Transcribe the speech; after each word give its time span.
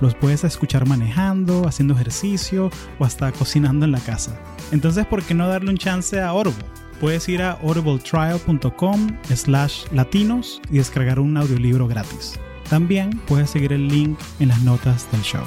Los 0.00 0.14
puedes 0.14 0.44
escuchar 0.44 0.86
manejando, 0.86 1.66
haciendo 1.66 1.94
ejercicio 1.94 2.70
o 2.98 3.04
hasta 3.04 3.32
cocinando 3.32 3.86
en 3.86 3.92
la 3.92 4.00
casa. 4.00 4.38
Entonces, 4.72 5.06
¿por 5.06 5.22
qué 5.22 5.34
no 5.34 5.48
darle 5.48 5.70
un 5.70 5.78
chance 5.78 6.20
a 6.20 6.28
Audible? 6.28 6.64
Puedes 7.00 7.28
ir 7.28 7.42
a 7.42 7.52
audibletrial.com 7.52 9.18
slash 9.34 9.84
latinos 9.92 10.60
y 10.70 10.78
descargar 10.78 11.18
un 11.18 11.36
audiolibro 11.36 11.88
gratis. 11.88 12.38
También 12.68 13.10
puedes 13.26 13.50
seguir 13.50 13.72
el 13.72 13.88
link 13.88 14.18
en 14.40 14.48
las 14.48 14.60
notas 14.62 15.10
del 15.12 15.22
show. 15.22 15.44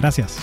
Gracias. 0.00 0.38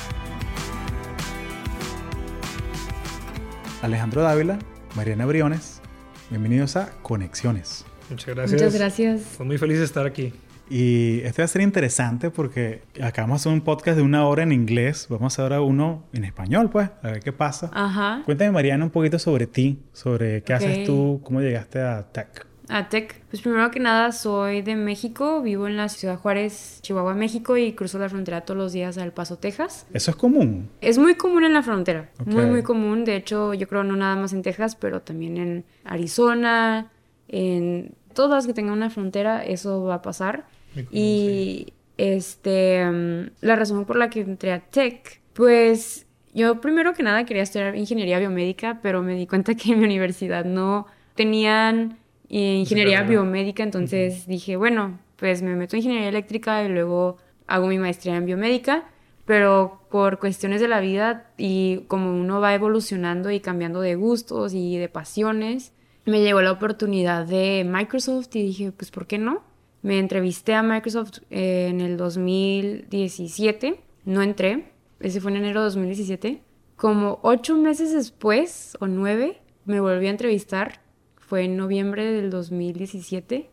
Alejandro 3.81 4.21
Dávila, 4.21 4.59
Mariana 4.95 5.25
Briones, 5.25 5.81
bienvenidos 6.29 6.77
a 6.77 6.91
Conexiones. 7.01 7.85
Muchas 8.09 8.33
gracias. 8.33 8.61
Muchas 8.61 8.75
gracias. 8.75 9.21
Estoy 9.21 9.45
muy 9.45 9.57
feliz 9.57 9.79
de 9.79 9.85
estar 9.85 10.05
aquí. 10.05 10.33
Y 10.69 11.19
este 11.21 11.41
va 11.41 11.45
a 11.45 11.47
ser 11.47 11.61
interesante 11.61 12.29
porque 12.29 12.83
acabamos 13.01 13.43
de 13.43 13.49
hacer 13.49 13.53
un 13.53 13.61
podcast 13.61 13.97
de 13.97 14.03
una 14.03 14.27
hora 14.27 14.43
en 14.43 14.51
inglés. 14.51 15.07
Vamos 15.09 15.23
a 15.23 15.27
hacer 15.27 15.43
ahora 15.43 15.61
uno 15.61 16.03
en 16.13 16.23
español, 16.23 16.69
pues, 16.69 16.89
a 17.01 17.11
ver 17.11 17.19
qué 17.19 17.33
pasa. 17.33 17.69
Ajá. 17.73 18.21
Cuéntame, 18.25 18.51
Mariana, 18.51 18.85
un 18.85 18.91
poquito 18.91 19.19
sobre 19.19 19.47
ti, 19.47 19.79
sobre 19.91 20.41
qué 20.43 20.53
haces 20.53 20.85
tú, 20.85 21.21
cómo 21.23 21.41
llegaste 21.41 21.81
a 21.81 22.03
Tech. 22.11 22.47
A 22.69 22.87
Tech. 22.87 23.21
Pues 23.29 23.41
primero 23.41 23.69
que 23.71 23.79
nada 23.79 24.11
soy 24.13 24.61
de 24.61 24.75
México, 24.75 25.41
vivo 25.41 25.67
en 25.67 25.75
la 25.75 25.89
ciudad 25.89 26.17
Juárez, 26.17 26.79
Chihuahua, 26.81 27.13
México 27.13 27.57
y 27.57 27.73
cruzo 27.73 27.99
la 27.99 28.07
frontera 28.07 28.41
todos 28.41 28.57
los 28.57 28.71
días 28.71 28.97
a 28.97 29.03
El 29.03 29.11
Paso, 29.11 29.37
Texas. 29.37 29.85
Eso 29.93 30.11
es 30.11 30.17
común. 30.17 30.69
Es 30.79 30.97
muy 30.97 31.15
común 31.15 31.43
en 31.43 31.53
la 31.53 31.61
frontera, 31.61 32.09
muy 32.25 32.45
muy 32.45 32.63
común. 32.63 33.03
De 33.03 33.17
hecho, 33.17 33.53
yo 33.53 33.67
creo 33.67 33.83
no 33.83 33.97
nada 33.97 34.15
más 34.15 34.31
en 34.31 34.41
Texas, 34.41 34.75
pero 34.75 35.01
también 35.01 35.37
en 35.37 35.65
Arizona, 35.83 36.89
en 37.27 37.95
todas 38.13 38.47
que 38.47 38.53
tengan 38.53 38.73
una 38.73 38.89
frontera, 38.89 39.43
eso 39.43 39.83
va 39.83 39.95
a 39.95 40.01
pasar. 40.01 40.45
Y 40.91 41.73
este, 41.97 42.83
mm, 42.85 43.31
la 43.41 43.55
razón 43.55 43.85
por 43.85 43.97
la 43.97 44.09
que 44.09 44.21
entré 44.21 44.51
a 44.51 44.59
Tech, 44.59 45.21
pues 45.33 46.05
yo 46.33 46.61
primero 46.61 46.93
que 46.93 47.03
nada 47.03 47.25
quería 47.25 47.43
estudiar 47.43 47.75
ingeniería 47.75 48.19
biomédica, 48.19 48.79
pero 48.81 49.01
me 49.01 49.15
di 49.15 49.27
cuenta 49.27 49.55
que 49.55 49.73
en 49.73 49.79
mi 49.79 49.85
universidad 49.85 50.45
no 50.45 50.87
tenían 51.15 51.97
eh, 52.29 52.55
ingeniería 52.55 53.03
biomédica, 53.03 53.63
entonces 53.63 54.27
dije, 54.27 54.55
bueno, 54.55 54.99
pues 55.17 55.41
me 55.41 55.55
meto 55.55 55.75
en 55.75 55.81
ingeniería 55.81 56.09
eléctrica 56.09 56.63
y 56.63 56.69
luego 56.69 57.17
hago 57.47 57.67
mi 57.67 57.77
maestría 57.77 58.15
en 58.15 58.25
biomédica, 58.25 58.85
pero 59.25 59.81
por 59.89 60.19
cuestiones 60.19 60.59
de 60.59 60.67
la 60.67 60.79
vida 60.79 61.31
y 61.37 61.83
como 61.87 62.09
uno 62.09 62.41
va 62.41 62.53
evolucionando 62.55 63.29
y 63.31 63.39
cambiando 63.39 63.79
de 63.81 63.95
gustos 63.95 64.53
y 64.53 64.77
de 64.77 64.89
pasiones, 64.89 65.71
me 66.05 66.21
llegó 66.21 66.41
la 66.41 66.51
oportunidad 66.51 67.25
de 67.25 67.65
Microsoft 67.65 68.35
y 68.35 68.43
dije, 68.43 68.71
pues 68.71 68.91
¿por 68.91 69.07
qué 69.07 69.17
no? 69.17 69.43
Me 69.83 69.99
entrevisté 69.99 70.53
a 70.53 70.63
Microsoft 70.63 71.19
eh, 71.29 71.67
en 71.69 71.81
el 71.81 71.97
2017, 71.97 73.79
no 74.05 74.21
entré, 74.21 74.71
ese 75.01 75.19
fue 75.19 75.31
en 75.31 75.37
enero 75.37 75.59
de 75.59 75.65
2017. 75.65 76.41
Como 76.77 77.19
ocho 77.21 77.57
meses 77.57 77.93
después, 77.93 78.77
o 78.79 78.87
nueve, 78.87 79.41
me 79.65 79.81
volví 79.81 80.07
a 80.07 80.11
entrevistar, 80.11 80.79
fue 81.17 81.43
en 81.43 81.57
noviembre 81.57 82.05
del 82.05 82.29
2017. 82.29 83.49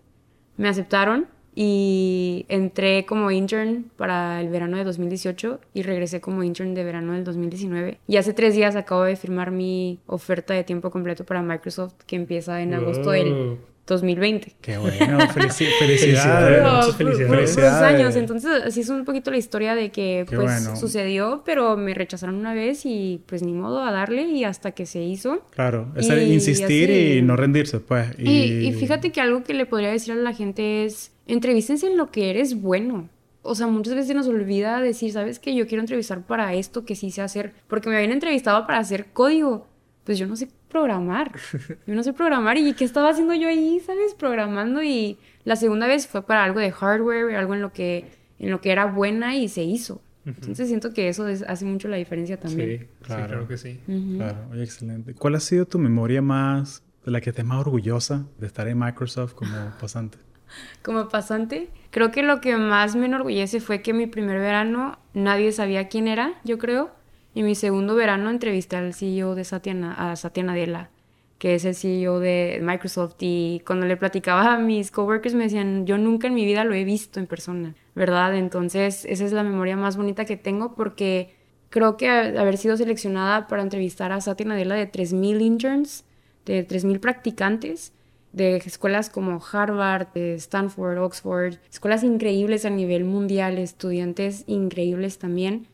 Me 0.56 0.68
aceptaron 0.68 1.26
y 1.54 2.46
entré 2.48 3.06
como 3.06 3.32
intern 3.32 3.90
para 3.96 4.40
el 4.40 4.50
verano 4.50 4.76
de 4.76 4.84
2018 4.84 5.60
y 5.74 5.82
regresé 5.82 6.20
como 6.20 6.44
intern 6.44 6.74
de 6.74 6.84
verano 6.84 7.14
del 7.14 7.24
2019. 7.24 7.98
Y 8.06 8.16
hace 8.18 8.32
tres 8.32 8.54
días 8.54 8.76
acabo 8.76 9.02
de 9.02 9.16
firmar 9.16 9.50
mi 9.50 9.98
oferta 10.06 10.54
de 10.54 10.62
tiempo 10.62 10.92
completo 10.92 11.24
para 11.24 11.42
Microsoft 11.42 11.94
que 12.06 12.14
empieza 12.14 12.62
en 12.62 12.74
agosto 12.74 13.10
del. 13.10 13.58
2020. 13.86 14.56
Qué 14.60 14.78
bueno, 14.78 15.18
felici- 15.34 15.66
Felicidades. 15.78 16.62
muchas 16.62 16.96
felicidades. 16.96 17.82
años, 17.82 18.16
entonces 18.16 18.50
así 18.66 18.80
es 18.80 18.88
un 18.88 19.04
poquito 19.04 19.30
la 19.30 19.36
historia 19.38 19.74
de 19.74 19.90
que 19.90 20.24
Qué 20.28 20.36
pues 20.36 20.62
bueno. 20.62 20.76
sucedió, 20.76 21.42
pero 21.44 21.76
me 21.76 21.92
rechazaron 21.94 22.36
una 22.36 22.54
vez 22.54 22.82
y 22.84 23.22
pues 23.26 23.42
ni 23.42 23.52
modo 23.52 23.82
a 23.82 23.90
darle 23.90 24.22
y 24.22 24.44
hasta 24.44 24.70
que 24.72 24.86
se 24.86 25.02
hizo. 25.02 25.44
Claro, 25.50 25.92
es 25.96 26.08
Y 26.08 26.12
insistir 26.34 26.90
así- 26.90 27.18
y 27.18 27.22
no 27.22 27.36
rendirse, 27.36 27.80
pues. 27.80 28.08
Y, 28.18 28.66
y 28.68 28.72
fíjate 28.72 29.10
que 29.10 29.20
algo 29.20 29.42
que 29.42 29.54
le 29.54 29.66
podría 29.66 29.90
decir 29.90 30.12
a 30.12 30.16
la 30.16 30.32
gente 30.34 30.84
es, 30.84 31.12
entrevístense 31.26 31.86
en 31.88 31.96
lo 31.96 32.10
que 32.10 32.30
eres 32.30 32.60
bueno. 32.60 33.08
O 33.42 33.54
sea, 33.54 33.66
muchas 33.66 33.94
veces 33.94 34.14
nos 34.14 34.28
olvida 34.28 34.80
decir, 34.82 35.12
¿sabes 35.12 35.38
qué? 35.38 35.54
Yo 35.54 35.66
quiero 35.66 35.80
entrevistar 35.80 36.26
para 36.26 36.52
esto 36.52 36.84
que 36.84 36.94
sí 36.94 37.10
sé 37.10 37.22
hacer. 37.22 37.54
Porque 37.68 37.88
me 37.88 37.96
habían 37.96 38.12
entrevistado 38.12 38.66
para 38.66 38.78
hacer 38.80 39.06
código. 39.14 39.66
Pues 40.10 40.18
yo 40.18 40.26
no 40.26 40.34
sé 40.34 40.48
programar. 40.68 41.30
Yo 41.86 41.94
no 41.94 42.02
sé 42.02 42.12
programar. 42.12 42.58
¿Y 42.58 42.72
qué 42.72 42.84
estaba 42.84 43.10
haciendo 43.10 43.32
yo 43.32 43.46
ahí, 43.46 43.78
sabes? 43.78 44.12
Programando. 44.14 44.82
Y 44.82 45.18
la 45.44 45.54
segunda 45.54 45.86
vez 45.86 46.08
fue 46.08 46.22
para 46.26 46.42
algo 46.42 46.58
de 46.58 46.72
hardware, 46.72 47.36
algo 47.36 47.54
en 47.54 47.62
lo 47.62 47.72
que, 47.72 48.06
en 48.40 48.50
lo 48.50 48.60
que 48.60 48.72
era 48.72 48.86
buena 48.86 49.36
y 49.36 49.46
se 49.48 49.62
hizo. 49.62 50.02
Entonces 50.26 50.66
siento 50.66 50.92
que 50.92 51.06
eso 51.08 51.28
es- 51.28 51.42
hace 51.42 51.64
mucho 51.64 51.86
la 51.86 51.96
diferencia 51.96 52.34
Sí, 52.38 52.42
también. 52.42 52.80
sí, 52.80 52.86
Claro. 53.02 53.26
claro 53.28 53.46
que 53.46 53.56
sí. 53.56 53.78
Ujú. 53.86 54.16
Claro, 54.16 54.38
oye, 54.50 54.64
excelente. 54.64 55.14
¿Cuál 55.14 55.36
ha 55.36 55.40
sido 55.40 55.64
tu 55.64 55.78
memoria 55.78 56.20
más, 56.22 56.82
de 57.04 57.12
la 57.12 57.20
que 57.20 57.30
estés 57.30 57.44
más 57.44 57.60
orgullosa 57.60 58.24
de 58.40 58.48
estar 58.48 58.66
en 58.66 58.80
Microsoft 58.80 59.34
como 59.34 59.52
pasante? 59.80 60.18
Como 60.82 61.08
pasante, 61.08 61.70
creo 61.92 62.10
que 62.10 62.24
lo 62.24 62.40
que 62.40 62.56
más 62.56 62.96
me 62.96 63.06
enorgullece 63.06 63.60
fue 63.60 63.80
que 63.80 63.92
mi 63.92 64.08
primer 64.08 64.40
verano 64.40 64.98
nadie 65.14 65.52
sabía 65.52 65.86
quién 65.86 66.08
era, 66.08 66.32
yo 66.42 66.58
creo. 66.58 66.98
Y 67.34 67.42
mi 67.42 67.54
segundo 67.54 67.94
verano 67.94 68.30
entrevisté 68.30 68.76
al 68.76 68.92
CEO 68.92 69.34
de 69.34 69.44
Satya, 69.44 69.92
a 69.92 70.16
Satya 70.16 70.42
Nadella, 70.42 70.90
que 71.38 71.54
es 71.54 71.64
el 71.64 71.74
CEO 71.74 72.18
de 72.18 72.60
Microsoft. 72.62 73.16
Y 73.20 73.62
cuando 73.64 73.86
le 73.86 73.96
platicaba 73.96 74.54
a 74.54 74.58
mis 74.58 74.90
coworkers 74.90 75.34
me 75.34 75.44
decían, 75.44 75.86
yo 75.86 75.96
nunca 75.96 76.26
en 76.26 76.34
mi 76.34 76.44
vida 76.44 76.64
lo 76.64 76.74
he 76.74 76.84
visto 76.84 77.20
en 77.20 77.26
persona, 77.26 77.74
¿verdad? 77.94 78.36
Entonces 78.36 79.04
esa 79.04 79.24
es 79.24 79.32
la 79.32 79.44
memoria 79.44 79.76
más 79.76 79.96
bonita 79.96 80.24
que 80.24 80.36
tengo 80.36 80.74
porque 80.74 81.34
creo 81.70 81.96
que 81.96 82.10
haber 82.10 82.58
sido 82.58 82.76
seleccionada 82.76 83.46
para 83.46 83.62
entrevistar 83.62 84.12
a 84.12 84.20
Satya 84.20 84.46
Nadella 84.46 84.74
de 84.74 84.90
3.000 84.90 85.40
interns, 85.40 86.04
de 86.44 86.66
3.000 86.66 86.98
practicantes, 86.98 87.92
de 88.32 88.56
escuelas 88.56 89.08
como 89.08 89.40
Harvard, 89.52 90.08
Stanford, 90.14 90.98
Oxford, 90.98 91.54
escuelas 91.70 92.04
increíbles 92.04 92.64
a 92.64 92.70
nivel 92.70 93.04
mundial, 93.04 93.58
estudiantes 93.58 94.44
increíbles 94.46 95.18
también, 95.18 95.68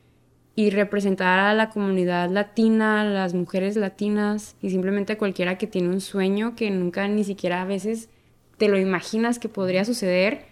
y 0.58 0.70
representar 0.70 1.38
a 1.38 1.54
la 1.54 1.68
comunidad 1.68 2.30
latina, 2.30 3.02
a 3.02 3.04
las 3.04 3.34
mujeres 3.34 3.76
latinas 3.76 4.56
y 4.62 4.70
simplemente 4.70 5.12
a 5.12 5.18
cualquiera 5.18 5.58
que 5.58 5.66
tiene 5.66 5.90
un 5.90 6.00
sueño 6.00 6.56
que 6.56 6.70
nunca 6.70 7.06
ni 7.06 7.24
siquiera 7.24 7.60
a 7.60 7.66
veces 7.66 8.08
te 8.56 8.68
lo 8.68 8.78
imaginas 8.78 9.38
que 9.38 9.50
podría 9.50 9.84
suceder. 9.84 10.46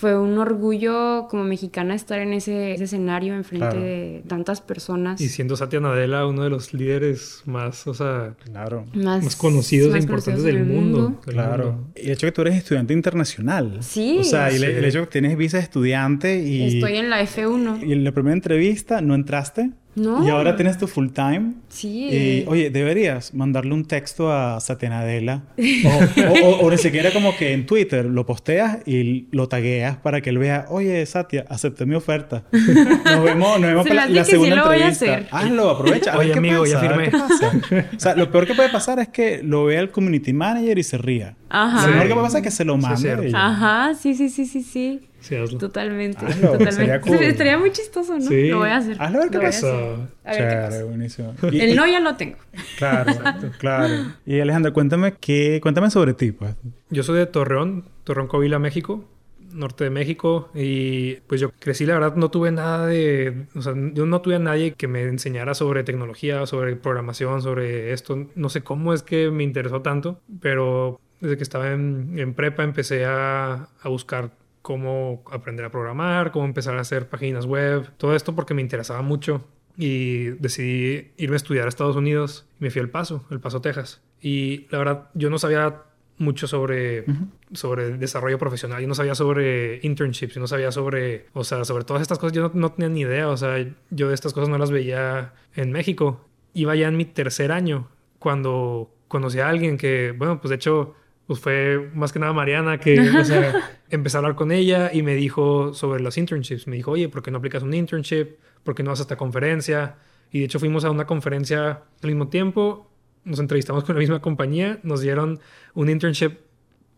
Fue 0.00 0.16
un 0.18 0.38
orgullo 0.38 1.26
como 1.28 1.44
mexicana 1.44 1.94
estar 1.94 2.20
en 2.20 2.32
ese, 2.32 2.72
ese 2.72 2.84
escenario 2.84 3.34
enfrente 3.34 3.66
Claro. 3.68 3.80
de 3.80 4.22
tantas 4.28 4.60
personas. 4.60 5.20
Y 5.20 5.28
siendo 5.28 5.56
Satya 5.56 5.80
Nadella 5.80 6.24
uno 6.26 6.44
de 6.44 6.50
los 6.50 6.72
líderes 6.72 7.42
más, 7.46 7.86
o 7.86 7.94
sea, 7.94 8.34
Claro, 8.44 8.84
más, 8.94 9.24
más 9.24 9.36
conocidos 9.36 9.94
e 9.94 9.98
importantes 9.98 10.42
conocidos 10.42 10.44
del 10.44 10.64
mundo. 10.64 11.20
del 11.26 11.34
claro. 11.34 11.72
mundo. 11.72 11.90
Y 11.96 12.06
el 12.06 12.10
hecho 12.12 12.26
que 12.26 12.32
tú 12.32 12.42
eres 12.42 12.54
estudiante 12.56 12.92
internacional. 12.94 13.78
Sí. 13.80 14.18
O 14.20 14.24
sea, 14.24 14.52
y 14.52 14.56
el 14.56 14.84
hecho 14.84 15.00
que 15.00 15.06
tienes 15.08 15.36
visa 15.36 15.56
de 15.56 15.64
estudiante 15.64 16.42
y, 16.42 16.76
Estoy 16.78 16.96
en 16.96 17.10
la 17.10 17.20
F1. 17.22 17.84
y 17.86 17.92
en 17.92 18.04
la 18.04 18.12
primera 18.12 18.34
entrevista 18.34 19.00
no 19.00 19.14
entraste. 19.14 19.70
No. 19.98 20.26
Y 20.26 20.30
ahora 20.30 20.56
tienes 20.56 20.78
tu 20.78 20.86
full 20.86 21.08
time. 21.08 21.52
Sí. 21.68 22.08
Y, 22.10 22.44
oye, 22.48 22.70
deberías 22.70 23.34
mandarle 23.34 23.74
un 23.74 23.84
texto 23.84 24.32
a 24.32 24.60
Satya 24.60 24.88
Nadella. 24.90 25.42
O, 25.58 26.48
o, 26.48 26.50
o- 26.50 26.66
o 26.66 26.70
ni 26.70 26.78
siquiera 26.78 27.10
como 27.12 27.36
que 27.36 27.52
en 27.52 27.66
Twitter 27.66 28.04
lo 28.04 28.26
posteas 28.26 28.78
y 28.86 29.26
lo 29.30 29.48
tagueas 29.48 29.96
para 29.96 30.20
que 30.20 30.30
él 30.30 30.38
vea, 30.38 30.66
oye, 30.68 31.04
Satya, 31.06 31.44
acepté 31.48 31.86
mi 31.86 31.94
oferta. 31.94 32.44
Nos 32.52 33.24
vemos, 33.24 33.60
nos 33.60 33.68
vemos 33.68 33.82
Se 33.84 33.88
para 33.90 34.06
la, 34.06 34.12
que 34.20 34.24
sí 34.24 34.30
segunda 34.32 34.56
lo 34.56 34.64
voy 34.66 34.72
a 34.82 34.88
entrevista. 34.88 35.14
hacer. 35.14 35.26
Hazlo, 35.30 35.70
aprovecha. 35.70 36.18
Oye, 36.18 36.32
amigo, 36.34 36.66
ya 36.66 36.80
pasa, 36.80 36.92
a 36.92 36.96
ver 36.96 37.10
firmé. 37.10 37.86
O 37.96 38.00
sea, 38.00 38.14
lo 38.16 38.30
peor 38.30 38.46
que 38.46 38.54
puede 38.54 38.68
pasar 38.68 38.98
es 38.98 39.08
que 39.08 39.42
lo 39.42 39.64
vea 39.64 39.80
el 39.80 39.90
community 39.90 40.32
manager 40.32 40.78
y 40.78 40.82
se 40.82 40.98
ría. 40.98 41.36
Ajá. 41.50 41.86
Lo 41.86 41.92
mejor 41.94 42.08
que 42.08 42.14
pasar 42.14 42.38
es 42.40 42.44
que 42.44 42.50
se 42.50 42.64
lo 42.64 42.76
mande. 42.76 43.32
Ajá, 43.34 43.94
sí, 43.94 44.14
sí, 44.14 44.28
sí, 44.28 44.46
sí, 44.46 44.62
sí. 44.62 45.04
Sí, 45.20 45.34
hazlo. 45.34 45.58
Totalmente. 45.58 46.24
Hazlo, 46.24 46.42
totalmente. 46.52 46.72
sería 46.72 47.00
cool. 47.00 47.16
Estaría 47.16 47.58
muy 47.58 47.72
chistoso, 47.72 48.14
¿no? 48.14 48.20
Sí. 48.20 48.48
Lo 48.48 48.58
voy 48.58 48.68
a 48.68 48.76
hacer. 48.76 48.96
Hazlo 49.00 49.18
a 49.18 49.22
ver 49.22 49.30
qué 49.30 49.36
a 49.38 49.40
pasa. 49.40 49.66
A 49.68 49.72
ver 49.72 50.08
qué 50.26 50.32
Chévere, 50.36 50.60
pasa. 50.66 50.84
buenísimo. 50.84 51.34
Y- 51.50 51.60
El 51.60 51.76
no 51.76 51.86
ya 51.86 52.00
lo 52.00 52.14
tengo. 52.16 52.36
Claro, 52.76 53.12
claro. 53.58 53.94
Y 54.26 54.38
Alejandra, 54.40 54.72
cuéntame 54.72 55.14
qué, 55.18 55.58
cuéntame 55.62 55.90
sobre 55.90 56.14
ti, 56.14 56.32
pues. 56.32 56.54
Yo 56.90 57.02
soy 57.02 57.18
de 57.18 57.26
Torreón, 57.26 57.84
Torreón, 58.04 58.28
Coahuila, 58.28 58.58
México. 58.58 59.04
norte 59.52 59.82
de 59.84 59.90
México 59.90 60.50
y 60.54 61.14
pues 61.26 61.40
yo 61.40 61.50
crecí, 61.58 61.86
la 61.86 61.94
verdad 61.94 62.14
no 62.16 62.30
tuve 62.30 62.52
nada 62.52 62.86
de, 62.86 63.46
o 63.56 63.62
sea, 63.62 63.72
yo 63.94 64.04
no 64.04 64.20
tuve 64.20 64.34
a 64.36 64.38
nadie 64.38 64.74
que 64.74 64.88
me 64.88 65.02
enseñara 65.04 65.54
sobre 65.54 65.84
tecnología, 65.84 66.44
sobre 66.44 66.76
programación, 66.76 67.40
sobre 67.40 67.94
esto, 67.94 68.26
no 68.34 68.50
sé 68.50 68.60
cómo 68.60 68.92
es 68.92 69.02
que 69.02 69.30
me 69.30 69.42
interesó 69.44 69.80
tanto, 69.80 70.20
pero 70.40 71.00
desde 71.20 71.36
que 71.36 71.42
estaba 71.42 71.72
en, 71.72 72.34
prepa 72.34 72.64
empecé 72.64 73.04
a, 73.04 73.68
a 73.82 73.88
buscar 73.88 74.30
cómo 74.62 75.22
aprender 75.30 75.64
a 75.64 75.70
programar, 75.70 76.30
cómo 76.30 76.44
empezar 76.44 76.76
a 76.76 76.80
hacer 76.80 77.08
páginas 77.08 77.46
web, 77.46 77.90
todo 77.96 78.14
esto 78.14 78.34
porque 78.34 78.54
me 78.54 78.62
interesaba 78.62 79.02
mucho 79.02 79.44
y 79.78 80.30
decidí 80.40 81.12
irme 81.16 81.36
a 81.36 81.38
estudiar 81.38 81.66
a 81.66 81.68
Estados 81.68 81.94
Unidos. 81.94 82.46
Me 82.58 82.70
fui 82.70 82.80
al 82.80 82.90
Paso, 82.90 83.24
El 83.30 83.38
Paso, 83.38 83.60
Texas. 83.60 84.02
Y 84.20 84.66
la 84.70 84.78
verdad, 84.78 85.08
yo 85.14 85.30
no 85.30 85.38
sabía 85.38 85.82
mucho 86.18 86.48
sobre, 86.48 87.04
sobre 87.52 87.96
desarrollo 87.96 88.38
profesional. 88.38 88.82
Yo 88.82 88.88
no 88.88 88.96
sabía 88.96 89.14
sobre 89.14 89.78
internships, 89.84 90.34
yo 90.34 90.40
no 90.40 90.48
sabía 90.48 90.72
sobre, 90.72 91.26
o 91.32 91.44
sea, 91.44 91.64
sobre 91.64 91.84
todas 91.84 92.02
estas 92.02 92.18
cosas. 92.18 92.32
Yo 92.32 92.42
no, 92.42 92.50
no, 92.54 92.72
tenía 92.72 92.88
ni 92.88 93.00
idea, 93.02 93.28
o 93.28 93.36
sea, 93.36 93.64
yo 93.90 94.08
de 94.08 94.14
estas 94.14 94.32
cosas 94.32 94.48
no 94.48 94.58
las 94.58 94.72
veía 94.72 95.32
en 95.54 95.70
México. 95.70 96.26
Iba 96.54 96.74
ya 96.74 96.88
en 96.88 96.96
mi 96.96 97.04
tercer 97.04 97.52
año 97.52 97.88
cuando 98.18 98.90
conocí 99.06 99.38
a 99.38 99.48
alguien 99.48 99.78
que, 99.78 100.12
bueno, 100.16 100.40
pues 100.40 100.50
de 100.50 100.56
hecho, 100.56 100.96
pues 101.28 101.38
fue 101.38 101.90
más 101.94 102.12
que 102.12 102.18
nada 102.18 102.32
Mariana 102.32 102.78
que, 102.78 102.98
o 102.98 103.24
sea, 103.24 103.70
empecé 103.90 104.16
a 104.16 104.18
hablar 104.18 104.34
con 104.34 104.50
ella 104.50 104.90
y 104.92 105.02
me 105.02 105.14
dijo 105.14 105.72
sobre 105.74 106.02
los 106.02 106.18
internships. 106.18 106.66
Me 106.66 106.74
dijo, 106.74 106.90
oye, 106.90 107.08
¿por 107.08 107.22
qué 107.22 107.30
no 107.30 107.38
aplicas 107.38 107.62
un 107.62 107.72
internship? 107.72 108.38
¿Por 108.64 108.74
qué 108.74 108.82
no 108.82 108.90
vas 108.90 108.98
a 108.98 109.02
esta 109.02 109.16
conferencia? 109.16 109.94
Y 110.32 110.40
de 110.40 110.46
hecho 110.46 110.58
fuimos 110.58 110.84
a 110.84 110.90
una 110.90 111.06
conferencia 111.06 111.82
al 112.02 112.08
mismo 112.08 112.28
tiempo 112.28 112.88
nos 113.28 113.40
entrevistamos 113.40 113.84
con 113.84 113.94
la 113.94 114.00
misma 114.00 114.20
compañía, 114.20 114.80
nos 114.82 115.00
dieron 115.00 115.38
un 115.74 115.90
internship 115.90 116.32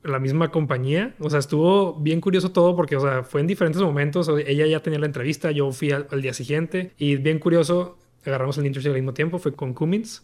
la 0.03 0.19
misma 0.19 0.51
compañía. 0.51 1.15
O 1.19 1.29
sea, 1.29 1.41
estuvo 1.41 1.95
bien 1.95 2.21
curioso 2.21 2.53
todo 2.53 2.75
porque, 2.75 2.97
o 2.97 3.01
sea, 3.01 3.23
fue 3.23 3.43
en 3.43 3.47
diferentes 3.47 3.83
momentos. 3.83 4.31
Ella 4.47 4.67
ya 4.67 4.81
tenía 4.81 4.99
la 4.99 5.07
entrevista, 5.07 5.51
yo 5.51 5.71
fui 5.73 5.91
al, 5.91 6.23
día 6.23 6.33
siguiente 6.33 6.93
y 6.97 7.17
bien 7.17 7.39
curioso, 7.39 7.99
agarramos 8.25 8.57
el 8.59 8.67
internship 8.67 8.91
al 8.91 8.97
mismo 8.97 9.13
tiempo, 9.13 9.39
fue 9.39 9.53
con 9.53 9.75
Cummins 9.75 10.23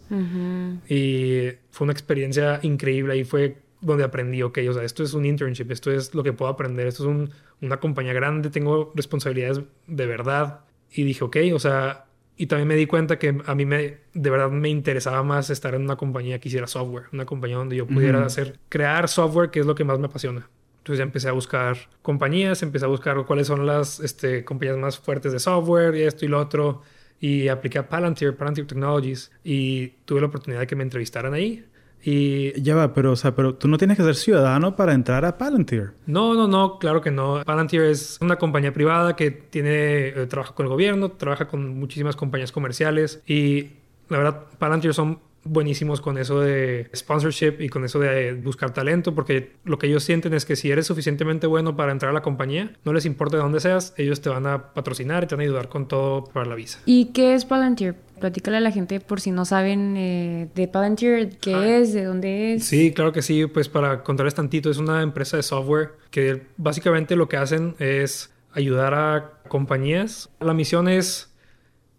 y 0.89 1.49
fue 1.71 1.85
una 1.85 1.93
experiencia 1.93 2.61
increíble. 2.63 3.15
Ahí 3.15 3.25
fue 3.25 3.59
donde 3.87 4.05
aprendí, 4.05 4.43
ok, 4.43 4.59
o 4.69 4.73
sea, 4.73 4.83
esto 4.83 5.03
es 5.03 5.15
un 5.15 5.25
internship, 5.25 5.71
esto 5.71 5.91
es 5.91 6.15
lo 6.15 6.23
que 6.23 6.33
puedo 6.33 6.51
aprender, 6.51 6.87
esto 6.87 7.11
es 7.11 7.31
una 7.61 7.77
compañía 7.79 8.13
grande, 8.13 8.51
tengo 8.51 8.93
responsabilidades 8.95 9.61
de 9.87 10.07
verdad. 10.07 10.61
Y 10.93 11.05
dije, 11.05 11.25
ok, 11.25 11.37
o 11.55 11.59
sea, 11.59 12.07
y 12.37 12.47
también 12.47 12.69
me 12.69 12.77
di 12.77 12.87
cuenta 12.87 13.19
que 13.19 13.41
a 13.47 13.55
mí 13.55 13.65
me, 13.65 13.99
de 14.13 14.31
verdad 14.31 14.51
me 14.51 14.69
interesaba 14.69 15.23
más 15.23 15.51
estar 15.51 15.75
en 15.75 15.83
una 15.83 15.97
compañía 15.97 16.39
que 16.39 16.49
hiciera 16.49 16.67
software, 16.67 17.05
una 17.13 17.25
compañía 17.25 17.57
donde 17.57 17.77
yo 17.77 17.87
pudiera 17.87 18.25
hacer, 18.25 18.59
crear 18.69 19.09
software, 19.09 19.51
que 19.51 19.61
es 19.61 19.67
lo 19.67 19.75
que 19.75 19.85
más 19.85 19.99
me 19.99 20.07
apasiona. 20.07 20.49
Entonces 20.79 20.99
ya 20.99 21.05
empecé 21.05 21.29
a 21.29 21.33
buscar 21.33 21.77
compañías, 22.03 22.63
empecé 22.63 22.85
a 22.85 22.89
buscar 22.89 23.25
cuáles 23.25 23.47
son 23.47 23.67
las 23.67 24.01
este, 24.01 24.45
compañías 24.45 24.77
más 24.77 24.99
fuertes 24.99 25.33
de 25.33 25.41
software 25.41 25.97
y 25.97 26.03
esto 26.03 26.25
y 26.25 26.29
lo 26.29 26.39
otro. 26.39 26.83
Y 27.19 27.49
apliqué 27.49 27.79
a 27.79 27.89
Palantir, 27.89 28.37
Palantir 28.37 28.67
Technologies, 28.67 29.33
y 29.43 29.89
tuve 30.05 30.21
la 30.21 30.27
oportunidad 30.27 30.61
de 30.61 30.67
que 30.67 30.77
me 30.77 30.83
entrevistaran 30.83 31.33
ahí. 31.33 31.65
Y 32.03 32.61
ya 32.63 32.77
va, 32.77 32.95
pero, 32.95 33.13
o 33.13 33.17
sea, 33.17 33.35
pero 33.35 33.55
tú 33.55 33.67
no 33.67 33.79
tienes 33.79 33.97
que 33.97 34.05
ser 34.05 34.15
ciudadano 34.15 34.77
para 34.77 34.95
entrar 34.95 35.25
a 35.25 35.37
Palantir. 35.37 35.91
No, 36.07 36.35
no, 36.35 36.47
no, 36.47 36.79
claro 36.79 37.01
que 37.01 37.11
no. 37.11 37.43
Palantir 37.45 37.83
es 37.83 38.19
una 38.21 38.37
compañía 38.37 38.73
privada 38.73 39.17
que 39.17 39.33
tiene, 39.33 40.09
eh, 40.09 40.27
trabaja 40.29 40.55
con 40.55 40.67
el 40.67 40.71
gobierno, 40.71 41.11
trabaja 41.11 41.49
con 41.49 41.79
muchísimas 41.79 42.15
compañías 42.15 42.53
comerciales 42.53 43.23
y 43.27 43.71
la 44.09 44.19
verdad, 44.19 44.45
Palantir 44.59 44.95
son 44.95 45.19
buenísimos 45.47 46.01
con 46.01 46.19
eso 46.19 46.41
de 46.41 46.91
sponsorship 46.95 47.61
y 47.61 47.69
con 47.69 47.85
eso 47.85 47.99
de 47.99 48.35
buscar 48.35 48.73
talento, 48.73 49.15
porque 49.15 49.53
lo 49.65 49.79
que 49.79 49.87
ellos 49.87 50.05
sienten 50.05 50.35
es 50.35 50.45
que 50.45 50.57
si 50.57 50.71
eres 50.71 50.87
suficientemente 50.87 51.47
bueno 51.47 51.77
para 51.77 51.93
entrar 51.93 52.11
a 52.11 52.15
la 52.15 52.23
compañía, 52.23 52.73
no 52.85 52.93
les 52.93 53.07
importa 53.07 53.37
de 53.37 53.43
dónde 53.43 53.61
seas, 53.61 53.95
ellos 53.97 54.21
te 54.21 54.29
van 54.29 54.47
a 54.47 54.73
patrocinar 54.75 55.25
y 55.25 55.27
te 55.27 55.35
van 55.35 55.41
a 55.41 55.45
ayudar 55.45 55.69
con 55.69 55.89
todo 55.89 56.25
para 56.25 56.47
la 56.47 56.55
visa. 56.55 56.81
¿Y 56.87 57.07
qué 57.07 57.35
es 57.35 57.45
Palantir? 57.45 57.95
Platícale 58.21 58.57
a 58.57 58.61
la 58.61 58.71
gente 58.71 59.01
por 59.01 59.21
si 59.21 59.31
no 59.31 59.45
saben 59.45 59.97
eh, 59.97 60.49
de 60.55 60.69
Palantir, 60.69 61.37
qué 61.41 61.55
ah. 61.55 61.79
es, 61.79 61.93
de 61.93 62.05
dónde 62.05 62.55
es. 62.55 62.65
Sí, 62.65 62.93
claro 62.93 63.13
que 63.13 63.23
sí, 63.23 63.47
pues 63.47 63.69
para 63.69 64.03
contarles 64.03 64.35
tantito, 64.35 64.71
es 64.71 64.79
una 64.79 65.03
empresa 65.03 65.37
de 65.37 65.43
software 65.43 65.93
que 66.11 66.43
básicamente 66.57 67.15
lo 67.17 67.29
que 67.29 67.37
hacen 67.37 67.75
es 67.79 68.33
ayudar 68.53 68.95
a 68.95 69.33
compañías. 69.49 70.31
La 70.41 70.55
misión 70.55 70.89
es 70.89 71.31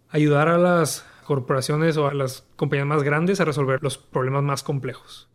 ayudar 0.09 0.47
a 0.47 0.57
las 0.57 1.05
corporaciones 1.27 1.97
o 1.97 2.07
a 2.07 2.13
las 2.13 2.47
compañías 2.55 2.87
más 2.87 3.03
grandes 3.03 3.41
a 3.41 3.45
resolver 3.45 3.83
los 3.83 3.97
problemas 3.97 4.43
más 4.43 4.63
complejos. 4.63 5.27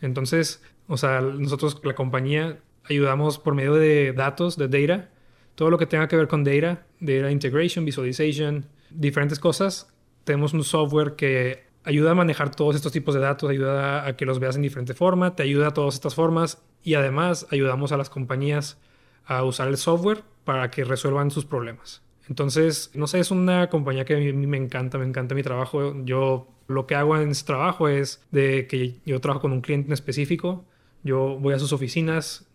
Entonces, 0.00 0.62
o 0.88 0.96
sea, 0.96 1.20
nosotros, 1.20 1.78
la 1.84 1.94
compañía, 1.94 2.58
ayudamos 2.84 3.38
por 3.38 3.54
medio 3.54 3.74
de 3.74 4.14
datos, 4.14 4.56
de 4.56 4.68
data, 4.68 5.10
todo 5.54 5.68
lo 5.68 5.76
que 5.76 5.84
tenga 5.84 6.08
que 6.08 6.16
ver 6.16 6.26
con 6.26 6.42
data, 6.42 6.86
data 7.00 7.30
integration, 7.30 7.84
visualization, 7.84 8.64
diferentes 8.88 9.38
cosas. 9.38 9.92
Tenemos 10.24 10.54
un 10.54 10.64
software 10.64 11.16
que 11.16 11.64
ayuda 11.84 12.12
a 12.12 12.14
manejar 12.14 12.54
todos 12.54 12.74
estos 12.74 12.92
tipos 12.92 13.14
de 13.14 13.20
datos, 13.20 13.50
ayuda 13.50 14.06
a 14.06 14.16
que 14.16 14.24
los 14.24 14.38
veas 14.38 14.56
en 14.56 14.62
diferente 14.62 14.94
forma, 14.94 15.36
te 15.36 15.42
ayuda 15.42 15.68
a 15.68 15.74
todas 15.74 15.96
estas 15.96 16.14
formas 16.14 16.62
y 16.82 16.94
además 16.94 17.46
ayudamos 17.50 17.92
a 17.92 17.98
las 17.98 18.08
compañías 18.08 18.78
a 19.26 19.44
usar 19.44 19.68
el 19.68 19.76
software 19.76 20.22
para 20.44 20.70
que 20.70 20.82
resuelvan 20.84 21.30
sus 21.30 21.44
problemas. 21.44 22.05
Entonces, 22.28 22.90
no 22.94 23.06
sé, 23.06 23.20
es 23.20 23.30
una 23.30 23.68
compañía 23.68 24.04
que 24.04 24.14
a 24.14 24.18
mí 24.18 24.32
me 24.32 24.56
encanta, 24.56 24.98
me 24.98 25.06
encanta 25.06 25.34
mi 25.34 25.42
trabajo. 25.42 25.94
Yo 26.04 26.48
lo 26.68 26.86
que 26.86 26.94
hago 26.94 27.16
en 27.16 27.30
ese 27.30 27.44
trabajo 27.44 27.88
es 27.88 28.22
de 28.30 28.66
que 28.66 28.96
yo 29.04 29.20
trabajo 29.20 29.42
con 29.42 29.52
un 29.52 29.60
cliente 29.60 29.88
en 29.88 29.92
específico, 29.92 30.64
yo 31.04 31.38
voy 31.38 31.54
a 31.54 31.58
sus 31.58 31.72
oficinas, 31.72 32.46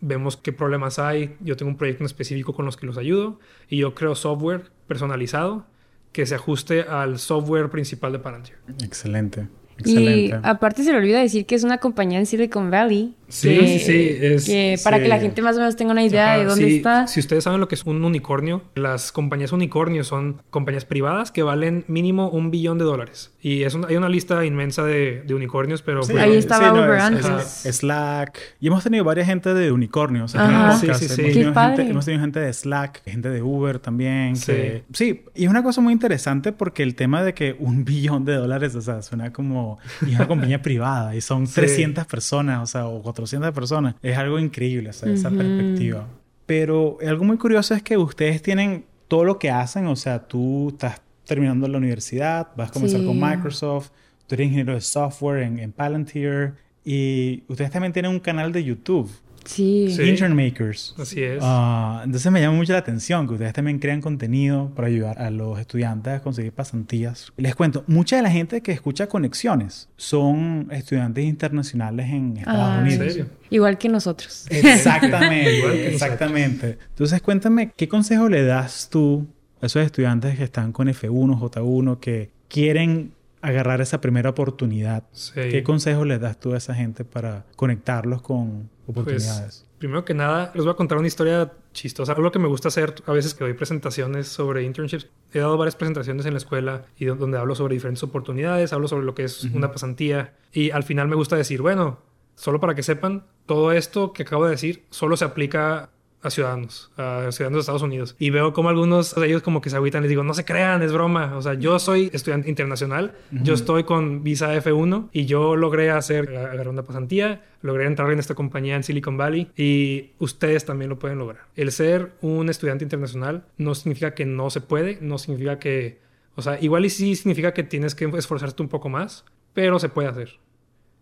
vemos 0.00 0.36
qué 0.36 0.52
problemas 0.52 0.98
hay, 0.98 1.36
yo 1.40 1.56
tengo 1.56 1.70
un 1.70 1.76
proyecto 1.76 2.04
en 2.04 2.06
específico 2.06 2.54
con 2.54 2.64
los 2.64 2.76
que 2.76 2.86
los 2.86 2.96
ayudo 2.98 3.40
y 3.68 3.78
yo 3.78 3.94
creo 3.94 4.14
software 4.14 4.70
personalizado 4.86 5.66
que 6.12 6.24
se 6.24 6.34
ajuste 6.34 6.82
al 6.82 7.18
software 7.18 7.70
principal 7.70 8.12
de 8.12 8.18
Palantir. 8.18 8.56
Excelente. 8.80 9.48
Y 9.84 10.32
aparte 10.42 10.82
se 10.82 10.92
le 10.92 10.98
olvida 10.98 11.20
decir 11.20 11.46
que 11.46 11.54
es 11.54 11.64
una 11.64 11.78
compañía 11.78 12.18
en 12.18 12.26
Silicon 12.26 12.70
Valley. 12.70 13.14
Sí, 13.28 13.78
sí, 13.78 14.38
sí. 14.38 14.74
para 14.82 15.00
que 15.00 15.08
la 15.08 15.18
gente 15.18 15.42
más 15.42 15.56
o 15.56 15.58
menos 15.58 15.76
tenga 15.76 15.92
una 15.92 16.02
idea 16.02 16.38
de 16.38 16.44
dónde 16.44 16.76
está. 16.76 17.06
Si 17.06 17.20
ustedes 17.20 17.44
saben 17.44 17.60
lo 17.60 17.68
que 17.68 17.74
es 17.74 17.84
un 17.84 18.04
unicornio, 18.04 18.62
las 18.74 19.12
compañías 19.12 19.52
unicornio 19.52 20.04
son 20.04 20.42
compañías 20.50 20.84
privadas 20.84 21.30
que 21.30 21.42
valen 21.42 21.84
mínimo 21.88 22.30
un 22.30 22.50
billón 22.50 22.78
de 22.78 22.84
dólares. 22.84 23.32
Y 23.40 23.62
es 23.62 23.76
hay 23.88 23.96
una 23.96 24.08
lista 24.08 24.44
inmensa 24.44 24.82
de, 24.82 25.24
unicornios, 25.30 25.82
pero... 25.82 26.00
Pues, 26.00 26.16
ahí 26.16 26.36
estaba 26.36 26.72
Uber 26.72 26.98
antes. 26.98 27.62
Slack. 27.76 28.38
Y 28.60 28.66
hemos 28.68 28.82
tenido 28.82 29.04
varias 29.04 29.26
gente 29.26 29.54
de 29.54 29.70
unicornios. 29.70 30.32
sí, 30.32 30.86
sí, 30.94 31.08
sí. 31.08 31.20
Hemos, 31.20 31.32
tenido 31.32 31.54
gente, 31.54 31.82
hemos 31.82 32.04
tenido 32.04 32.20
gente 32.22 32.40
de 32.40 32.52
Slack, 32.52 33.02
gente 33.04 33.28
de 33.28 33.42
Uber 33.42 33.78
también. 33.78 34.36
sí, 34.36 35.24
y 35.34 35.44
es 35.44 35.50
una 35.50 35.62
cosa 35.62 35.80
muy 35.80 35.92
interesante 35.92 36.52
porque 36.52 36.82
el 36.82 36.94
tema 36.94 37.22
de 37.22 37.34
que 37.34 37.54
un 37.58 37.84
billón 37.88 38.24
de 38.24 38.34
dólares, 38.34 38.74
o 38.74 38.80
sea, 38.80 39.02
suena 39.02 39.32
como... 39.32 39.78
Y 40.06 40.10
es 40.10 40.16
una 40.16 40.28
compañía 40.28 40.62
privada 40.62 41.14
y 41.14 41.20
son 41.20 41.46
300 41.46 42.06
personas, 42.06 42.62
o 42.62 42.66
sea, 42.66 42.86
o 42.86 43.02
400 43.18 43.52
personas. 43.52 43.94
Es 44.02 44.16
algo 44.16 44.38
increíble, 44.38 44.90
o 44.90 44.92
sea, 44.92 45.12
esa 45.12 45.30
perspectiva. 45.30 46.06
Pero 46.46 46.98
algo 47.06 47.24
muy 47.24 47.36
curioso 47.36 47.74
es 47.74 47.82
que 47.82 47.96
ustedes 47.96 48.40
tienen 48.42 48.84
todo 49.08 49.24
lo 49.24 49.38
que 49.38 49.50
hacen, 49.50 49.86
o 49.86 49.96
sea, 49.96 50.26
tú 50.26 50.68
estás 50.68 51.02
terminando 51.26 51.66
la 51.66 51.78
universidad, 51.78 52.48
vas 52.56 52.70
a 52.70 52.72
comenzar 52.72 53.04
con 53.04 53.18
Microsoft, 53.18 53.90
tú 54.26 54.34
eres 54.34 54.46
ingeniero 54.46 54.74
de 54.74 54.80
software 54.80 55.42
en, 55.42 55.58
en 55.58 55.72
Palantir 55.72 56.54
y 56.84 57.42
ustedes 57.48 57.70
también 57.70 57.92
tienen 57.92 58.12
un 58.12 58.20
canal 58.20 58.52
de 58.52 58.64
YouTube. 58.64 59.10
Sí. 59.44 59.96
Intern 60.00 60.34
Makers. 60.34 60.94
Así 60.98 61.22
es. 61.22 61.38
Ah, 61.42 62.02
entonces 62.04 62.30
me 62.30 62.40
llama 62.40 62.56
mucho 62.56 62.72
la 62.72 62.78
atención 62.78 63.26
que 63.26 63.34
ustedes 63.34 63.52
también 63.52 63.78
crean 63.78 64.00
contenido 64.00 64.70
para 64.74 64.88
ayudar 64.88 65.20
a 65.20 65.30
los 65.30 65.58
estudiantes 65.58 66.14
a 66.14 66.20
conseguir 66.20 66.52
pasantías. 66.52 67.32
Les 67.36 67.54
cuento, 67.54 67.84
mucha 67.86 68.16
de 68.16 68.22
la 68.22 68.30
gente 68.30 68.60
que 68.60 68.72
escucha 68.72 69.08
Conexiones 69.08 69.88
son 69.96 70.68
estudiantes 70.70 71.24
internacionales 71.24 72.06
en 72.10 72.36
Estados 72.36 72.60
ah, 72.60 72.80
Unidos. 72.82 73.18
Igual 73.50 73.78
que 73.78 73.88
nosotros. 73.88 74.46
Exactamente, 74.50 75.88
exactamente. 75.88 76.78
Entonces 76.90 77.22
cuéntame, 77.22 77.72
¿qué 77.76 77.88
consejo 77.88 78.28
le 78.28 78.44
das 78.44 78.88
tú 78.90 79.26
a 79.60 79.66
esos 79.66 79.84
estudiantes 79.84 80.36
que 80.36 80.44
están 80.44 80.72
con 80.72 80.88
F1, 80.88 81.38
J1, 81.38 81.98
que 81.98 82.30
quieren 82.48 83.12
agarrar 83.40 83.80
esa 83.80 84.00
primera 84.00 84.30
oportunidad? 84.30 85.04
¿Qué 85.34 85.62
consejo 85.62 86.04
le 86.04 86.18
das 86.18 86.38
tú 86.38 86.54
a 86.54 86.58
esa 86.58 86.74
gente 86.74 87.04
para 87.04 87.44
conectarlos 87.56 88.22
con 88.22 88.68
oportunidades? 88.88 89.40
Pues, 89.40 89.66
primero 89.78 90.04
que 90.04 90.14
nada, 90.14 90.50
les 90.54 90.64
voy 90.64 90.72
a 90.72 90.76
contar 90.76 90.98
una 90.98 91.06
historia 91.06 91.52
chistosa. 91.72 92.12
Algo 92.12 92.32
que 92.32 92.38
me 92.38 92.48
gusta 92.48 92.68
hacer 92.68 92.94
a 93.06 93.12
veces 93.12 93.34
que 93.34 93.44
doy 93.44 93.54
presentaciones 93.54 94.28
sobre 94.28 94.64
internships. 94.64 95.08
He 95.32 95.38
dado 95.38 95.56
varias 95.56 95.76
presentaciones 95.76 96.26
en 96.26 96.32
la 96.32 96.38
escuela 96.38 96.86
y 96.98 97.04
donde 97.04 97.38
hablo 97.38 97.54
sobre 97.54 97.74
diferentes 97.74 98.02
oportunidades, 98.02 98.72
hablo 98.72 98.88
sobre 98.88 99.04
lo 99.04 99.14
que 99.14 99.24
es 99.24 99.44
una 99.44 99.70
pasantía 99.70 100.34
y 100.52 100.70
al 100.70 100.82
final 100.82 101.08
me 101.08 101.16
gusta 101.16 101.36
decir, 101.36 101.62
bueno, 101.62 102.00
solo 102.34 102.60
para 102.60 102.74
que 102.74 102.82
sepan, 102.82 103.26
todo 103.46 103.72
esto 103.72 104.12
que 104.12 104.22
acabo 104.22 104.44
de 104.44 104.52
decir 104.52 104.84
solo 104.90 105.16
se 105.16 105.24
aplica 105.24 105.90
a 106.22 106.30
ciudadanos, 106.30 106.90
a 106.96 107.30
ciudadanos 107.30 107.58
de 107.58 107.60
Estados 107.60 107.82
Unidos. 107.82 108.16
Y 108.18 108.30
veo 108.30 108.52
como 108.52 108.68
algunos 108.68 109.14
de 109.14 109.26
ellos 109.26 109.42
como 109.42 109.60
que 109.60 109.70
se 109.70 109.76
agüitan. 109.76 110.02
Les 110.02 110.08
digo, 110.08 110.24
no 110.24 110.34
se 110.34 110.44
crean, 110.44 110.82
es 110.82 110.92
broma. 110.92 111.36
O 111.36 111.42
sea, 111.42 111.54
yo 111.54 111.78
soy 111.78 112.10
estudiante 112.12 112.48
internacional, 112.48 113.14
yo 113.30 113.54
estoy 113.54 113.84
con 113.84 114.22
visa 114.22 114.54
F1 114.54 115.08
y 115.12 115.26
yo 115.26 115.56
logré 115.56 115.90
hacer, 115.90 116.36
agarrar 116.36 116.68
una 116.68 116.82
pasantía, 116.82 117.44
logré 117.62 117.86
entrar 117.86 118.10
en 118.10 118.18
esta 118.18 118.34
compañía 118.34 118.76
en 118.76 118.82
Silicon 118.82 119.16
Valley 119.16 119.50
y 119.56 120.12
ustedes 120.18 120.64
también 120.64 120.88
lo 120.88 120.98
pueden 120.98 121.18
lograr. 121.18 121.46
El 121.56 121.72
ser 121.72 122.12
un 122.20 122.48
estudiante 122.48 122.84
internacional 122.84 123.44
no 123.56 123.74
significa 123.74 124.14
que 124.14 124.26
no 124.26 124.50
se 124.50 124.60
puede, 124.60 124.98
no 125.00 125.18
significa 125.18 125.58
que, 125.58 126.00
o 126.34 126.42
sea, 126.42 126.58
igual 126.60 126.84
y 126.84 126.90
sí 126.90 127.14
significa 127.16 127.54
que 127.54 127.62
tienes 127.62 127.94
que 127.94 128.06
esforzarte 128.06 128.62
un 128.62 128.68
poco 128.68 128.88
más, 128.88 129.24
pero 129.54 129.78
se 129.78 129.88
puede 129.88 130.08
hacer. 130.08 130.38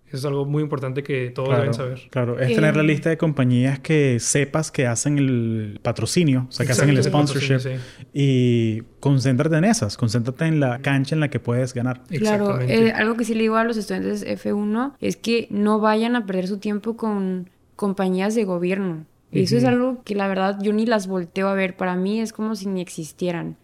Eso 0.09 0.19
es 0.19 0.25
algo 0.25 0.45
muy 0.45 0.63
importante 0.63 1.03
que 1.03 1.31
todos 1.31 1.57
deben 1.57 1.75
saber. 1.75 2.01
Claro, 2.11 2.39
es 2.39 2.55
tener 2.55 2.77
la 2.77 2.85
lista 2.85 3.11
de 3.11 3.19
compañías 3.19 3.81
que 3.81 4.21
sepas 4.21 4.71
que 4.71 4.87
hacen 4.87 5.19
el 5.19 5.81
patrocinio, 5.83 6.47
o 6.49 6.53
sea, 6.53 6.65
que 6.65 6.73
hacen 6.73 6.89
el 6.91 7.03
sponsorship. 7.03 7.79
Y 8.13 8.83
concéntrate 9.01 9.57
en 9.57 9.65
esas, 9.65 9.97
concéntrate 9.97 10.47
en 10.47 10.61
la 10.61 10.79
cancha 10.79 11.17
en 11.17 11.21
la 11.21 11.29
que 11.29 11.41
puedes 11.41 11.75
ganar. 11.75 12.03
Claro, 12.09 12.61
eh, 12.61 12.93
algo 12.93 13.17
que 13.17 13.25
sí 13.25 13.35
le 13.35 13.43
digo 13.43 13.57
a 13.57 13.65
los 13.65 13.77
estudiantes 13.77 14.25
F1 14.25 14.95
es 15.01 15.17
que 15.17 15.49
no 15.51 15.81
vayan 15.81 16.15
a 16.15 16.25
perder 16.25 16.47
su 16.47 16.59
tiempo 16.59 16.97
con 16.97 17.51
compañías 17.75 18.35
de 18.35 18.45
gobierno. 18.45 19.07
Eso 19.33 19.57
es 19.57 19.65
algo 19.65 20.03
que 20.05 20.15
la 20.15 20.29
verdad 20.29 20.59
yo 20.63 20.73
ni 20.73 20.87
las 20.87 21.09
volteo 21.09 21.49
a 21.49 21.55
ver. 21.55 21.77
Para 21.77 21.97
mí 21.97 22.21
es 22.21 22.33
como 22.33 22.55
si 22.55 22.67
ni 22.69 22.81
existieran 22.81 23.57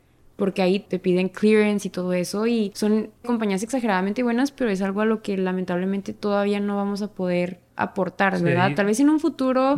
porque 0.43 0.61
ahí 0.61 0.81
te 0.81 0.99
piden 0.99 1.29
clearance 1.29 1.87
y 1.87 1.91
todo 1.93 2.13
eso 2.15 2.49
y 2.49 2.73
son 2.75 3.11
compañías 3.25 3.63
exageradamente 3.63 4.25
buenas, 4.25 4.51
pero 4.51 4.71
es 4.71 4.83
algo 4.83 5.01
a 5.01 5.05
lo 5.05 5.23
que 5.23 5.37
lamentablemente 5.37 6.15
todavía 6.15 6.59
no 6.59 6.75
vamos 6.75 7.01
a 7.01 7.13
poder 7.13 7.61
aportar, 7.77 8.43
¿verdad? 8.43 8.73
Tal 8.75 8.87
vez 8.87 8.99
en 8.99 9.09
un 9.09 9.21
futuro 9.21 9.77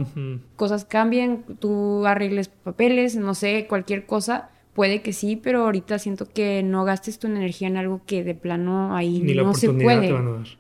cosas 0.57 0.87
cambien, 0.87 1.45
tú 1.59 2.07
arregles 2.07 2.49
papeles, 2.49 3.15
no 3.15 3.35
sé, 3.35 3.67
cualquier 3.69 4.07
cosa. 4.07 4.49
Puede 4.73 5.03
que 5.03 5.13
sí, 5.13 5.37
pero 5.37 5.65
ahorita 5.65 5.99
siento 5.99 6.31
que 6.31 6.63
no 6.63 6.87
gastes 6.87 7.19
tu 7.19 7.27
energía 7.27 7.69
en 7.69 7.77
algo 7.77 8.01
que 8.07 8.25
de 8.25 8.35
plano 8.35 8.97
ahí 8.97 9.21
no 9.21 9.53
se 9.53 9.71
puede. 9.71 10.15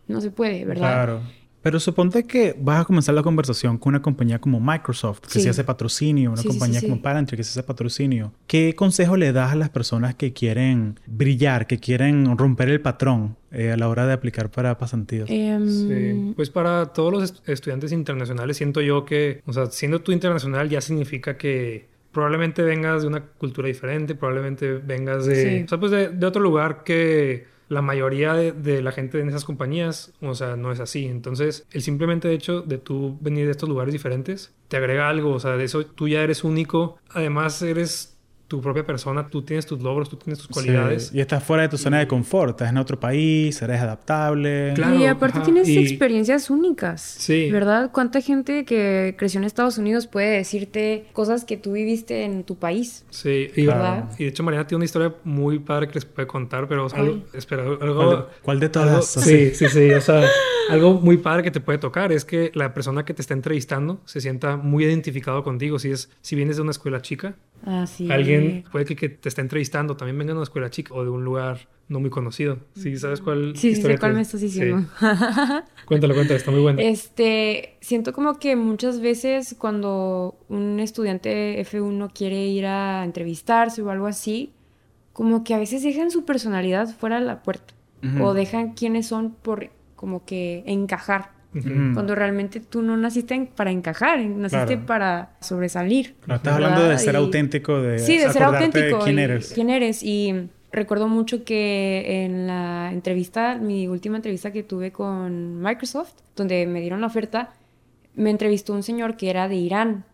No 0.06 0.20
se 0.20 0.30
puede, 0.30 0.66
¿verdad? 0.66 0.92
Claro. 0.92 1.20
Pero 1.64 1.80
suponte 1.80 2.24
que 2.24 2.54
vas 2.60 2.82
a 2.82 2.84
comenzar 2.84 3.14
la 3.14 3.22
conversación 3.22 3.78
con 3.78 3.92
una 3.92 4.02
compañía 4.02 4.38
como 4.38 4.60
Microsoft, 4.60 5.20
que 5.20 5.40
se 5.40 5.48
hace 5.48 5.64
patrocinio, 5.64 6.32
una 6.32 6.42
compañía 6.42 6.82
como 6.82 7.00
Palantir, 7.00 7.38
que 7.38 7.42
se 7.42 7.58
hace 7.58 7.62
patrocinio. 7.62 8.34
¿Qué 8.46 8.74
consejo 8.74 9.16
le 9.16 9.32
das 9.32 9.52
a 9.52 9.56
las 9.56 9.70
personas 9.70 10.14
que 10.14 10.34
quieren 10.34 11.00
brillar, 11.06 11.66
que 11.66 11.78
quieren 11.78 12.36
romper 12.36 12.68
el 12.68 12.82
patrón 12.82 13.38
eh, 13.50 13.72
a 13.72 13.78
la 13.78 13.88
hora 13.88 14.06
de 14.06 14.12
aplicar 14.12 14.50
para 14.50 14.76
pasantías? 14.76 15.26
Em, 15.30 15.66
sí, 15.66 16.32
pues 16.36 16.50
para 16.50 16.84
todos 16.92 17.10
los 17.10 17.42
estudiantes 17.46 17.92
internacionales 17.92 18.58
siento 18.58 18.82
yo 18.82 19.06
que, 19.06 19.40
o 19.46 19.54
sea, 19.54 19.64
siendo 19.64 20.02
tú 20.02 20.12
internacional 20.12 20.68
ya 20.68 20.82
significa 20.82 21.38
que 21.38 21.88
probablemente 22.12 22.60
vengas 22.60 23.00
de 23.00 23.08
una 23.08 23.22
cultura 23.22 23.68
diferente, 23.68 24.14
probablemente 24.14 24.70
vengas 24.74 25.24
de, 25.24 25.64
o 25.64 25.68
sea, 25.68 25.80
pues 25.80 25.92
de 25.92 26.26
otro 26.26 26.42
lugar 26.42 26.84
que 26.84 27.53
la 27.68 27.82
mayoría 27.82 28.34
de, 28.34 28.82
la 28.82 28.92
gente 28.92 29.20
en 29.20 29.28
esas 29.28 29.44
compañías, 29.44 30.12
o 30.20 30.34
sea, 30.34 30.56
no 30.56 30.72
es 30.72 30.80
así. 30.80 31.06
Entonces, 31.06 31.66
el 31.72 31.82
simplemente 31.82 32.32
hecho 32.32 32.62
de 32.62 32.78
tú 32.78 33.18
venir 33.20 33.46
de 33.46 33.52
estos 33.52 33.68
lugares 33.68 33.92
diferentes 33.92 34.52
te 34.68 34.76
agrega 34.76 35.08
algo, 35.08 35.32
o 35.32 35.40
sea, 35.40 35.56
de 35.56 35.64
eso 35.64 35.84
tú 35.86 36.08
ya 36.08 36.22
eres 36.22 36.44
único. 36.44 36.98
Además, 37.10 37.60
eres 37.62 38.13
tu 38.54 38.60
propia 38.60 38.86
persona, 38.86 39.26
tú 39.26 39.42
tienes 39.42 39.66
tus 39.66 39.82
logros, 39.82 40.08
tú 40.08 40.16
tienes 40.16 40.38
tus 40.38 40.46
cualidades. 40.46 41.10
Y 41.12 41.18
estás 41.20 41.42
fuera 41.42 41.64
de 41.64 41.68
tu 41.68 41.76
zona 41.76 41.98
de 41.98 42.06
confort, 42.06 42.50
estás 42.50 42.70
en 42.70 42.78
otro 42.78 43.00
país, 43.00 43.60
eres 43.60 43.80
adaptable. 43.80 44.74
Claro, 44.76 44.94
y 44.94 45.06
aparte 45.06 45.40
tienes 45.40 45.68
experiencias 45.68 46.50
únicas. 46.50 47.00
Sí. 47.00 47.50
¿Verdad? 47.50 47.90
¿Cuánta 47.92 48.20
gente 48.20 48.64
que 48.64 49.16
creció 49.18 49.38
en 49.38 49.44
Estados 49.44 49.76
Unidos 49.76 50.06
puede 50.06 50.36
decirte 50.36 51.06
cosas 51.12 51.44
que 51.44 51.56
tú 51.56 51.72
viviste 51.72 52.22
en 52.22 52.44
tu 52.44 52.54
país? 52.54 53.04
Sí, 53.10 53.50
y, 53.56 53.66
¿verdad? 53.66 54.08
y 54.18 54.22
de 54.22 54.28
hecho 54.28 54.44
Mariana 54.44 54.68
tiene 54.68 54.76
una 54.76 54.84
historia 54.84 55.12
muy 55.24 55.58
padre 55.58 55.88
que 55.88 55.94
les 55.94 56.04
puede 56.04 56.28
contar, 56.28 56.68
pero 56.68 56.86
algo, 56.94 57.24
espera, 57.32 57.64
algo... 57.64 58.28
¿Cuál 58.40 58.60
de, 58.60 58.68
todas? 58.68 59.04
sí, 59.06 59.50
sí, 59.52 59.68
sí, 59.68 59.90
o 59.90 60.00
sea, 60.00 60.28
algo 60.70 60.94
muy 60.94 61.16
padre 61.16 61.42
que 61.42 61.50
te 61.50 61.58
puede 61.58 61.78
tocar 61.78 62.12
es 62.12 62.24
que 62.24 62.52
la 62.54 62.72
persona 62.72 63.04
que 63.04 63.14
te 63.14 63.22
está 63.22 63.34
entrevistando 63.34 64.00
se 64.04 64.20
sienta 64.20 64.56
muy 64.56 64.84
identificado 64.84 65.42
contigo, 65.42 65.80
si 65.80 65.90
es 65.90 66.08
si 66.20 66.36
vienes 66.36 66.54
de 66.54 66.62
una 66.62 66.70
escuela 66.70 67.02
chica 67.02 67.34
Ah, 67.64 67.86
sí. 67.86 68.10
Alguien 68.10 68.64
puede 68.70 68.84
que, 68.84 69.08
te 69.08 69.28
esté 69.28 69.40
entrevistando 69.40 69.96
también 69.96 70.18
venga 70.18 70.32
de 70.32 70.38
una 70.38 70.42
escuela 70.44 70.70
chica 70.70 70.94
o 70.94 71.02
de 71.02 71.10
un 71.10 71.24
lugar 71.24 71.68
no 71.88 72.00
muy 72.00 72.10
conocido. 72.10 72.58
¿Sí 72.74 72.96
sabes 72.98 73.20
cuál 73.20 73.56
Sí, 73.56 73.74
sé 73.74 73.98
cuál 73.98 74.14
me 74.14 74.20
estás 74.20 74.40
diciendo. 74.40 74.86
cuéntalo, 75.86 76.14
cuéntalo, 76.14 76.36
está 76.36 76.50
muy 76.50 76.60
bueno. 76.60 76.80
Este, 76.80 77.76
siento 77.80 78.12
como 78.12 78.38
que 78.38 78.56
muchas 78.56 79.00
veces 79.00 79.54
cuando 79.58 80.36
un 80.48 80.80
estudiante 80.80 81.60
F1 81.64 82.12
quiere 82.12 82.46
ir 82.46 82.66
a 82.66 83.04
entrevistarse 83.04 83.82
o 83.82 83.90
algo 83.90 84.06
así, 84.06 84.52
como 85.12 85.44
que 85.44 85.54
a 85.54 85.58
veces 85.58 85.82
dejan 85.82 86.10
su 86.10 86.24
personalidad 86.24 86.88
fuera 86.88 87.20
de 87.20 87.26
la 87.26 87.42
puerta 87.42 87.74
o 88.20 88.34
dejan 88.34 88.74
quiénes 88.74 89.06
son 89.06 89.32
por 89.32 89.70
como 89.96 90.26
que 90.26 90.62
encajar. 90.66 91.30
Cuando 91.62 92.14
realmente 92.14 92.60
tú 92.60 92.82
no 92.82 92.96
naciste 92.96 93.48
para 93.54 93.70
encajar, 93.70 94.20
naciste 94.20 94.76
para 94.76 95.36
sobresalir. 95.40 96.16
No, 96.26 96.34
estás 96.34 96.54
hablando 96.54 96.88
de 96.88 96.98
ser 96.98 97.16
auténtico, 97.16 97.80
de, 97.80 98.00
sí, 98.00 98.18
de 98.18 98.30
ser 98.30 98.42
auténtico. 98.42 99.00
quién 99.04 99.18
eres. 99.18 99.52
quién 99.54 99.70
eres. 99.70 100.02
Y 100.02 100.48
recuerdo 100.72 101.06
mucho 101.06 101.44
que 101.44 102.24
en 102.24 102.48
la 102.48 102.90
entrevista, 102.92 103.56
mi 103.56 103.86
última 103.86 104.16
entrevista 104.16 104.52
que 104.52 104.64
tuve 104.64 104.90
con 104.90 105.60
Microsoft, 105.60 106.14
donde 106.34 106.66
me 106.66 106.80
dieron 106.80 107.00
la 107.00 107.06
oferta, 107.06 107.52
me 108.16 108.30
entrevistó 108.30 108.72
un 108.72 108.82
señor 108.82 109.16
que 109.16 109.30
era 109.30 109.48
de 109.48 109.56
Irán. 109.56 110.04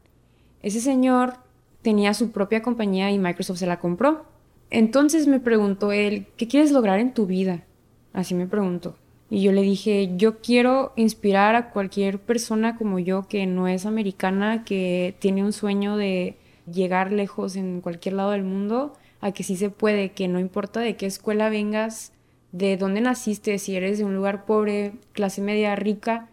Ese 0.63 0.81
señor 0.81 1.35
tenía 1.83 2.13
su 2.13 2.33
propia 2.33 2.63
compañía 2.63 3.11
y 3.11 3.19
Microsoft 3.19 3.59
se 3.59 3.67
la 3.67 3.79
compró. 3.79 4.27
Entonces 4.71 5.27
me 5.27 5.41
preguntó 5.41 5.93
él, 5.93 6.27
¿qué 6.37 6.47
quieres 6.47 6.71
lograr 6.71 7.01
en 7.01 7.13
tu 7.13 7.27
vida? 7.27 7.65
Así 8.13 8.35
me 8.35 8.47
preguntó. 8.47 8.97
Y 9.31 9.43
yo 9.43 9.53
le 9.53 9.63
dije, 9.63 10.11
yo 10.17 10.41
quiero 10.41 10.93
inspirar 10.97 11.55
a 11.55 11.71
cualquier 11.71 12.19
persona 12.19 12.77
como 12.77 12.99
yo 12.99 13.29
que 13.29 13.47
no 13.47 13.69
es 13.69 13.87
americana, 13.87 14.65
que 14.65 15.15
tiene 15.21 15.45
un 15.45 15.53
sueño 15.53 15.97
de 15.97 16.37
llegar 16.71 17.13
lejos 17.13 17.55
en 17.55 17.81
cualquier 17.81 18.15
lado 18.15 18.33
del 18.33 18.43
mundo, 18.43 18.93
a 19.21 19.31
que 19.33 19.45
sí 19.45 19.57
se 19.57 19.71
puede, 19.71 20.11
que 20.11 20.27
no 20.27 20.41
importa 20.41 20.81
de 20.81 20.97
qué 20.97 21.07
escuela 21.07 21.49
vengas, 21.49 22.13
de 22.51 22.77
dónde 22.77 23.01
naciste, 23.01 23.59
si 23.59 23.77
eres 23.77 23.99
de 23.99 24.05
un 24.05 24.17
lugar 24.17 24.45
pobre, 24.47 24.93
clase 25.13 25.41
media, 25.43 25.77
rica, 25.77 26.29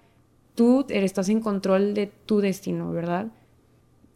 tú 0.55 0.85
estás 0.89 1.29
en 1.29 1.39
control 1.39 1.93
de 1.93 2.07
tu 2.07 2.39
destino, 2.39 2.91
¿verdad? 2.91 3.27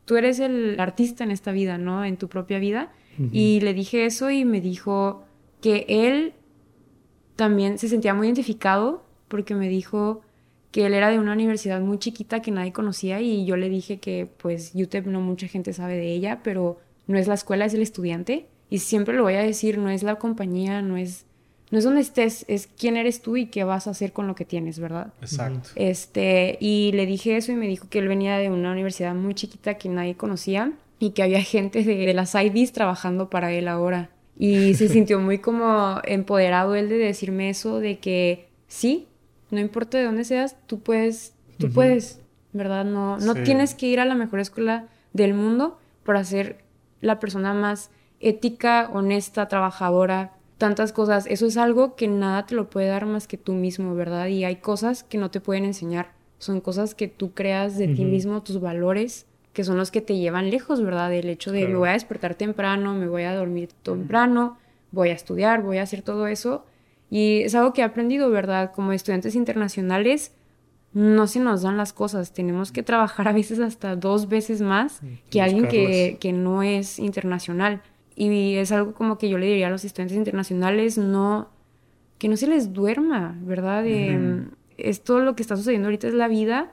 Tú 0.05 0.17
eres 0.17 0.39
el 0.39 0.79
artista 0.79 1.23
en 1.23 1.29
esta 1.29 1.51
vida, 1.51 1.77
¿no? 1.77 2.03
En 2.03 2.17
tu 2.17 2.27
propia 2.27 2.57
vida. 2.57 2.91
Y 3.31 3.59
le 3.59 3.75
dije 3.75 4.05
eso 4.05 4.31
y 4.31 4.45
me 4.45 4.61
dijo 4.61 5.23
que 5.61 5.85
él 5.88 6.33
también 7.41 7.79
se 7.79 7.89
sentía 7.89 8.13
muy 8.13 8.27
identificado 8.27 9.01
porque 9.27 9.55
me 9.55 9.67
dijo 9.67 10.21
que 10.69 10.86
él 10.86 10.93
era 10.93 11.10
de 11.10 11.17
una 11.17 11.33
universidad 11.33 11.81
muy 11.81 11.98
chiquita 11.98 12.39
que 12.39 12.51
nadie 12.51 12.71
conocía 12.71 13.19
y 13.19 13.48
yo 13.48 13.57
le 13.57 13.67
dije 13.67 13.98
que 13.98 14.29
pues 14.38 14.74
UTEP 14.75 15.07
no 15.07 15.21
mucha 15.21 15.48
gente 15.48 15.74
sabe 15.74 15.95
de 15.95 16.13
ella, 16.13 16.41
pero 16.43 16.77
no 17.07 17.17
es 17.17 17.27
la 17.27 17.33
escuela, 17.33 17.65
es 17.65 17.74
el 17.74 17.81
estudiante 17.81 18.45
y 18.69 18.77
siempre 18.77 19.15
lo 19.15 19.24
voy 19.24 19.33
a 19.33 19.41
decir, 19.41 19.79
no 19.79 19.89
es 19.89 20.03
la 20.03 20.17
compañía, 20.17 20.83
no 20.83 20.98
es 20.98 21.25
no 21.71 21.79
es 21.79 21.83
donde 21.83 22.01
estés, 22.01 22.45
es 22.48 22.67
quién 22.67 22.95
eres 22.95 23.24
tú 23.24 23.38
y 23.38 23.48
qué 23.48 23.63
vas 23.63 23.88
a 23.88 23.89
hacer 23.89 24.13
con 24.13 24.27
lo 24.27 24.36
que 24.36 24.45
tienes, 24.45 24.77
¿verdad? 24.77 25.12
Exacto. 25.19 25.69
Este, 25.74 26.60
y 26.62 26.91
le 26.91 27.07
dije 27.07 27.38
eso 27.38 27.51
y 27.51 27.55
me 27.55 27.65
dijo 27.65 27.89
que 27.89 27.98
él 27.98 28.07
venía 28.07 28.38
de 28.38 28.51
una 28.51 28.71
universidad 28.71 29.15
muy 29.15 29.33
chiquita 29.33 29.79
que 29.79 29.89
nadie 29.89 30.13
conocía 30.13 30.74
y 31.00 31.10
que 31.12 31.24
había 31.24 31.41
gente 31.41 31.83
de, 31.83 32.05
de 32.05 32.13
las 32.13 32.36
IDs 32.36 32.71
trabajando 32.71 33.31
para 33.31 33.51
él 33.51 33.67
ahora. 33.67 34.12
Y 34.43 34.74
se 34.74 34.89
sintió 34.89 35.19
muy 35.19 35.38
como 35.38 36.01
empoderado 36.03 36.74
él 36.74 36.89
de 36.89 36.98
decirme 36.98 37.51
eso, 37.51 37.79
de 37.79 38.00
que 38.00 38.50
sí, 38.67 39.07
no 39.51 39.60
importa 39.60 40.00
de 40.00 40.05
dónde 40.05 40.24
seas, 40.24 40.55
tú 40.65 40.79
puedes, 40.79 41.36
tú 41.60 41.69
puedes, 41.71 42.21
¿verdad? 42.51 42.83
No, 42.83 43.19
no 43.19 43.36
tienes 43.36 43.75
que 43.75 43.86
ir 43.86 44.00
a 44.00 44.05
la 44.05 44.15
mejor 44.15 44.39
escuela 44.39 44.88
del 45.13 45.36
mundo 45.36 45.77
para 46.03 46.24
ser 46.24 46.63
la 47.01 47.19
persona 47.19 47.53
más 47.53 47.91
ética, 48.19 48.89
honesta, 48.91 49.48
trabajadora, 49.48 50.33
tantas 50.57 50.91
cosas. 50.91 51.27
Eso 51.27 51.45
es 51.45 51.55
algo 51.55 51.95
que 51.95 52.07
nada 52.07 52.48
te 52.48 52.55
lo 52.55 52.67
puede 52.67 52.88
dar 52.88 53.05
más 53.05 53.27
que 53.27 53.38
tú 53.38 53.53
mismo, 53.53 53.93
¿verdad? 53.93 54.25
Y 54.25 54.43
hay 54.43 54.55
cosas 54.55 55.03
que 55.03 55.19
no 55.19 55.29
te 55.29 55.39
pueden 55.39 55.65
enseñar. 55.65 56.13
Son 56.39 56.62
cosas 56.62 56.95
que 56.95 57.07
tú 57.07 57.33
creas 57.36 57.77
de 57.77 57.89
ti 57.89 58.05
mismo, 58.05 58.41
tus 58.41 58.60
valores, 58.60 59.27
que 59.53 59.63
son 59.63 59.77
los 59.77 59.91
que 59.91 60.01
te 60.01 60.17
llevan 60.17 60.50
lejos, 60.50 60.81
¿verdad? 60.81 61.13
El 61.13 61.29
hecho 61.29 61.51
de 61.51 61.67
me 61.67 61.75
voy 61.75 61.89
a 61.89 61.93
despertar 61.93 62.36
temprano, 62.36 62.93
me 62.93 63.08
voy 63.08 63.24
a 63.24 63.36
dormir 63.36 63.70
temprano, 63.84 64.58
voy 64.91 65.10
a 65.10 65.13
estudiar, 65.13 65.62
voy 65.62 65.77
a 65.77 65.84
hacer 65.84 66.01
todo 66.01 66.27
eso. 66.27 66.65
Y 67.10 67.41
es 67.41 67.55
algo 67.55 67.74
que 67.74 67.81
he 67.81 67.84
aprendido, 67.84 68.29
¿verdad? 68.29 68.72
Como 68.74 68.93
estudiantes 68.93 69.36
internacionales, 69.36 70.34
no 70.93 71.27
se 71.27 71.39
nos 71.39 71.63
dan 71.63 71.75
las 71.75 71.91
cosas. 71.91 72.34
Tenemos 72.34 72.72
que 72.72 72.84
trabajar 72.84 73.27
a 73.27 73.34
veces 73.34 73.60
hasta 73.60 73.98
dos 73.98 74.29
veces 74.29 74.62
más 74.62 75.01
que 75.29 75.41
alguien 75.41 75.67
que, 75.67 76.17
que, 76.20 76.31
no 76.31 76.63
es 76.63 77.00
internacional. 77.00 77.81
Y 78.15 78.55
es 78.55 78.72
algo 78.72 78.93
como 78.93 79.17
que 79.17 79.29
yo 79.29 79.38
le 79.38 79.48
diría 79.48 79.67
a 79.67 79.70
los 79.70 79.84
estudiantes 79.84 80.17
internacionales, 80.17 80.98
no, 80.98 81.50
que 82.17 82.29
no 82.29 82.38
se 82.38 82.48
les 82.48 82.72
duerma, 82.72 83.38
¿verdad? 83.41 83.84
Es 84.77 85.03
todo 85.03 85.20
lo 85.20 85.36
que 85.36 85.41
está 85.41 85.58
sucediendo 85.58 85.88
ahorita 85.88 86.08
es 86.08 86.13
la 86.13 86.29
vida 86.29 86.72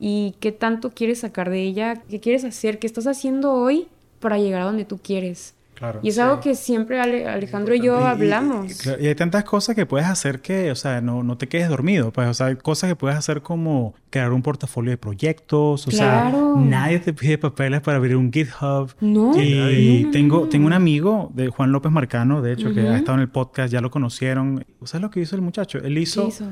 y 0.00 0.34
qué 0.40 0.50
tanto 0.50 0.90
quieres 0.90 1.20
sacar 1.20 1.50
de 1.50 1.62
ella, 1.62 2.02
qué 2.08 2.18
quieres 2.18 2.44
hacer, 2.44 2.78
qué 2.78 2.86
estás 2.86 3.06
haciendo 3.06 3.52
hoy 3.52 3.86
para 4.18 4.38
llegar 4.38 4.62
a 4.62 4.64
donde 4.64 4.84
tú 4.86 4.98
quieres. 4.98 5.54
Claro. 5.74 6.00
Y 6.02 6.10
es 6.10 6.18
algo 6.18 6.40
que 6.40 6.54
siempre 6.56 7.00
Ale- 7.00 7.26
Alejandro 7.26 7.74
y 7.74 7.80
yo 7.80 7.98
Y- 7.98 8.02
y- 8.02 8.06
hablamos. 8.06 8.70
Y, 8.70 8.74
claro, 8.82 9.02
y 9.02 9.06
hay 9.06 9.14
tantas 9.14 9.44
cosas 9.44 9.74
que 9.74 9.86
puedes 9.86 10.06
hacer 10.06 10.42
que, 10.42 10.70
o 10.70 10.74
sea, 10.74 11.00
no, 11.00 11.22
no 11.22 11.38
te 11.38 11.48
quedes 11.48 11.70
dormido. 11.70 12.10
Pues, 12.12 12.28
o 12.28 12.34
sea, 12.34 12.46
hay 12.48 12.56
cosas 12.56 12.90
que 12.90 12.96
puedes 12.96 13.16
hacer 13.16 13.40
como 13.40 13.94
crear 14.10 14.30
un 14.32 14.42
portafolio 14.42 14.90
de 14.90 14.98
proyectos. 14.98 15.86
O 15.86 15.90
Claro. 15.90 16.54
sea, 16.54 16.62
nadie 16.62 16.98
te 16.98 17.14
pide 17.14 17.38
papeles 17.38 17.80
para 17.80 17.96
abrir 17.96 18.16
un 18.16 18.30
GitHub. 18.30 18.90
No. 19.00 19.32
Y 19.42 19.54
No, 20.02 20.06
no, 20.06 20.10
tengo, 20.10 20.40
no. 20.40 20.48
tengo 20.48 20.66
un 20.66 20.74
amigo 20.74 21.30
de 21.34 21.48
Juan 21.48 21.72
López 21.72 21.90
Marcano, 21.90 22.42
de 22.42 22.52
hecho, 22.52 22.74
que 22.74 22.80
Ujú. 22.82 22.90
ha 22.90 22.96
estado 22.98 23.14
en 23.16 23.22
el 23.22 23.30
podcast, 23.30 23.72
ya 23.72 23.80
lo 23.80 23.90
conocieron. 23.90 24.66
¿Sabes 24.84 25.00
lo 25.00 25.10
que 25.10 25.20
hizo 25.20 25.34
el 25.34 25.40
muchacho? 25.42 25.78
Él 25.78 25.94
¿Qué 25.94 26.00
hizo, 26.00 26.28
hizo? 26.28 26.44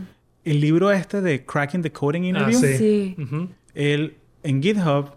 El 0.44 0.60
libro 0.60 0.90
este 0.90 1.20
de 1.20 1.44
Cracking 1.44 1.82
the 1.82 1.92
Coding 1.92 2.24
Ah, 2.24 2.28
Interview. 2.28 2.60
sí. 2.60 3.16
Él 3.74 4.16
en 4.42 4.62
GitHub 4.62 5.10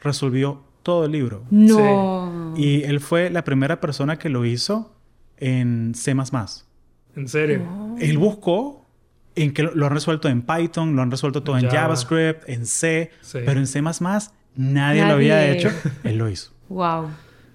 resolvió 0.00 0.62
todo 0.82 1.04
el 1.04 1.12
libro. 1.12 1.44
No. 1.50 2.54
Y 2.56 2.82
él 2.84 3.00
fue 3.00 3.30
la 3.30 3.44
primera 3.44 3.80
persona 3.80 4.18
que 4.18 4.28
lo 4.28 4.44
hizo 4.44 4.94
en 5.36 5.92
C++. 5.94 6.14
En 7.16 7.28
serio. 7.28 7.62
Él 7.98 8.18
buscó 8.18 8.86
en 9.34 9.52
que 9.52 9.62
lo, 9.62 9.74
lo 9.74 9.86
han 9.86 9.92
resuelto 9.92 10.28
en 10.28 10.42
Python, 10.42 10.96
lo 10.96 11.02
han 11.02 11.10
resuelto 11.10 11.42
todo 11.42 11.56
en 11.58 11.66
Java. 11.66 11.80
JavaScript, 11.82 12.48
en 12.48 12.66
C, 12.66 13.10
Sí. 13.20 13.38
pero 13.44 13.60
en 13.60 13.66
C++ 13.66 13.80
nadie, 14.56 15.04
lo 15.06 15.12
había 15.14 15.36
Nadie. 15.36 15.52
hecho. 15.58 15.70
Él 16.04 16.18
lo 16.18 16.28
hizo. 16.28 16.52
Wow. 16.68 17.08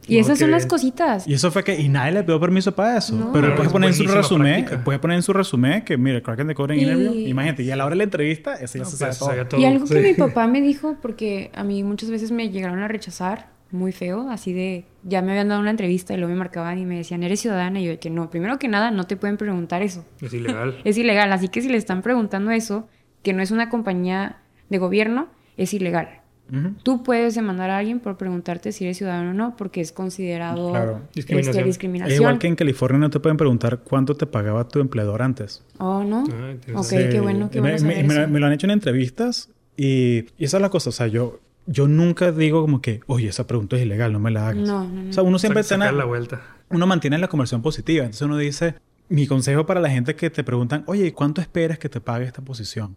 Y 0.07 0.17
esas 0.17 0.39
son 0.39 0.51
las 0.51 0.65
cositas. 0.65 1.27
Y 1.27 1.33
eso 1.33 1.51
fue 1.51 1.63
que 1.63 1.79
y 1.79 1.87
nadie 1.89 2.11
le 2.11 2.23
pidió 2.23 2.39
permiso 2.39 2.73
para 2.75 2.97
eso. 2.97 3.15
No. 3.15 3.31
Pero 3.31 3.47
él 3.47 3.53
puede 3.55 3.69
poner 3.69 3.89
en 3.89 3.95
su 3.95 4.05
resumen, 4.07 4.65
puede 4.83 4.99
poner 4.99 5.15
en 5.17 5.23
su 5.23 5.33
resumen 5.33 5.83
que 5.83 5.97
mire, 5.97 6.21
Kraken 6.21 6.47
the 6.47 6.55
Coding 6.55 6.77
Y- 6.79 6.81
Interview. 6.83 7.13
Imagínate, 7.27 7.63
y 7.63 7.71
a 7.71 7.75
la 7.75 7.85
hora 7.85 7.91
de 7.93 7.97
la 7.97 8.03
entrevista, 8.03 8.55
ese 8.55 8.79
ya 8.79 8.83
No, 8.83 8.89
se 8.89 8.97
pues, 9.05 9.17
sabe 9.17 9.45
todo. 9.45 9.59
Y 9.61 9.65
algo 9.65 9.85
que 9.85 9.99
mi 10.01 10.13
papá 10.13 10.47
me 10.47 10.61
dijo, 10.61 10.97
porque 11.01 11.51
a 11.55 11.63
mí 11.63 11.83
muchas 11.83 12.09
veces 12.09 12.31
me 12.31 12.49
llegaron 12.49 12.79
a 12.79 12.87
rechazar 12.87 13.51
muy 13.71 13.91
feo, 13.91 14.29
así 14.29 14.53
de, 14.53 14.85
ya 15.03 15.21
me 15.23 15.31
habían 15.31 15.47
dado 15.47 15.59
una 15.59 15.71
entrevista 15.71 16.13
y 16.13 16.17
luego 16.17 16.31
me 16.31 16.37
marcaban 16.37 16.77
y 16.77 16.85
me 16.85 16.97
decían, 16.97 17.23
¿eres 17.23 17.39
ciudadana? 17.39 17.79
Y 17.79 17.85
yo 17.85 17.91
de 17.91 17.99
que 17.99 18.09
no, 18.11 18.29
primero 18.29 18.59
que 18.59 18.67
nada, 18.67 18.91
no 18.91 19.05
te 19.05 19.15
pueden 19.17 19.37
preguntar 19.37 19.81
eso. 19.81 20.05
Es 20.21 20.33
ilegal. 20.33 20.75
Es 20.83 20.97
ilegal, 20.97 21.31
así 21.33 21.47
que 21.47 21.61
si 21.61 21.69
le 21.69 21.77
están 21.77 22.01
preguntando 22.03 22.51
eso, 22.51 22.87
que 23.23 23.33
no 23.33 23.41
es 23.41 23.49
una 23.51 23.69
compañía 23.69 24.37
de 24.69 24.77
gobierno, 24.77 25.27
es 25.57 25.73
ilegal. 25.73 26.19
Ujú. 26.53 26.73
Tú 26.83 27.03
puedes 27.03 27.35
demandar 27.35 27.69
a 27.71 27.79
alguien 27.79 27.99
por 27.99 28.15
preguntarte 28.17 28.71
si 28.71 28.83
eres 28.83 28.97
ciudadano 28.97 29.31
o 29.31 29.33
no, 29.33 29.55
porque 29.57 29.81
es 29.81 29.91
considerado 29.91 30.69
Claro. 30.69 30.91
este, 31.05 31.13
Discriminación. 31.15 31.65
discriminación. 31.65 32.13
Es 32.13 32.19
igual 32.19 32.37
que 32.39 32.47
en 32.47 32.55
California 32.55 32.99
no 32.99 33.09
te 33.09 33.19
pueden 33.19 33.37
preguntar 33.37 33.79
cuánto 33.79 34.15
te 34.15 34.25
pagaba 34.27 34.67
tu 34.67 34.79
empleador 34.79 35.21
antes. 35.21 35.63
Oh, 35.79 36.03
¿no? 36.03 36.19
Ah, 36.19 36.23
ok, 36.23 36.53
interesante. 36.53 37.09
qué 37.09 37.19
bueno, 37.21 37.49
qué 37.49 37.59
bueno 37.59 37.73
me- 37.73 37.79
saber 37.79 38.05
me- 38.07 38.13
eso. 38.21 38.27
me 38.29 38.39
lo 38.39 38.45
han 38.45 38.53
hecho 38.53 38.67
en 38.67 38.71
entrevistas 38.71 39.49
y, 39.75 40.25
y 40.37 40.45
esa 40.45 40.57
es 40.57 40.61
la 40.61 40.69
cosa. 40.69 40.89
O 40.89 40.93
sea, 40.93 41.07
yo, 41.07 41.39
yo 41.65 41.87
nunca 41.87 42.31
digo 42.31 42.61
como 42.61 42.81
que, 42.81 42.99
oye, 43.07 43.29
esa 43.29 43.47
pregunta 43.47 43.75
es 43.77 43.81
ilegal, 43.83 44.13
no 44.13 44.19
me 44.19 44.29
la 44.31 44.47
hagas. 44.49 44.67
No, 44.67 44.83
no, 44.87 45.03
no. 45.03 45.09
O 45.09 45.13
sea, 45.13 45.23
uno 45.23 45.39
siempre 45.39 45.63
Sa- 45.63 45.65
está 45.65 45.75
en 45.75 45.81
sacar 45.81 45.93
la- 45.93 45.99
la 45.99 46.05
vuelta. 46.05 46.41
uno 46.69 46.85
mantiene 46.85 47.17
la 47.17 47.27
conversión 47.29 47.61
positiva. 47.61 48.03
Entonces 48.05 48.21
uno 48.21 48.37
dice, 48.37 48.75
mi 49.09 49.25
consejo 49.27 49.65
para 49.65 49.79
la 49.81 49.89
gente 49.89 50.15
que 50.15 50.29
te 50.29 50.43
preguntan, 50.43 50.83
oye, 50.87 51.07
¿y 51.07 51.11
¿cuánto 51.11 51.41
esperas 51.41 51.79
que 51.79 51.89
te 51.89 51.99
pague 52.01 52.25
esta 52.25 52.41
posición? 52.41 52.95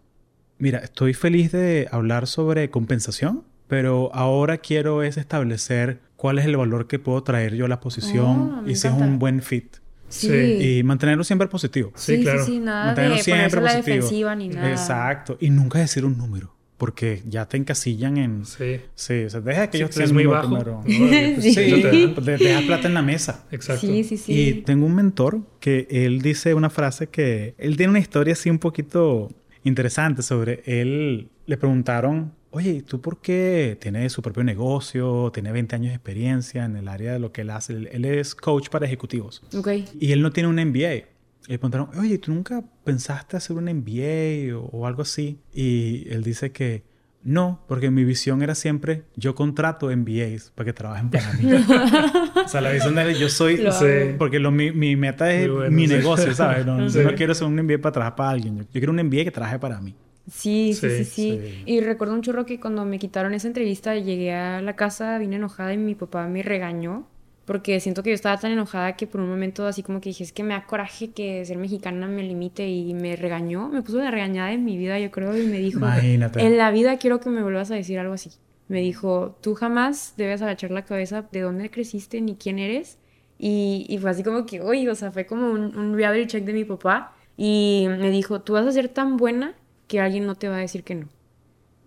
Mira, 0.59 0.79
estoy 0.79 1.13
feliz 1.13 1.51
de 1.51 1.87
hablar 1.91 2.27
sobre 2.27 2.69
compensación, 2.69 3.43
pero 3.67 4.09
ahora 4.13 4.57
quiero 4.57 5.03
es 5.03 5.17
establecer 5.17 5.99
cuál 6.15 6.39
es 6.39 6.45
el 6.45 6.57
valor 6.57 6.87
que 6.87 6.99
puedo 6.99 7.21
traer 7.23 7.53
yo 7.55 7.65
a 7.65 7.67
la 7.67 7.79
posición 7.79 8.61
Oh, 8.65 8.69
y 8.69 8.69
si 8.69 8.71
es 8.73 8.85
encanta. 8.85 9.05
un 9.05 9.19
buen 9.19 9.41
fit. 9.41 9.77
Sí. 10.09 10.29
Sí. 10.29 10.77
Y 10.79 10.83
mantenerlo 10.83 11.23
siempre 11.23 11.47
positivo. 11.47 11.91
Sí, 11.95 12.17
Sí, 12.17 12.23
claro. 12.23 12.45
sí, 12.45 12.51
sí, 12.53 12.59
nada 12.59 12.79
de 12.81 12.85
Mantenerlo 12.87 13.15
ponerse 13.17 13.31
siempre 13.31 13.59
a 13.59 13.63
la 13.63 13.69
positivo. 13.69 13.95
defensiva 13.95 14.35
ni 14.35 14.47
nada. 14.49 14.71
Exacto. 14.71 15.37
Y 15.41 15.49
nunca 15.49 15.79
decir 15.79 16.05
un 16.05 16.17
número, 16.17 16.55
porque 16.77 17.21
ya 17.27 17.45
te 17.45 17.57
encasillan 17.57 18.17
en... 18.17 18.45
Sí. 18.45 18.79
Sí, 18.95 19.25
o 19.25 19.29
sea, 19.29 19.41
deja 19.41 19.69
que 19.69 19.77
Si- 19.77 19.83
ellos 19.83 19.93
si 19.93 19.97
te 19.99 20.03
es 20.05 20.09
den 20.09 20.15
muy 20.15 20.25
bajo. 20.25 20.57
pues, 20.83 21.43
Sí. 21.43 21.53
Te 21.53 21.61
de- 22.21 22.37
dejas 22.37 22.63
plata 22.63 22.87
en 22.87 22.93
la 22.93 23.01
mesa. 23.01 23.45
Exacto. 23.51 23.85
Sí, 23.85 24.03
sí, 24.05 24.15
sí. 24.17 24.31
Y 24.33 24.53
tengo 24.61 24.85
un 24.85 24.95
mentor 24.95 25.41
que 25.59 25.87
él 25.91 26.21
dice 26.21 26.53
una 26.53 26.69
frase 26.69 27.07
que 27.07 27.53
él 27.57 27.75
tiene 27.75 27.89
una 27.91 27.99
historia 27.99 28.31
así 28.33 28.49
un 28.49 28.59
poquito 28.59 29.29
interesante 29.67 30.21
sobre 30.21 30.63
él. 30.65 31.29
Le 31.45 31.57
preguntaron, 31.57 32.33
oye, 32.51 32.71
¿y 32.71 32.81
¿tú 32.81 33.01
por 33.01 33.21
qué 33.21 33.77
tienes 33.79 34.11
su 34.13 34.21
propio 34.21 34.43
negocio? 34.43 35.31
Tiene 35.33 35.51
20 35.51 35.75
años 35.75 35.89
de 35.89 35.95
experiencia 35.95 36.65
en 36.65 36.75
el 36.75 36.87
área 36.87 37.13
de 37.13 37.19
lo 37.19 37.31
que 37.31 37.41
él 37.41 37.49
hace. 37.49 37.73
Él, 37.73 38.05
es 38.05 38.35
coach 38.35 38.69
para 38.69 38.85
ejecutivos. 38.85 39.43
Ok. 39.55 39.69
Y 39.99 40.11
él 40.11 40.21
no 40.21 40.31
tiene 40.31 40.49
un 40.49 40.55
MBA. 40.55 40.95
Y 40.95 41.51
le 41.51 41.59
preguntaron, 41.59 41.89
oye, 41.97 42.17
¿tú 42.17 42.33
nunca 42.33 42.63
pensaste 42.83 43.37
hacer 43.37 43.55
un 43.55 43.65
MBA 43.65 44.57
o, 44.57 44.65
o 44.65 44.87
algo 44.87 45.03
así? 45.03 45.39
Y 45.53 46.07
él 46.09 46.23
dice 46.23 46.51
que 46.51 46.83
no, 47.27 47.61
porque 47.67 47.91
mi 47.91 48.05
visión 48.05 48.41
era 48.41 48.55
siempre, 48.55 49.03
yo 49.17 49.35
contrato 49.35 49.95
MBAs 49.95 50.51
para 50.55 50.65
que 50.65 50.73
trabajen 50.73 51.09
para 51.09 51.33
mí. 51.33 51.51
o 52.45 52.47
sea, 52.47 52.61
la 52.61 52.71
visión 52.71 52.95
de 52.95 53.01
él, 53.01 53.17
yo 53.17 53.27
soy... 53.29 53.57
Lo 53.57 53.71
Sí. 53.73 53.85
amo. 53.85 54.15
Porque 54.17 54.39
lo, 54.39 54.49
mi, 54.49 54.71
mi 54.71 54.95
meta 54.95 55.31
es 55.33 55.49
bueno, 55.51 55.69
mi 55.69 55.87
sí. 55.87 55.93
negocio, 55.95 56.33
¿sabes? 56.33 56.65
No, 56.65 56.89
Sí. 56.89 56.97
Yo 57.03 57.03
no 57.03 57.15
quiero 57.15 57.33
hacer 57.33 57.45
un 57.45 57.55
MBA 57.55 57.79
para 57.79 57.91
trabajar 57.91 58.15
para 58.15 58.29
alguien. 58.29 58.57
Yo, 58.57 58.63
yo 58.63 58.69
quiero 58.71 58.91
un 58.93 59.03
MBA 59.03 59.25
que 59.25 59.31
trabaje 59.31 59.59
para 59.59 59.81
mí. 59.81 59.93
Sí, 60.31 60.73
sí, 60.73 60.89
Sí, 60.89 60.89
sí, 60.89 61.05
sí, 61.05 61.39
sí. 61.41 61.63
Y 61.65 61.81
recuerdo 61.81 62.13
un 62.13 62.21
chorro 62.21 62.45
que 62.45 62.59
cuando 62.59 62.85
me 62.85 62.97
quitaron 62.99 63.33
esa 63.33 63.47
entrevista 63.47 63.95
llegué 63.95 64.33
a 64.33 64.61
la 64.61 64.75
casa, 64.75 65.17
vine 65.19 65.35
enojada 65.37 65.73
y 65.73 65.77
mi 65.77 65.95
papá 65.95 66.27
me 66.27 66.43
regañó. 66.43 67.07
Porque 67.47 67.79
siento 67.79 68.03
que 68.03 68.09
yo 68.09 68.13
estaba 68.13 68.37
tan 68.37 68.51
enojada 68.51 68.97
que 68.97 69.07
por 69.07 69.21
un 69.21 69.29
momento 69.29 69.65
así 69.65 69.81
como 69.81 70.01
que 70.01 70.09
dije, 70.09 70.25
es 70.25 70.33
que 70.33 70.43
me 70.43 70.53
da 70.53 70.65
coraje 70.65 71.11
que 71.11 71.45
ser 71.45 71.57
mexicana 71.57 72.05
me 72.05 72.21
limite 72.21 72.67
y 72.67 72.93
me 72.93 73.15
regañó. 73.15 73.69
Me 73.69 73.81
puso 73.81 73.99
una 73.99 74.11
regañada 74.11 74.51
en 74.51 74.65
mi 74.65 74.77
vida, 74.77 74.99
yo 74.99 75.09
creo, 75.11 75.35
y 75.37 75.47
me 75.47 75.57
dijo, 75.59 75.79
Imagínate. 75.79 76.45
en 76.45 76.57
la 76.57 76.71
vida 76.71 76.97
quiero 76.97 77.21
que 77.21 77.29
me 77.29 77.41
vuelvas 77.41 77.71
a 77.71 77.75
decir 77.75 77.99
algo 77.99 78.13
así. 78.13 78.31
Me 78.67 78.81
dijo, 78.81 79.37
tú 79.41 79.55
jamás 79.55 80.13
debes 80.17 80.41
agachar 80.41 80.71
la 80.71 80.83
cabeza 80.83 81.23
de 81.31 81.39
dónde 81.39 81.69
creciste 81.71 82.19
ni 82.19 82.35
quién 82.35 82.59
eres. 82.59 82.97
Y, 83.39 83.85
y 83.87 83.97
fue 83.99 84.09
así 84.09 84.23
como 84.23 84.45
que, 84.45 84.61
uy, 84.61 84.85
o 84.89 84.95
sea, 84.95 85.11
fue 85.11 85.25
como 85.25 85.49
un, 85.49 85.73
un 85.77 85.95
reality 85.95 86.27
check 86.27 86.43
de 86.43 86.51
mi 86.51 86.65
papá. 86.65 87.15
Y 87.37 87.85
me 87.87 88.11
dijo, 88.11 88.41
tú 88.41 88.53
vas 88.53 88.67
a 88.67 88.73
ser 88.73 88.89
tan 88.89 89.15
buena 89.15 89.55
que 89.87 90.01
alguien 90.01 90.25
no 90.25 90.35
te 90.35 90.49
va 90.49 90.57
a 90.57 90.59
decir 90.59 90.83
que 90.83 90.95
no. 90.95 91.07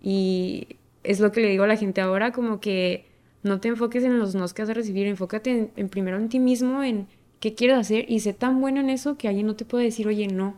Y 0.01 0.77
es 1.03 1.19
lo 1.19 1.31
que 1.31 1.41
le 1.41 1.49
digo 1.49 1.65
a 1.65 1.67
la 1.67 1.77
gente 1.77 2.01
ahora, 2.01 2.31
como 2.31 2.59
que 2.59 3.05
no 3.43 3.59
te 3.59 3.69
enfoques 3.69 4.03
en 4.03 4.19
los 4.19 4.35
nos 4.35 4.53
que 4.53 4.61
vas 4.61 4.69
a 4.69 4.73
recibir, 4.73 5.07
enfócate 5.07 5.51
en, 5.51 5.71
en 5.75 5.89
primero 5.89 6.17
en 6.17 6.29
ti 6.29 6.39
mismo, 6.39 6.83
en 6.83 7.07
qué 7.39 7.55
quieres 7.55 7.77
hacer 7.77 8.05
y 8.07 8.21
sé 8.21 8.33
tan 8.33 8.61
bueno 8.61 8.79
en 8.79 8.89
eso 8.89 9.17
que 9.17 9.27
alguien 9.27 9.47
no 9.47 9.55
te 9.55 9.65
puede 9.65 9.85
decir, 9.85 10.07
oye, 10.07 10.27
no. 10.27 10.55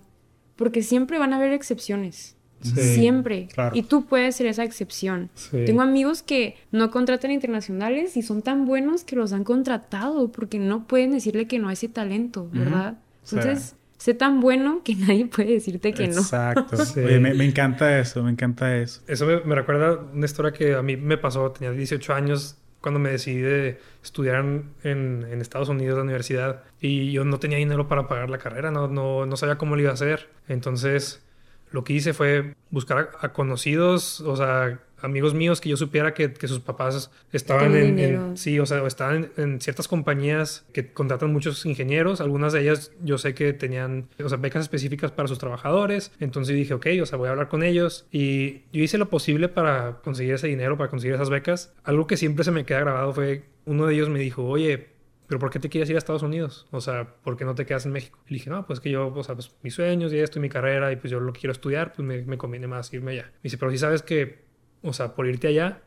Porque 0.56 0.84
siempre 0.84 1.18
van 1.18 1.34
a 1.34 1.38
haber 1.38 1.54
excepciones. 1.54 2.36
Sí. 2.62 2.82
Siempre. 2.82 3.48
claro. 3.54 3.76
Y 3.76 3.84
tú 3.84 4.06
puedes 4.06 4.36
ser 4.36 4.48
esa 4.48 4.64
excepción. 4.64 5.30
Sí. 5.34 5.66
Tengo 5.66 5.82
amigos 5.82 6.24
que 6.24 6.56
no 6.72 6.92
contratan 6.92 7.32
internacionales 7.32 8.16
y 8.16 8.22
son 8.22 8.42
tan 8.42 8.66
buenos 8.66 9.04
que 9.04 9.16
los 9.16 9.34
han 9.34 9.44
contratado 9.44 10.32
porque 10.32 10.60
no 10.60 10.88
pueden 10.88 11.12
decirle 11.12 11.48
que 11.48 11.60
no 11.60 11.70
a 11.70 11.74
ese 11.74 11.90
talento, 11.90 12.50
¿verdad? 12.54 13.00
Sí. 13.24 13.36
Entonces, 13.36 13.76
sé 13.98 14.14
tan 14.14 14.40
bueno 14.40 14.82
que 14.84 14.96
nadie 14.96 15.26
puede 15.26 15.54
decirte 15.54 15.94
que 15.94 16.08
no. 16.08 16.22
Exacto. 16.22 16.78
Oye, 16.98 17.20
me, 17.20 17.34
me 17.34 17.46
encanta 17.46 18.00
eso, 18.00 18.24
me 18.24 18.32
encanta 18.32 18.78
eso. 18.78 19.02
Eso 19.08 19.26
me, 19.26 19.42
me 19.42 19.56
recuerda 19.56 20.00
una 20.14 20.26
historia 20.26 20.54
que 20.54 20.76
a 20.76 20.82
mí 20.82 20.96
me 20.96 21.18
pasó, 21.18 21.52
tenía 21.52 21.72
18 21.72 22.14
años 22.14 22.58
cuando 22.84 23.00
me 23.00 23.10
decidí 23.10 23.42
de 23.42 23.80
estudiar 24.04 24.36
en, 24.46 24.76
en- 24.84 25.42
Estados 25.42 25.70
Unidos, 25.70 25.98
la 25.98 26.04
universidad, 26.04 26.64
y 26.82 27.12
yo 27.12 27.26
no 27.26 27.40
tenía 27.40 27.58
dinero 27.58 27.88
para 27.88 28.08
pagar 28.08 28.30
la 28.30 28.38
carrera, 28.38 28.70
no, 28.72 28.88
no, 28.88 29.26
no 29.26 29.38
sabía 29.38 29.58
cómo 29.58 29.76
lo 29.76 29.82
iba 29.82 29.92
a 29.92 29.96
hacer. 29.96 30.30
Entonces, 30.48 31.24
lo 31.72 31.84
que 31.84 31.94
hice 31.94 32.14
fue 32.14 32.54
buscar 32.70 33.12
a 33.22 33.34
conocidos, 33.34 34.22
o 34.22 34.36
sea, 34.36 34.80
amigos 35.04 35.34
míos 35.34 35.62
que 35.62 35.70
yo 35.70 35.78
supiera 35.78 36.14
que, 36.14 36.34
que 36.34 36.48
sus 36.48 36.60
papás 36.60 37.12
estaban 37.32 37.76
en, 37.76 38.36
sí, 38.38 38.60
o 38.60 38.66
sea, 38.66 38.86
estaban 38.88 39.32
en, 39.38 39.44
en 39.44 39.62
ciertas 39.62 39.88
compañías 39.88 40.66
que 40.74 40.92
contratan 40.92 41.32
muchos 41.32 41.66
ingenieros, 41.66 42.22
algunas 42.22 42.54
de 42.54 42.62
ellas 42.62 42.92
yo 43.04 43.18
sé 43.18 43.36
que 43.36 43.54
tenían, 43.54 44.08
o 44.24 44.30
sea, 44.30 44.38
becas 44.38 44.64
específicas 44.64 45.12
para 45.12 45.28
sus 45.28 45.38
trabajadores, 45.38 46.12
entonces 46.20 46.56
dije, 46.56 46.74
ok, 46.74 46.88
o 47.02 47.06
sea, 47.06 47.18
voy 47.18 47.28
a 47.28 47.32
hablar 47.32 47.50
con 47.50 47.64
ellos 47.64 48.08
y 48.12 48.64
yo 48.72 48.82
hice 48.84 48.98
lo 48.98 49.10
posible 49.10 49.50
para 49.50 50.00
conseguir 50.04 50.34
ese 50.34 50.48
dinero, 50.48 50.78
para 50.78 50.90
conseguir 50.90 51.16
esas 51.16 51.30
becas. 51.30 51.74
Algo 51.84 52.08
que 52.08 52.18
siempre 52.18 52.44
se 52.44 52.52
me 52.52 52.66
queda 52.66 52.80
grabado 52.80 53.14
fue, 53.14 53.44
uno 53.66 53.86
de 53.86 53.94
ellos 53.96 54.10
me 54.10 54.20
dijo, 54.20 54.46
oye, 54.46 54.94
¿pero 55.28 55.40
por 55.40 55.50
qué 55.50 55.60
te 55.60 55.70
quieres 55.70 55.90
ir 55.90 55.96
a 55.96 56.00
Estados 56.00 56.24
Unidos? 56.24 56.68
O 56.72 56.82
sea, 56.82 57.16
¿por 57.24 57.38
qué 57.38 57.46
no 57.46 57.56
te 57.56 57.66
quedas 57.66 57.86
en 57.86 57.92
México? 57.92 58.20
Y 58.28 58.36
dije, 58.36 58.50
no, 58.50 58.66
pues 58.66 58.80
que 58.80 58.92
yo, 58.92 59.08
o 59.08 59.24
sea, 59.24 59.36
pues 59.36 59.56
mis 59.62 59.74
sueños 59.74 60.14
y 60.14 60.20
esto 60.20 60.40
y 60.40 60.42
mi 60.42 60.50
carrera 60.50 60.92
y 60.92 60.96
pues 60.96 61.12
yo 61.12 61.20
lo 61.20 61.34
quiero 61.34 61.52
estudiar, 61.52 61.94
pues 61.94 62.08
me, 62.08 62.22
me 62.24 62.38
conviene 62.38 62.68
más 62.68 62.94
irme 62.94 63.14
allá. 63.14 63.32
Me 63.36 63.44
dice, 63.44 63.58
pero 63.58 63.72
si 63.72 63.78
sabes 63.78 64.02
que, 64.04 64.43
o 64.84 64.94
sea, 64.94 65.16
por 65.16 65.28
irte 65.28 65.48
allá, 65.48 65.82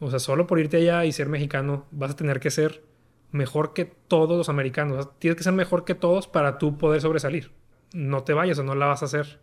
o 0.00 0.10
sea, 0.10 0.18
solo 0.18 0.46
por 0.46 0.58
irte 0.58 0.78
allá 0.78 1.04
y 1.04 1.12
ser 1.12 1.28
mexicano, 1.28 1.86
vas 1.90 2.10
a 2.10 2.16
tener 2.16 2.40
que 2.40 2.50
ser 2.50 2.82
mejor 3.30 3.72
que 3.72 3.84
todos 3.84 4.36
los 4.36 4.48
americanos. 4.48 4.98
O 4.98 5.02
sea, 5.02 5.12
tienes 5.18 5.36
que 5.36 5.44
ser 5.44 5.52
mejor 5.52 5.84
que 5.84 5.94
todos 5.94 6.26
para 6.26 6.58
tú 6.58 6.76
poder 6.76 7.00
sobresalir. 7.00 7.50
No 7.92 8.22
te 8.22 8.32
vayas 8.32 8.58
o 8.58 8.64
no 8.64 8.74
la 8.74 8.86
vas 8.86 9.02
a 9.02 9.06
hacer. 9.06 9.38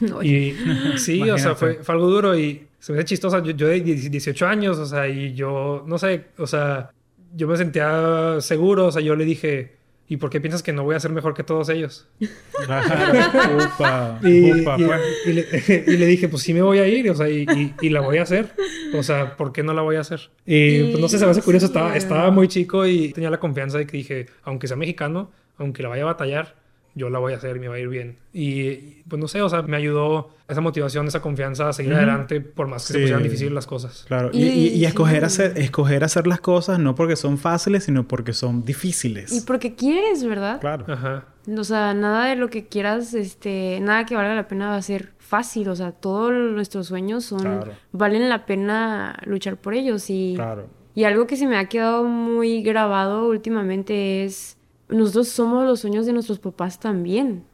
Y 0.22 0.54
sí, 0.96 1.22
o 1.30 1.38
sea, 1.38 1.54
fue, 1.54 1.82
fue 1.82 1.94
algo 1.94 2.08
duro 2.08 2.36
y 2.36 2.66
se 2.78 2.92
me 2.92 2.98
hace 2.98 3.06
chistoso. 3.06 3.42
Yo, 3.42 3.52
yo 3.52 3.68
de 3.68 3.80
10 3.80 4.10
18 4.10 4.46
años, 4.46 4.78
o 4.78 4.86
sea, 4.86 5.08
y 5.08 5.34
yo, 5.34 5.84
no 5.86 5.98
sé, 5.98 6.26
o 6.38 6.46
sea, 6.46 6.90
yo 7.34 7.46
me 7.46 7.56
sentía 7.56 8.40
seguro, 8.40 8.86
o 8.86 8.92
sea, 8.92 9.02
yo 9.02 9.14
le 9.14 9.24
dije, 9.24 9.76
¿Y 10.08 10.18
por 10.18 10.30
qué 10.30 10.40
piensas 10.40 10.62
que 10.62 10.72
no 10.72 10.84
voy 10.84 10.94
a 10.94 11.00
ser 11.00 11.10
mejor 11.10 11.34
que 11.34 11.42
todos 11.42 11.68
ellos? 11.68 12.06
upa, 12.20 14.20
Y, 14.22 14.60
upa, 14.62 14.76
y- 14.78 14.84
pues. 14.84 15.00
y 15.26 15.32
le, 15.32 15.84
y 15.86 15.96
le 15.96 16.06
dije, 16.06 16.28
pues 16.28 16.42
sí 16.42 16.54
me 16.54 16.62
voy 16.62 16.78
a 16.78 16.86
ir, 16.86 17.10
o 17.10 17.14
sea, 17.14 17.28
y, 17.28 17.44
y- 17.56 17.74
y 17.80 17.88
la 17.90 18.00
voy 18.00 18.18
a 18.18 18.22
hacer. 18.22 18.50
O 18.94 19.02
sea, 19.02 19.36
¿por 19.36 19.52
qué 19.52 19.62
no 19.62 19.74
la 19.74 19.82
voy 19.82 19.96
a 19.96 20.00
hacer? 20.00 20.30
Y 20.44 20.84
pues 20.90 21.00
no 21.00 21.08
sé, 21.08 21.18
se 21.18 21.24
me 21.24 21.30
hace 21.32 21.42
curioso, 21.42 21.66
estaba 21.94 22.30
muy 22.30 22.48
chico 22.48 22.86
y 22.86 23.12
tenía 23.12 23.30
la 23.30 23.40
confianza 23.40 23.78
de 23.78 23.86
que 23.86 23.96
dije, 23.96 24.26
aunque 24.44 24.68
sea 24.68 24.76
mexicano, 24.76 25.30
aunque 25.58 25.82
la 25.82 25.88
vaya 25.88 26.02
a 26.02 26.06
batallar, 26.06 26.54
yo 26.96 27.08
la 27.10 27.20
voy 27.20 27.34
a 27.34 27.36
hacer 27.36 27.56
y 27.56 27.60
me 27.60 27.68
va 27.68 27.76
a 27.76 27.78
ir 27.78 27.88
bien. 27.88 28.16
Y, 28.32 28.60
y, 28.70 29.02
pues 29.08 29.20
no 29.20 29.28
sé, 29.28 29.40
o 29.42 29.48
sea, 29.48 29.62
me 29.62 29.76
ayudó 29.76 30.30
esa 30.48 30.60
motivación, 30.60 31.06
esa 31.06 31.20
confianza 31.22 31.68
a 31.68 31.72
seguir 31.72 31.94
adelante 31.94 32.40
por 32.40 32.66
más 32.66 32.86
que 32.88 32.94
se 32.94 32.98
pusieran 33.00 33.22
difíciles 33.22 33.52
las 33.52 33.66
cosas. 33.66 34.04
Claro, 34.08 34.30
y, 34.32 34.42
y- 34.44 34.48
y 34.48 34.68
Y- 34.78 34.84
escoger, 34.86 35.20
sí. 35.20 35.24
hacer, 35.26 35.58
escoger 35.58 36.02
hacer 36.02 36.26
las 36.26 36.40
cosas 36.40 36.78
no 36.80 36.94
porque 36.96 37.14
son 37.16 37.38
fáciles, 37.38 37.84
sino 37.84 38.08
porque 38.08 38.32
son 38.32 38.60
Y 38.60 38.62
difíciles. 38.62 39.44
porque 39.46 39.74
quieres, 39.76 40.24
¿verdad? 40.24 40.60
Claro. 40.60 40.84
Ajá. 40.88 41.26
O 41.56 41.62
sea, 41.64 41.94
nada 41.94 42.26
de 42.26 42.34
lo 42.36 42.48
que 42.50 42.66
quieras, 42.66 43.14
este, 43.14 43.78
nada 43.80 44.04
que 44.04 44.16
valga 44.16 44.34
la 44.34 44.48
pena 44.48 44.68
va 44.70 44.76
a 44.76 44.82
ser 44.82 45.12
fácil. 45.18 45.68
O 45.68 45.76
sea, 45.76 45.92
todos 45.92 46.32
nuestros 46.32 46.88
sueños 46.88 47.24
son, 47.24 47.40
Claro. 47.40 47.72
valen 47.92 48.28
la 48.28 48.46
pena 48.46 49.16
luchar 49.26 49.56
por 49.56 49.74
ellos. 49.74 50.10
Y, 50.10 50.32
Claro. 50.34 50.66
y 50.94 51.04
algo 51.04 51.26
que 51.28 51.36
se 51.36 51.46
me 51.46 51.56
ha 51.58 51.68
quedado 51.68 52.02
muy 52.04 52.62
grabado 52.62 53.28
últimamente 53.28 54.24
es, 54.24 54.55
nosotros 54.88 55.28
somos 55.28 55.64
los 55.64 55.80
sueños 55.80 56.06
de 56.06 56.12
nuestros 56.12 56.38
papás 56.38 56.78
también. 56.80 57.44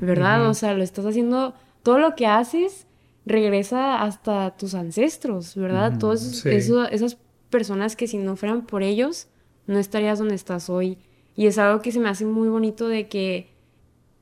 ¿verdad? 0.00 0.48
O 0.48 0.54
sea, 0.54 0.74
lo 0.74 0.82
estás 0.82 1.06
haciendo, 1.06 1.54
todo 1.84 1.98
lo 1.98 2.16
que 2.16 2.26
haces 2.26 2.86
regresa 3.24 4.02
hasta 4.02 4.56
tus 4.56 4.74
ancestros, 4.74 5.54
¿verdad? 5.54 5.92
Sí. 6.20 6.48
eso- 6.56 6.88
esas 6.88 7.18
personas 7.50 7.94
que 7.94 8.06
si 8.08 8.18
no 8.18 8.34
fueran 8.36 8.66
por 8.66 8.82
ellos, 8.82 9.28
no 9.66 9.78
estarías 9.78 10.18
donde 10.18 10.34
estás 10.34 10.68
hoy. 10.70 10.98
Y 11.36 11.46
es 11.46 11.58
algo 11.58 11.80
que 11.82 11.92
se 11.92 12.00
me 12.00 12.08
hace 12.08 12.24
muy 12.26 12.48
bonito 12.48 12.88
de 12.88 13.06
que, 13.08 13.52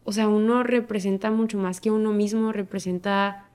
o 0.05 0.13
sea, 0.13 0.29
uno 0.29 0.63
representa 0.63 1.31
mucho 1.31 1.57
más 1.59 1.81
que 1.81 1.91
uno 1.91 2.13
mismo, 2.13 2.53
representa 2.53 3.49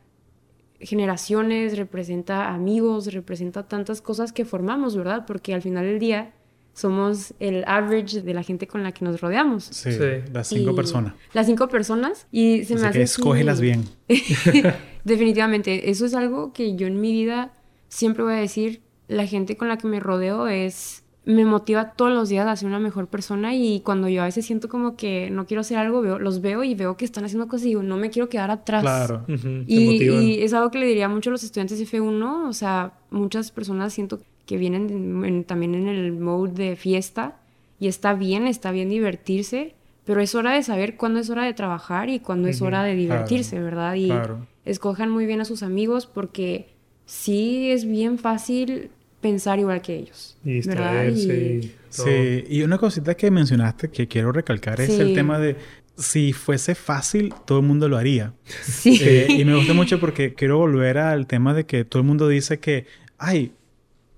generaciones, 0.80 1.78
representa 1.78 2.50
amigos, 2.54 3.14
representa 3.14 3.68
tantas 3.68 4.02
cosas 4.02 4.34
que 4.34 4.46
formamos, 4.46 4.96
¿verdad? 4.98 5.26
Porque 5.26 5.54
al 5.54 5.62
final 5.62 5.86
del 5.86 6.00
día 6.00 6.34
somos 6.74 7.34
el 7.40 7.64
average 7.68 8.22
de 8.22 8.34
la 8.34 8.42
gente 8.44 8.66
con 8.68 8.82
la 8.84 8.92
que 8.92 9.06
nos 9.06 9.22
rodeamos. 9.22 9.64
Sí, 9.66 9.92
Sí. 9.92 10.00
las 10.34 10.48
cinco 10.48 10.72
Y- 10.72 10.76
personas. 10.76 11.14
Las 11.34 11.46
cinco 11.46 11.68
personas. 11.68 12.28
Y 12.32 12.64
se 12.66 12.74
me 12.76 12.82
Así 12.82 12.88
hace 12.90 12.98
que 13.00 13.04
así- 13.04 13.14
escógelas 13.22 13.62
bien. 13.62 13.86
Definitivamente, 15.04 15.90
eso 15.90 16.06
es 16.06 16.14
algo 16.14 16.54
que 16.54 16.76
yo 16.76 16.88
en 16.88 17.00
mi 17.02 17.12
vida 17.12 17.52
siempre 17.90 18.24
voy 18.24 18.34
a 18.34 18.38
decir, 18.38 18.82
la 19.08 19.26
gente 19.28 19.58
con 19.58 19.68
la 19.68 19.78
que 19.78 19.88
me 19.88 20.00
rodeo 20.00 20.48
es 20.48 21.02
me 21.26 21.46
motiva 21.46 21.92
todos 21.94 22.12
los 22.12 22.28
días 22.28 22.46
a 22.46 22.56
ser 22.58 22.68
una 22.68 22.80
mejor 22.80 23.08
persona 23.08 23.56
y 23.56 23.80
cuando 23.80 24.10
yo 24.10 24.22
a 24.24 24.26
veces 24.26 24.46
siento 24.46 24.68
como 24.68 24.98
que 24.98 25.30
no 25.30 25.46
quiero 25.46 25.62
hacer 25.62 25.78
algo, 25.78 26.02
veo, 26.02 26.20
los 26.20 26.42
veo 26.42 26.66
y 26.66 26.76
veo 26.76 26.98
que 26.98 27.06
están 27.06 27.24
haciendo 27.24 27.48
cosas 27.48 27.66
y 27.66 27.70
digo, 27.70 27.82
no 27.84 27.96
me 27.96 28.10
quiero 28.10 28.28
quedar 28.28 28.52
atrás. 28.52 28.82
Claro. 28.82 29.26
Y, 29.66 30.04
y 30.04 30.42
es 30.44 30.54
algo 30.54 30.70
que 30.70 30.80
le 30.80 30.86
diría 30.86 31.08
mucho 31.08 31.30
a 31.30 31.32
los 31.32 31.44
estudiantes 31.44 31.80
de 31.80 31.86
F1, 31.86 32.50
o 32.50 32.52
sea, 32.52 32.94
muchas 33.10 33.52
personas 33.52 33.94
siento 33.94 34.18
que 34.20 34.26
vienen 34.52 34.90
en- 34.90 35.26
en- 35.26 35.44
también 35.44 35.76
en 35.76 35.88
el 35.88 36.12
mode 36.14 36.54
de 36.70 36.76
fiesta 36.76 37.38
y 37.80 37.88
está 37.88 38.14
bien, 38.14 38.48
está 38.48 38.72
bien 38.72 38.90
divertirse, 38.90 39.76
pero 40.06 40.22
es 40.22 40.36
hora 40.36 40.54
de 40.54 40.64
saber 40.64 40.96
cuándo 40.98 41.20
es 41.20 41.30
hora 41.30 41.46
de 41.46 41.54
trabajar 41.54 42.10
y 42.10 42.20
cuándo 42.20 42.48
es 42.50 42.62
hora 42.62 42.84
de 42.84 42.96
divertirse, 42.96 43.60
¿verdad? 43.60 43.96
Y 43.96 44.08
Claro. 44.08 44.46
escojan 44.66 45.10
muy 45.10 45.26
bien 45.26 45.40
a 45.42 45.46
sus 45.46 45.64
amigos 45.64 46.06
porque 46.06 46.68
sí 47.06 47.72
es 47.72 47.86
bien 47.86 48.18
fácil 48.20 48.90
pensar 49.22 49.60
igual 49.60 49.82
que 49.82 49.96
ellos. 49.96 50.38
Y 50.44 50.54
distraerse 50.56 51.60
Y-. 51.64 51.72
Sí, 51.90 52.44
y 52.50 52.64
una 52.64 52.78
cosita 52.78 53.16
que 53.16 53.32
mencionaste 53.32 53.90
que 53.90 54.08
quiero 54.08 54.32
recalcar 54.34 54.82
es 54.82 55.00
el 55.00 55.14
tema 55.14 55.40
de 55.40 55.56
si 55.96 56.34
fuese 56.34 56.74
fácil, 56.76 57.34
todo 57.46 57.60
el 57.60 57.66
mundo 57.66 57.88
lo 57.88 57.98
haría. 57.98 58.34
Sí. 58.64 58.98
Eh, 59.00 59.28
y 59.30 59.46
me 59.46 59.56
gusta 59.56 59.74
mucho 59.74 60.00
porque 60.00 60.34
quiero 60.34 60.58
volver 60.58 60.98
al 60.98 61.28
tema 61.28 61.54
de 61.54 61.66
que 61.66 61.86
todo 61.86 62.02
el 62.02 62.08
mundo 62.08 62.28
dice 62.28 62.60
que, 62.60 62.88
ay, 63.18 63.52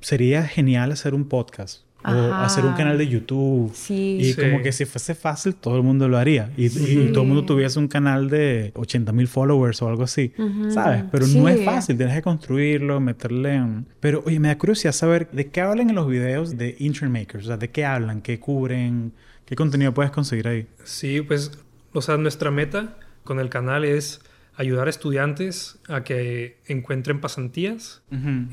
sería 0.06 0.44
genial 0.48 0.92
hacer 0.92 1.14
un 1.16 1.26
podcast 1.28 1.84
o 2.04 2.10
Ajá. 2.10 2.46
hacer 2.46 2.64
un 2.64 2.74
canal 2.74 3.00
de 3.00 3.08
YouTube. 3.08 3.72
Sí. 3.74 4.18
Y 4.22 4.34
Sí. 4.34 4.40
como 4.40 4.62
que 4.62 4.72
si 4.72 4.86
fuese 4.86 5.16
fácil, 5.16 5.56
todo 5.56 5.78
el 5.78 5.82
mundo 5.82 6.08
lo 6.08 6.20
haría. 6.20 6.52
Y, 6.56 6.66
y 6.66 6.70
Sí. 6.70 7.10
todo 7.12 7.24
el 7.24 7.28
mundo 7.30 7.46
tuviese 7.46 7.80
un 7.80 7.88
canal 7.88 8.30
de 8.30 8.72
80 8.76 9.12
mil 9.12 9.28
followers 9.28 9.82
o 9.82 9.88
algo 9.88 10.04
así. 10.04 10.32
Ujú. 10.38 10.70
¿Sabes? 10.70 11.04
Pero 11.12 11.26
no 11.26 11.50
es 11.50 11.66
fácil. 11.66 11.98
Tienes 11.98 12.14
que 12.16 12.22
construirlo, 12.22 13.00
meterle 13.00 13.56
en... 13.56 13.88
Pero, 14.00 14.22
oye, 14.28 14.40
me 14.40 14.50
da 14.50 14.58
curiosidad 14.60 14.92
saber 14.92 15.32
de 15.32 15.48
qué 15.48 15.62
hablan 15.62 15.90
en 15.90 15.96
los 15.96 16.08
videos 16.08 16.56
de 16.56 16.76
Intern 16.78 17.12
Makers. 17.12 17.46
O 17.46 17.48
sea, 17.48 17.58
de 17.58 17.72
qué 17.72 17.84
hablan, 17.86 18.22
qué 18.22 18.40
cubren, 18.40 19.12
qué 19.48 19.56
contenido 19.56 19.92
puedes 19.96 20.12
conseguir 20.12 20.48
ahí. 20.48 20.68
Sí, 20.84 21.22
pues, 21.22 21.52
o 21.94 22.02
sea, 22.04 22.18
nuestra 22.18 22.52
meta 22.52 22.98
con 23.24 23.40
el 23.40 23.50
canal 23.50 23.84
es 23.84 24.22
ayudar 24.58 24.86
a 24.86 24.90
estudiantes 24.92 25.80
a 25.90 26.04
que 26.04 26.58
encuentren 26.68 27.20
pasantías 27.20 28.04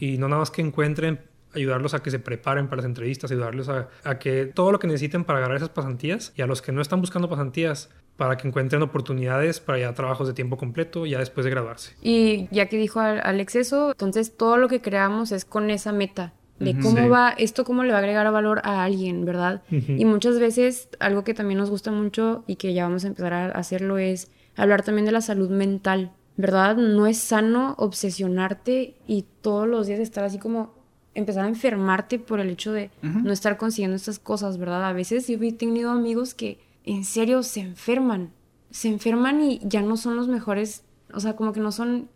y 0.00 0.16
no 0.16 0.28
nada 0.28 0.40
más 0.40 0.50
que 0.50 0.62
encuentren, 0.62 1.20
ayudarlos 1.54 1.94
a 1.94 2.02
que 2.02 2.10
se 2.10 2.18
preparen 2.18 2.66
para 2.68 2.76
las 2.78 2.86
entrevistas, 2.86 3.30
ayudarlos 3.30 3.68
a, 3.68 3.88
a 4.04 4.18
que 4.18 4.46
todo 4.46 4.72
lo 4.72 4.78
que 4.78 4.86
necesiten 4.86 5.24
para 5.24 5.38
agarrar 5.38 5.56
esas 5.56 5.68
pasantías 5.70 6.32
y 6.36 6.42
a 6.42 6.46
los 6.46 6.62
que 6.62 6.72
no 6.72 6.80
están 6.82 7.00
buscando 7.00 7.28
pasantías 7.28 7.90
para 8.16 8.36
que 8.36 8.46
encuentren 8.48 8.82
oportunidades 8.82 9.60
para 9.60 9.78
ya 9.78 9.92
trabajos 9.94 10.28
de 10.28 10.34
tiempo 10.34 10.56
completo 10.56 11.06
ya 11.06 11.18
después 11.18 11.44
de 11.44 11.50
graduarse. 11.50 11.94
Y 12.02 12.48
ya 12.50 12.66
que 12.66 12.76
dijo 12.76 13.00
Al- 13.00 13.20
Alex 13.24 13.56
eso, 13.56 13.90
entonces 13.92 14.36
todo 14.36 14.56
lo 14.58 14.68
que 14.68 14.80
creamos 14.80 15.32
es 15.32 15.44
con 15.44 15.70
esa 15.70 15.92
meta. 15.92 16.32
De 16.58 16.78
cómo 16.78 16.98
Sí. 16.98 17.08
va, 17.08 17.30
esto 17.30 17.64
cómo 17.64 17.82
le 17.82 17.90
va 17.90 17.96
a 17.96 17.98
agregar 18.00 18.30
valor 18.30 18.60
a 18.62 18.84
alguien, 18.84 19.24
¿verdad? 19.24 19.62
Ujú. 19.72 19.92
Y 19.98 20.04
muchas 20.04 20.38
veces 20.38 20.88
algo 21.00 21.24
que 21.24 21.34
también 21.34 21.58
nos 21.58 21.70
gusta 21.70 21.90
mucho 21.90 22.44
y 22.46 22.54
que 22.54 22.72
ya 22.72 22.84
vamos 22.84 23.04
a 23.04 23.08
empezar 23.08 23.32
a 23.32 23.46
hacerlo 23.46 23.98
es 23.98 24.30
hablar 24.54 24.82
también 24.82 25.04
de 25.06 25.10
la 25.10 25.22
salud 25.22 25.50
mental, 25.50 26.12
¿verdad? 26.36 26.76
No 26.76 27.08
es 27.08 27.18
sano 27.18 27.74
obsesionarte 27.78 28.94
y 29.08 29.24
todos 29.40 29.66
los 29.66 29.86
días 29.88 29.98
estar 29.98 30.22
así 30.22 30.38
como 30.38 30.74
empezar 31.14 31.44
a 31.44 31.48
enfermarte 31.48 32.18
por 32.18 32.40
el 32.40 32.50
hecho 32.50 32.72
de 32.72 32.90
no 33.02 33.32
estar 33.32 33.56
consiguiendo 33.56 33.96
estas 33.96 34.18
cosas, 34.18 34.58
¿verdad? 34.58 34.84
A 34.84 34.92
veces 34.92 35.26
yo 35.28 35.38
he 35.42 35.52
tenido 35.52 35.90
amigos 35.90 36.34
que 36.34 36.58
en 36.84 37.04
serio 37.04 37.42
se 37.42 37.60
enferman, 37.60 38.30
se 38.70 38.88
enferman 38.88 39.42
y 39.42 39.60
ya 39.62 39.82
no 39.82 39.96
son 39.96 40.16
los 40.16 40.28
mejores, 40.28 40.84
o 41.12 41.20
sea, 41.20 41.36
como 41.36 41.52
que 41.52 41.60
no 41.60 41.72
son 41.72 42.08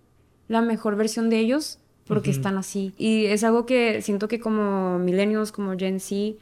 la 0.49 0.63
mejor 0.63 0.97
versión 0.97 1.31
de 1.31 1.39
ellos 1.39 1.79
porque 2.07 2.31
están 2.31 2.57
así. 2.57 2.95
Y 2.99 3.27
es 3.27 3.43
algo 3.43 3.67
que 3.67 4.01
siento 4.01 4.29
que 4.29 4.39
como 4.39 4.99
millennials, 4.99 5.51
como 5.53 5.77
Gen 5.77 5.99
Z, 6.01 6.39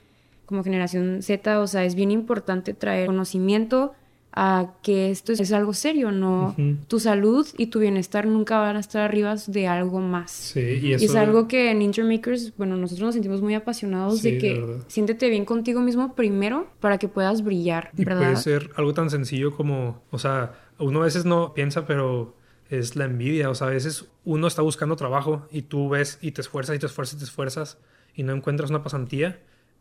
como 0.46 0.62
generación 0.62 1.22
Z, 1.22 1.60
o 1.60 1.66
sea, 1.66 1.84
es 1.84 1.94
bien 1.94 2.10
importante 2.10 2.74
traer 2.74 3.06
conocimiento 3.06 3.94
a 4.36 4.72
que 4.82 5.10
esto 5.12 5.32
es, 5.32 5.52
algo 5.52 5.72
serio, 5.74 6.10
no 6.10 6.56
tu 6.88 6.98
salud 6.98 7.46
y 7.56 7.66
tu 7.68 7.78
bienestar 7.78 8.26
nunca 8.26 8.58
van 8.58 8.76
a 8.76 8.80
estar 8.80 9.02
arriba 9.02 9.36
de 9.46 9.68
algo 9.68 10.00
más. 10.00 10.32
Sí, 10.32 10.60
y 10.60 10.86
Y 10.88 10.94
es 10.94 11.14
algo 11.14 11.46
que 11.46 11.70
en 11.70 11.82
Intermakers, 11.82 12.52
bueno, 12.56 12.76
nosotros 12.76 13.06
nos 13.06 13.14
sentimos 13.14 13.40
muy 13.42 13.54
apasionados 13.54 14.18
Sí, 14.18 14.30
de 14.30 14.34
de 14.34 14.38
que 14.40 14.60
verdad. 14.60 14.84
siéntete 14.88 15.30
bien 15.30 15.44
contigo 15.44 15.80
mismo 15.80 16.14
primero 16.16 16.66
para 16.80 16.98
que 16.98 17.06
puedas 17.06 17.44
brillar, 17.44 17.90
Y 17.96 18.04
¿verdad? 18.04 18.22
puede 18.22 18.36
ser 18.36 18.70
algo 18.76 18.92
tan 18.92 19.08
sencillo 19.08 19.54
como, 19.56 20.02
o 20.10 20.18
sea, 20.18 20.52
uno 20.80 21.00
a 21.02 21.04
veces 21.04 21.24
no 21.24 21.54
piensa, 21.54 21.86
pero 21.86 22.34
es 22.70 22.96
la 22.96 23.04
envidia. 23.04 23.50
O 23.50 23.54
sea, 23.54 23.68
a 23.68 23.70
veces 23.70 24.06
uno 24.24 24.48
está 24.48 24.62
buscando 24.62 24.96
trabajo 24.96 25.46
y 25.52 25.62
tú 25.62 25.88
ves 25.90 26.18
y 26.20 26.32
te 26.32 26.40
esfuerzas 26.40 26.74
y 26.74 26.80
te 26.80 26.86
esfuerzas 26.86 27.14
y 27.14 27.18
te 27.18 27.24
esfuerzas 27.24 27.78
y 28.16 28.24
no 28.24 28.32
encuentras 28.32 28.70
una 28.70 28.82
pasantía, 28.82 29.38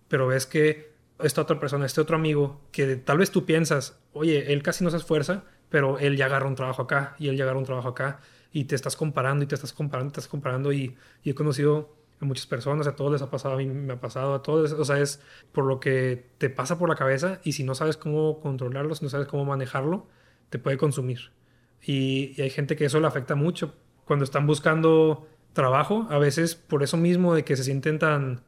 pero 0.09 0.27
ves 0.27 0.45
que 0.45 0.92
esta 1.23 1.41
otra 1.41 1.59
persona, 1.59 1.85
este 1.85 2.01
otro 2.01 2.15
amigo, 2.15 2.61
que 2.71 2.95
tal 2.95 3.17
vez 3.17 3.31
tú 3.31 3.45
piensas, 3.45 3.99
oye, 4.13 4.53
él 4.53 4.63
casi 4.63 4.83
no 4.83 4.89
se 4.89 4.97
esfuerza, 4.97 5.43
pero 5.69 5.97
él 5.99 6.17
ya 6.17 6.25
agarra 6.25 6.47
un 6.47 6.55
trabajo 6.55 6.83
acá 6.83 7.15
y 7.19 7.29
él 7.29 7.37
ya 7.37 7.43
agarra 7.43 7.59
un 7.59 7.65
trabajo 7.65 7.89
acá 7.89 8.19
y 8.51 8.65
te 8.65 8.75
estás 8.75 8.95
comparando 8.95 9.43
y 9.43 9.47
te 9.47 9.55
estás 9.55 9.73
comparando 9.73 10.09
y 10.09 10.13
te 10.13 10.19
estás 10.19 10.29
comparando 10.29 10.71
y, 10.71 10.95
he 11.23 11.33
conocido 11.33 11.95
a 12.21 12.25
muchas 12.25 12.45
personas, 12.45 12.87
a 12.87 12.95
todos 12.95 13.11
les 13.11 13.21
ha 13.21 13.29
pasado, 13.29 13.55
a 13.55 13.57
mí 13.57 13.65
me 13.65 13.93
ha 13.93 13.99
pasado, 13.99 14.33
a 14.35 14.43
todos, 14.43 14.71
o 14.73 14.85
sea, 14.85 14.99
es 14.99 15.21
por 15.51 15.65
lo 15.65 15.79
que 15.79 16.27
te 16.37 16.49
pasa 16.49 16.77
por 16.77 16.87
la 16.87 16.95
cabeza 16.95 17.39
y 17.43 17.53
si 17.53 17.63
no 17.63 17.75
sabes 17.75 17.97
cómo 17.97 18.39
controlarlo, 18.39 18.95
si 18.95 19.03
no 19.03 19.09
sabes 19.09 19.27
cómo 19.27 19.45
manejarlo, 19.45 20.07
te 20.49 20.59
puede 20.59 20.77
consumir. 20.77 21.31
Y, 21.81 22.33
y 22.37 22.41
hay 22.43 22.49
gente 22.49 22.75
que 22.75 22.85
eso 22.85 22.99
le 22.99 23.07
afecta 23.07 23.35
mucho. 23.35 23.73
Cuando 24.05 24.23
están 24.23 24.47
buscando 24.47 25.27
trabajo, 25.53 26.07
a 26.09 26.17
veces 26.17 26.55
por 26.55 26.83
eso 26.83 26.97
mismo 26.97 27.33
de 27.33 27.43
que 27.43 27.55
se 27.55 27.63
sienten 27.63 27.99
tan... 27.99 28.41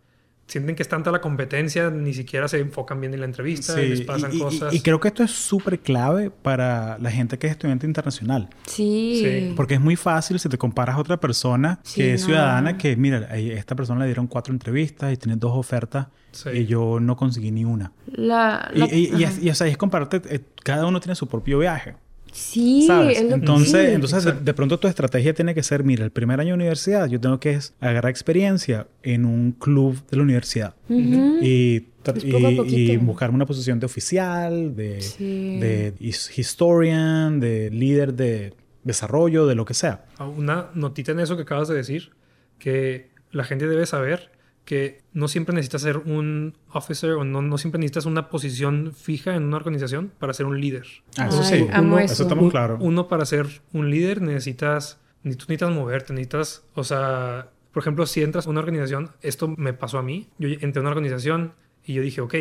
Sienten 0.47 0.75
que 0.75 0.83
es 0.83 0.89
tanta 0.89 1.11
la 1.11 1.21
competencia, 1.21 1.89
ni 1.89 2.13
siquiera 2.13 2.47
se 2.47 2.59
enfocan 2.59 3.01
bien 3.01 3.11
en 3.15 3.19
la 3.21 3.25
entrevista, 3.25 3.81
y 3.81 3.89
les 3.89 4.01
pasan 4.01 4.31
y, 4.31 4.37
y- 4.37 4.39
cosas. 4.39 4.73
y 4.75 4.81
creo 4.81 4.99
que 4.99 5.07
esto 5.07 5.23
es 5.23 5.31
súper 5.31 5.79
clave 5.79 6.29
para 6.29 6.99
la 6.99 7.09
gente 7.09 7.39
que 7.39 7.47
es 7.47 7.51
estudiante 7.53 7.87
internacional. 7.87 8.49
Sí. 8.67 9.21
Sí. 9.23 9.53
Porque 9.55 9.73
es 9.73 9.81
muy 9.81 9.95
fácil 9.95 10.39
si 10.39 10.47
te 10.47 10.57
comparas 10.59 10.97
a 10.97 10.99
otra 10.99 11.19
persona 11.19 11.79
Sí, 11.81 11.95
que 12.01 12.13
es 12.13 12.21
no. 12.21 12.27
ciudadana, 12.27 12.77
que 12.77 12.95
mira, 12.95 13.27
a 13.31 13.37
esta 13.37 13.75
persona 13.75 14.01
le 14.01 14.05
dieron 14.05 14.27
cuatro 14.27 14.53
entrevistas 14.53 15.11
y 15.13 15.17
tiene 15.17 15.35
dos 15.35 15.51
ofertas 15.55 16.07
Sí. 16.31 16.49
y 16.53 16.65
yo 16.67 16.99
no 16.99 17.15
conseguí 17.15 17.49
ni 17.49 17.65
una. 17.65 17.91
La, 18.05 18.69
Y, 18.73 18.77
la- 18.77 18.85
y, 18.93 19.05
y, 19.17 19.23
ajá. 19.23 19.33
es- 19.33 19.43
y, 19.43 19.49
o 19.49 19.55
sea, 19.55 19.65
es 19.65 19.77
compararte, 19.77 20.21
eh, 20.29 20.41
cada 20.63 20.85
uno 20.85 20.99
tiene 20.99 21.15
su 21.15 21.27
propio 21.27 21.57
viaje. 21.57 21.95
Sí, 22.35 22.85
¿Sabes? 22.87 23.17
es 23.17 23.23
lo 23.23 23.29
que- 23.29 23.35
Entonces, 23.35 23.87
sí. 23.89 23.93
entonces 23.93 24.45
de, 24.45 24.53
pronto 24.53 24.77
tu 24.79 24.87
estrategia 24.87 25.33
tiene 25.33 25.55
que 25.55 25.63
ser, 25.63 25.83
mira, 25.83 26.03
el 26.03 26.11
primer 26.11 26.39
año 26.39 26.49
de 26.49 26.55
universidad 26.55 27.07
yo 27.07 27.19
tengo 27.19 27.39
que 27.39 27.51
es 27.53 27.73
agarrar 27.79 28.09
experiencia 28.09 28.87
en 29.03 29.25
un 29.25 29.51
club 29.53 30.05
de 30.09 30.17
la 30.17 30.23
universidad. 30.23 30.75
Y 30.89 31.79
Pues 32.03 32.23
y, 32.23 32.27
y 32.35 32.55
poquito. 32.55 33.03
buscar 33.05 33.31
una 33.31 33.45
posición 33.45 33.79
de 33.79 33.85
oficial, 33.87 34.75
de, 34.75 35.01
Sí. 35.01 35.57
de 35.59 35.93
his- 35.99 36.37
historian, 36.37 37.39
de 37.39 37.71
líder 37.71 38.13
de 38.13 38.53
desarrollo, 38.83 39.47
de 39.47 39.55
lo 39.55 39.65
que 39.65 39.73
sea. 39.73 40.05
Ah, 40.19 40.27
Una 40.27 40.67
notita 40.75 41.13
en 41.13 41.19
eso 41.21 41.35
que 41.35 41.41
acabas 41.43 41.67
de 41.67 41.75
decir, 41.75 42.11
que 42.59 43.09
la 43.31 43.43
gente 43.43 43.67
debe 43.67 43.85
saber 43.87 44.29
que 44.65 45.01
no 45.13 45.27
siempre 45.27 45.53
necesitas 45.55 45.83
ser 45.83 45.97
un 45.97 46.57
officer 46.71 47.11
o 47.11 47.23
no, 47.23 47.41
no 47.41 47.57
siempre 47.59 47.79
necesitas 47.79 48.05
una 48.05 48.29
posición 48.29 48.93
fija 48.93 49.35
en 49.35 49.43
una 49.43 49.57
organización 49.57 50.11
para 50.19 50.33
ser 50.33 50.47
un 50.47 50.59
líder. 50.59 50.85
Ah, 51.17 51.27
eso 51.27 51.43
sí. 51.43 51.67
Uno- 51.79 51.99
eso. 51.99 52.23
Estamos 52.23 52.51
claros. 52.51 52.79
Uno 52.81 53.07
para 53.07 53.25
ser 53.25 53.45
un 53.73 53.89
líder 53.91 54.21
necesitas, 54.23 54.99
ni- 55.23 55.35
tú 55.35 55.45
necesitas 55.47 55.71
moverte, 55.71 56.13
necesitas, 56.13 56.63
o 56.73 56.83
sea, 56.83 57.49
por 57.71 57.83
ejemplo, 57.83 58.05
si 58.07 58.23
entras 58.23 58.47
a 58.47 58.49
una 58.49 58.59
organización, 58.61 59.11
esto 59.21 59.47
me 59.55 59.73
pasó 59.73 59.99
a 59.99 60.03
mí, 60.03 60.29
yo 60.39 60.49
entré 60.49 60.79
a 60.79 60.81
una 60.81 60.89
organización 60.89 61.53
y 61.85 61.93
yo 61.93 62.01
dije, 62.01 62.21
ok, 62.21 62.35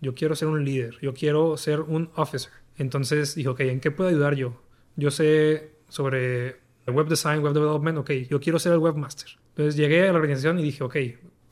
yo 0.00 0.14
quiero 0.14 0.36
ser 0.36 0.48
un 0.48 0.64
líder, 0.64 0.96
yo 1.02 1.12
quiero 1.14 1.56
ser 1.56 1.80
un 1.80 2.10
officer. 2.14 2.52
Entonces 2.76 3.34
dije, 3.34 3.48
ok, 3.48 3.60
¿en 3.60 3.80
qué 3.80 3.90
puedo 3.90 4.10
ayudar 4.10 4.34
yo? 4.36 4.62
Yo 4.96 5.10
sé 5.10 5.72
sobre 5.88 6.56
web 6.86 7.08
design, 7.08 7.40
web 7.40 7.52
development, 7.54 7.98
ok, 7.98 8.10
yo 8.30 8.38
quiero 8.40 8.58
ser 8.60 8.72
el 8.74 8.78
webmaster. 8.78 9.30
Entonces 9.50 9.74
llegué 9.76 10.08
a 10.08 10.12
la 10.12 10.18
organización 10.18 10.58
y 10.58 10.62
dije, 10.62 10.84
ok, 10.84 10.96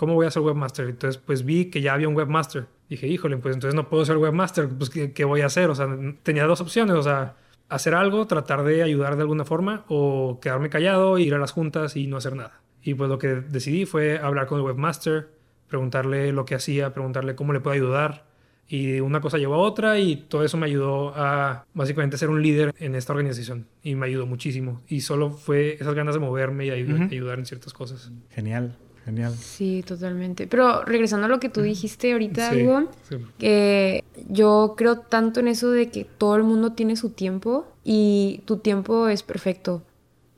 ¿cómo 0.03 0.15
voy 0.15 0.27
a 0.27 0.33
ser 0.33 0.43
webmaster? 0.43 0.88
Entonces 0.88 1.23
pues 1.25 1.45
vi 1.45 1.67
que 1.67 1.81
ya 1.81 1.95
había 1.95 2.09
un 2.09 2.17
webmaster. 2.17 2.67
Dije, 2.91 3.07
híjole, 3.07 3.37
pues 3.37 3.55
entonces 3.55 3.77
no 3.77 3.88
puedo 3.88 4.05
ser 4.05 4.17
webmaster, 4.17 4.69
pues 4.69 4.91
¿qué, 4.91 5.12
qué 5.12 5.25
voy 5.25 5.43
a 5.43 5.47
hacer? 5.47 5.71
O 5.71 5.77
sea, 5.77 5.87
tenía 6.25 6.45
dos 6.45 6.61
opciones, 6.61 6.97
o 6.97 7.03
sea, 7.05 7.37
hacer 7.69 7.95
algo, 7.95 8.27
tratar 8.27 8.65
de 8.65 8.83
ayudar 8.83 9.15
de 9.15 9.23
alguna 9.23 9.45
forma 9.45 9.85
o 9.87 10.41
quedarme 10.43 10.71
callado, 10.71 11.19
ir 11.19 11.35
a 11.35 11.38
las 11.38 11.53
juntas 11.53 11.95
y 11.95 12.09
no 12.09 12.17
hacer 12.17 12.35
nada. 12.35 12.61
Y 12.83 12.95
pues 12.95 13.09
lo 13.09 13.19
que 13.19 13.29
decidí 13.29 13.87
fue 13.87 14.19
hablar 14.19 14.49
con 14.49 14.59
el 14.59 14.65
webmaster, 14.65 15.29
preguntarle 15.69 16.33
lo 16.33 16.45
que 16.47 16.57
hacía, 16.57 16.93
preguntarle 16.93 17.37
cómo 17.37 17.53
le 17.53 17.61
puedo 17.61 17.75
ayudar. 17.75 18.25
Y 18.69 18.99
una 19.01 19.21
cosa 19.21 19.38
llevó 19.38 19.55
a 19.55 19.59
otra 19.59 19.99
y 20.01 20.17
todo 20.17 20.45
eso 20.45 20.57
me 20.57 20.67
ayudó 20.67 21.12
a 21.15 21.65
básicamente 21.75 22.17
ser 22.19 22.29
un 22.31 22.43
líder 22.43 22.75
en 22.79 22.95
esta 22.97 23.12
organización. 23.12 23.67
Y 23.83 23.95
me 23.95 24.07
ayudó 24.07 24.27
muchísimo. 24.27 24.81
Y 24.88 25.03
solo 25.03 25.31
fue 25.31 25.75
esas 25.75 25.95
ganas 25.95 26.15
de 26.15 26.21
moverme 26.21 26.67
y 26.67 26.71
ayu- 26.71 26.95
Ujú. 26.95 27.05
ayudar 27.05 27.38
en 27.38 27.47
ciertas 27.47 27.73
cosas. 27.73 28.11
Genial, 28.31 28.75
genial. 29.05 29.35
Sí, 29.37 29.83
totalmente. 29.87 30.47
Pero 30.47 30.85
regresando 30.85 31.27
a 31.27 31.29
lo 31.29 31.41
que 31.41 31.49
tú 31.49 31.61
dijiste 31.62 32.12
ahorita, 32.12 32.51
Sí, 32.53 32.62
Hugo, 32.62 32.88
sí. 33.09 33.17
que 33.38 34.05
yo 34.29 34.75
creo 34.77 34.99
tanto 35.01 35.41
en 35.41 35.49
eso 35.49 35.71
de 35.71 35.91
que 35.91 36.05
todo 36.05 36.37
el 36.37 36.45
mundo 36.45 36.73
tiene 36.73 36.97
su 36.97 37.11
tiempo 37.11 37.67
y 37.85 38.43
tu 38.45 38.59
tiempo 38.59 39.09
es 39.09 39.23
perfecto. 39.23 39.83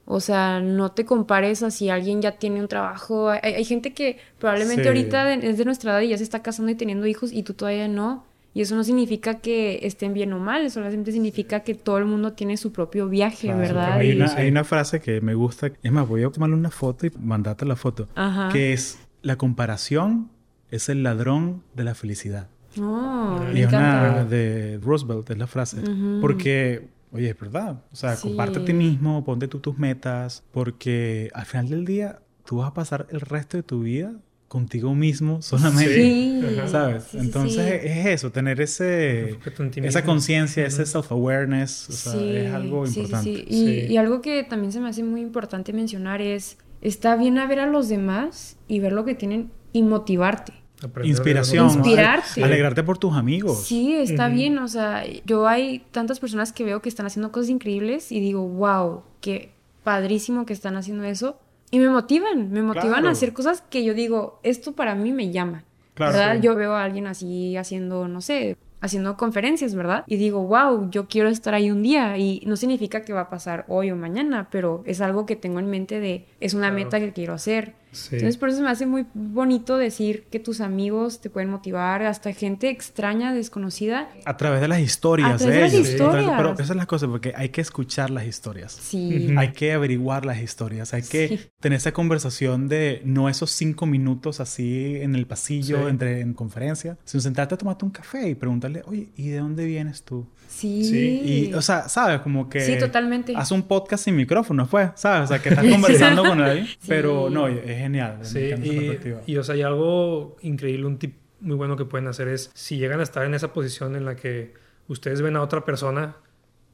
O 0.06 0.20
sea, 0.20 0.60
no 0.60 0.92
te 0.92 1.06
compares 1.06 1.62
a 1.62 1.70
si 1.70 1.88
alguien 1.88 2.20
ya 2.20 2.32
tiene 2.32 2.60
un 2.60 2.68
trabajo. 2.68 3.30
Hay, 3.30 3.40
hay 3.54 3.64
gente 3.64 3.94
que 3.94 4.18
probablemente 4.38 4.82
Sí. 4.82 4.88
ahorita 4.88 5.32
es 5.34 5.56
de 5.56 5.64
nuestra 5.64 5.92
edad 5.92 6.00
y 6.02 6.08
ya 6.08 6.18
se 6.18 6.24
está 6.24 6.42
casando 6.42 6.70
y 6.70 6.74
teniendo 6.74 7.06
hijos 7.06 7.32
y 7.32 7.42
tú 7.42 7.54
todavía 7.54 7.88
no. 7.88 8.24
Y 8.54 8.60
eso 8.62 8.76
no 8.76 8.84
significa 8.84 9.40
que 9.40 9.80
estén 9.82 10.14
bien 10.14 10.32
o 10.32 10.38
mal, 10.38 10.70
solamente 10.70 11.10
significa 11.10 11.60
que 11.60 11.74
todo 11.74 11.98
el 11.98 12.04
mundo 12.04 12.34
tiene 12.34 12.56
su 12.56 12.72
propio 12.72 13.08
viaje, 13.08 13.48
Claro. 13.48 13.58
¿verdad? 13.58 13.92
Hay 13.94 14.10
Y- 14.12 14.16
una, 14.16 14.28
Sí. 14.28 14.34
hay 14.38 14.48
una 14.48 14.62
frase 14.64 15.00
que 15.00 15.20
me 15.20 15.34
gusta. 15.34 15.72
Es 15.82 15.90
más, 15.92 16.06
voy 16.08 16.22
a 16.22 16.30
tomarle 16.30 16.54
una 16.54 16.70
foto 16.70 17.04
y 17.06 17.10
mandarte 17.18 17.66
la 17.66 17.74
foto. 17.74 18.08
Ajá. 18.14 18.50
Que 18.52 18.72
es, 18.72 18.98
la 19.22 19.36
comparación 19.36 20.30
es 20.70 20.88
el 20.88 21.02
ladrón 21.02 21.62
de 21.74 21.82
la 21.84 21.94
felicidad. 21.96 22.48
No, 22.76 23.40
Y 23.54 23.60
es 23.60 23.68
una 23.68 24.24
de 24.24 24.78
Roosevelt, 24.82 25.28
es 25.30 25.38
la 25.38 25.46
frase. 25.46 25.80
Ujú. 25.80 26.18
Porque, 26.20 26.88
oye, 27.12 27.30
es 27.30 27.38
verdad. 27.38 27.82
O 27.92 27.96
sea, 27.96 28.14
Sí. 28.16 28.28
comparte 28.28 28.60
a 28.60 28.64
ti 28.64 28.72
mismo, 28.72 29.24
ponte 29.24 29.48
tú 29.48 29.58
tus 29.60 29.78
metas, 29.78 30.44
porque 30.52 31.30
al 31.34 31.46
final 31.46 31.68
del 31.70 31.84
día 31.84 32.20
tú 32.44 32.58
vas 32.58 32.68
a 32.68 32.74
pasar 32.74 33.06
el 33.10 33.20
resto 33.20 33.56
de 33.56 33.62
tu 33.64 33.80
vida 33.82 34.12
contigo 34.54 34.94
mismo 34.94 35.42
solamente. 35.42 35.94
Sí. 35.94 36.42
¿Sabes? 36.68 37.02
Sí, 37.04 37.08
sí, 37.12 37.18
Entonces 37.18 37.80
sí. 37.82 37.88
es 37.88 38.06
eso, 38.06 38.30
tener 38.30 38.60
ese, 38.60 39.36
esa 39.82 40.04
conciencia, 40.04 40.64
ese 40.64 40.86
self-awareness, 40.86 41.88
o 41.88 41.92
sea, 41.92 42.12
Sí, 42.12 42.36
es 42.36 42.54
algo 42.54 42.86
sí, 42.86 42.92
sí, 42.92 43.00
importante. 43.00 43.34
sí. 43.34 43.44
Y, 43.48 43.54
Sí. 43.86 43.92
y 43.92 43.96
algo 43.96 44.20
que 44.22 44.44
también 44.44 44.72
se 44.72 44.80
me 44.80 44.88
hace 44.88 45.02
muy 45.02 45.20
importante 45.20 45.72
mencionar 45.72 46.22
es, 46.22 46.56
está 46.80 47.16
bien 47.16 47.36
a 47.38 47.46
ver 47.46 47.58
a 47.58 47.66
los 47.66 47.88
demás 47.88 48.56
y 48.68 48.78
ver 48.78 48.92
lo 48.92 49.04
que 49.04 49.14
tienen 49.14 49.50
y 49.72 49.82
motivarte. 49.82 50.52
Aprender 50.82 51.02
de 51.02 51.08
Inspiración. 51.08 51.66
Inspirarte. 51.66 52.42
Ale- 52.42 52.52
Alegrarte 52.52 52.82
por 52.84 52.98
tus 52.98 53.14
amigos. 53.14 53.64
Sí, 53.66 53.94
está 53.94 54.26
Ujú. 54.28 54.36
bien, 54.36 54.58
o 54.58 54.68
sea, 54.68 55.02
yo 55.24 55.48
hay 55.48 55.82
tantas 55.90 56.20
personas 56.20 56.52
que 56.52 56.62
veo 56.62 56.80
que 56.80 56.88
están 56.88 57.06
haciendo 57.06 57.32
cosas 57.32 57.50
increíbles 57.50 58.12
y 58.12 58.20
digo, 58.20 58.46
wow, 58.46 59.02
qué 59.20 59.50
padrísimo 59.82 60.46
que 60.46 60.52
están 60.52 60.76
haciendo 60.76 61.04
eso. 61.04 61.38
Y 61.74 61.78
me 61.80 61.88
motivan, 61.88 62.52
me 62.52 62.62
motivan 62.62 62.88
Claro. 62.90 63.08
a 63.08 63.10
hacer 63.10 63.32
cosas 63.32 63.62
que 63.68 63.82
yo 63.84 63.94
digo, 63.94 64.38
esto 64.44 64.72
para 64.72 64.94
mí 64.94 65.10
me 65.12 65.32
llama. 65.32 65.64
Claro, 65.94 66.12
¿Verdad? 66.12 66.34
sí. 66.36 66.40
Yo 66.42 66.54
veo 66.54 66.72
a 66.74 66.84
alguien 66.84 67.06
así 67.08 67.56
haciendo, 67.56 68.06
no 68.06 68.20
sé, 68.20 68.56
haciendo 68.80 69.16
conferencias, 69.16 69.74
¿verdad? 69.74 70.04
Y 70.06 70.16
digo, 70.16 70.46
wow, 70.46 70.88
yo 70.90 71.08
quiero 71.08 71.28
estar 71.28 71.52
ahí 71.54 71.70
un 71.72 71.82
día. 71.82 72.16
Y 72.18 72.42
no 72.46 72.54
significa 72.56 73.02
que 73.02 73.12
va 73.12 73.22
a 73.22 73.28
pasar 73.30 73.64
hoy 73.68 73.90
o 73.90 73.96
mañana, 73.96 74.48
pero 74.52 74.82
es 74.86 75.00
algo 75.00 75.26
que 75.26 75.34
tengo 75.36 75.58
en 75.58 75.68
mente 75.68 75.98
de, 76.00 76.26
es 76.40 76.54
una 76.54 76.68
Claro. 76.68 76.84
meta 76.84 77.00
que 77.00 77.12
quiero 77.12 77.32
hacer. 77.34 77.74
Sí. 77.94 78.16
Entonces, 78.16 78.36
por 78.36 78.48
eso 78.50 78.60
me 78.62 78.68
hace 78.70 78.86
muy 78.86 79.06
bonito 79.14 79.78
decir 79.78 80.24
que 80.30 80.38
tus 80.40 80.60
amigos 80.60 81.20
te 81.20 81.30
pueden 81.30 81.48
motivar, 81.50 82.02
hasta 82.02 82.32
gente 82.32 82.68
extraña, 82.68 83.32
desconocida. 83.32 84.08
A 84.24 84.36
través 84.36 84.60
de 84.60 84.68
las 84.68 84.80
historias 84.80 85.32
A 85.34 85.36
través 85.36 85.54
de 85.56 85.60
las 85.62 85.72
ellos. 85.74 85.88
historias. 85.88 86.32
Pero 86.36 86.52
esa 86.54 86.62
es 86.62 86.76
la 86.76 86.86
cosa, 86.86 87.06
porque 87.08 87.32
hay 87.36 87.48
que 87.50 87.60
escuchar 87.60 88.10
las 88.10 88.26
historias. 88.26 88.72
Sí. 88.72 89.28
Ujú. 89.30 89.38
Hay 89.38 89.52
que 89.52 89.72
averiguar 89.72 90.26
las 90.26 90.40
historias, 90.42 90.92
hay 90.94 91.02
que 91.02 91.28
Sí. 91.28 91.40
tener 91.60 91.76
esa 91.78 91.92
conversación 91.92 92.68
de 92.68 93.00
no 93.04 93.28
esos 93.28 93.50
cinco 93.50 93.86
minutos 93.86 94.40
así 94.40 94.96
en 94.96 95.14
el 95.14 95.26
pasillo, 95.26 95.82
Sí. 95.84 95.90
entre 95.90 96.20
en 96.20 96.34
conferencia, 96.34 96.98
sino 97.04 97.20
sentarte 97.20 97.54
a 97.54 97.58
tomarte 97.58 97.84
un 97.84 97.90
café 97.90 98.28
y 98.28 98.34
preguntarle, 98.34 98.82
oye, 98.86 99.08
¿y 99.16 99.28
de 99.28 99.38
dónde 99.38 99.64
vienes 99.64 100.02
tú? 100.02 100.26
Sí. 100.48 100.84
Sí, 100.84 101.48
Y, 101.50 101.54
o 101.54 101.62
sea, 101.62 101.88
¿sabes? 101.88 102.20
Como 102.20 102.48
que... 102.48 102.60
Sí, 102.60 102.78
totalmente. 102.78 103.34
Haz 103.36 103.50
un 103.50 103.62
podcast 103.62 104.04
sin 104.04 104.14
micrófono, 104.16 104.66
pues, 104.68 104.90
¿sabes? 104.94 105.24
O 105.24 105.26
sea, 105.26 105.42
que 105.42 105.48
estás 105.48 105.64
conversando 105.70 106.24
con 106.24 106.40
alguien, 106.42 106.68
pero 106.86 107.28
no, 107.30 107.48
es 107.48 107.80
genial. 107.84 108.18
Sí, 108.22 108.54
y, 108.62 109.32
y, 109.32 109.36
o 109.36 109.44
sea, 109.44 109.56
y 109.56 109.62
algo 109.62 110.36
increíble, 110.40 110.86
un 110.86 110.98
tip 110.98 111.16
muy 111.40 111.56
bueno 111.56 111.76
que 111.76 111.84
pueden 111.84 112.08
hacer 112.08 112.28
es 112.28 112.50
si 112.54 112.78
llegan 112.78 113.00
a 113.00 113.02
estar 113.02 113.24
en 113.24 113.34
esa 113.34 113.52
posición 113.52 113.94
en 113.96 114.04
la 114.04 114.16
que 114.16 114.54
ustedes 114.88 115.20
ven 115.20 115.36
a 115.36 115.42
otra 115.42 115.64
persona 115.64 116.16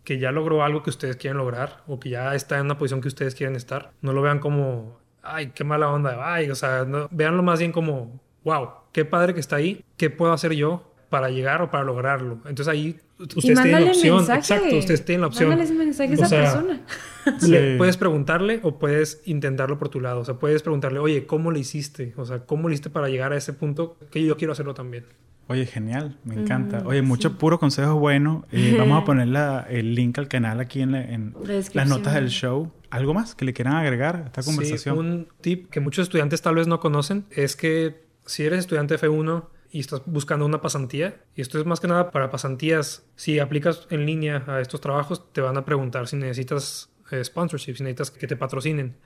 que 0.04 0.18
ya 0.18 0.30
logró 0.30 0.62
algo 0.62 0.82
que 0.82 0.90
ustedes 0.90 1.16
quieren 1.16 1.38
lograr 1.38 1.82
o 1.86 1.98
que 1.98 2.10
ya 2.10 2.34
está 2.34 2.58
en 2.58 2.66
una 2.66 2.78
posición 2.78 3.00
que 3.00 3.08
ustedes 3.08 3.34
quieren 3.34 3.56
estar, 3.56 3.92
no 4.00 4.12
lo 4.12 4.22
vean 4.22 4.38
como, 4.38 4.98
ay, 5.22 5.48
qué 5.54 5.64
mala 5.64 5.90
onda, 5.90 6.32
ay, 6.32 6.50
o 6.50 6.54
sea, 6.54 6.84
no, 6.84 7.08
véanlo 7.10 7.42
más 7.42 7.58
bien 7.58 7.72
como, 7.72 8.20
wow, 8.44 8.70
qué 8.92 9.04
padre 9.04 9.34
que 9.34 9.40
está 9.40 9.56
ahí, 9.56 9.84
qué 9.96 10.10
puedo 10.10 10.32
hacer 10.32 10.52
yo 10.54 10.89
para 11.10 11.28
llegar 11.28 11.60
o 11.60 11.70
para 11.70 11.84
lograrlo. 11.84 12.34
Entonces 12.46 12.68
ahí 12.68 12.96
y 13.18 13.22
ustedes 13.22 13.42
tienen 13.62 13.84
la 13.84 13.90
opción, 13.90 14.16
mensaje. 14.16 14.38
exacto, 14.40 14.76
ustedes 14.76 15.04
tienen 15.04 15.20
la 15.20 15.26
opción. 15.26 15.48
Mándale 15.50 15.64
ese 15.68 15.74
mensaje 15.78 16.10
a 16.10 16.12
O 16.12 16.14
esa 16.14 16.26
sea, 16.26 16.40
persona. 16.42 16.80
Le- 17.48 17.72
Sí. 17.72 17.78
puedes 17.78 17.96
preguntarle 17.98 18.60
o 18.62 18.78
puedes 18.78 19.20
intentarlo 19.26 19.78
por 19.78 19.88
tu 19.90 20.00
lado. 20.00 20.20
O 20.20 20.24
sea, 20.24 20.34
puedes 20.36 20.62
preguntarle, 20.62 21.00
oye, 21.00 21.26
¿cómo 21.26 21.50
le 21.50 21.58
hiciste? 21.60 22.14
O 22.16 22.24
sea, 22.24 22.46
¿cómo 22.46 22.68
le 22.68 22.74
hiciste 22.74 22.88
para 22.90 23.08
llegar 23.08 23.32
a 23.32 23.36
ese 23.36 23.52
punto 23.52 23.98
que 24.10 24.24
yo 24.24 24.36
quiero 24.38 24.52
hacerlo 24.54 24.72
también? 24.72 25.04
Oye, 25.48 25.66
genial, 25.66 26.16
me 26.24 26.34
encanta. 26.36 26.82
Oye, 26.86 27.02
muchos 27.02 27.32
puros 27.32 27.58
consejos 27.58 27.94
buenos. 27.98 28.44
Eh, 28.52 28.74
vamos 28.78 29.02
a 29.02 29.04
poner 29.04 29.26
la- 29.28 29.66
el 29.68 29.94
link 29.96 30.16
al 30.18 30.28
canal 30.28 30.60
aquí 30.60 30.80
en, 30.80 30.92
la- 30.92 31.02
en 31.02 31.34
La 31.44 31.54
las 31.74 31.88
notas 31.88 32.14
del 32.14 32.28
show. 32.28 32.70
¿Algo 32.88 33.14
más 33.14 33.34
que 33.34 33.44
le 33.44 33.52
quieran 33.52 33.74
agregar 33.74 34.16
a 34.16 34.26
esta 34.26 34.42
conversación? 34.44 34.94
Sí, 34.94 34.98
un 35.00 35.28
tip 35.40 35.68
que 35.70 35.80
muchos 35.80 36.04
estudiantes 36.04 36.40
tal 36.42 36.54
vez 36.54 36.66
no 36.68 36.78
conocen 36.80 37.24
es 37.30 37.54
que 37.56 38.02
si 38.26 38.44
eres 38.44 38.60
estudiante 38.60 38.96
F1 38.98 39.44
y 39.70 39.80
estás 39.80 40.02
buscando 40.06 40.44
una 40.44 40.60
pasantía, 40.60 41.20
y 41.34 41.40
esto 41.40 41.58
es 41.58 41.66
más 41.66 41.80
que 41.80 41.88
nada 41.88 42.10
para 42.10 42.30
pasantías, 42.30 43.04
si 43.16 43.38
aplicas 43.38 43.86
en 43.90 44.06
línea 44.06 44.44
a 44.46 44.60
estos 44.60 44.80
trabajos, 44.80 45.32
te 45.32 45.40
van 45.40 45.56
a 45.56 45.64
preguntar 45.64 46.08
si 46.08 46.16
necesitas 46.16 46.90
eh, 47.10 47.24
sponsorship, 47.24 47.74
si 47.74 47.82
necesitas 47.82 48.10
que 48.10 48.26
te 48.26 48.36
patrocinen. 48.36 48.96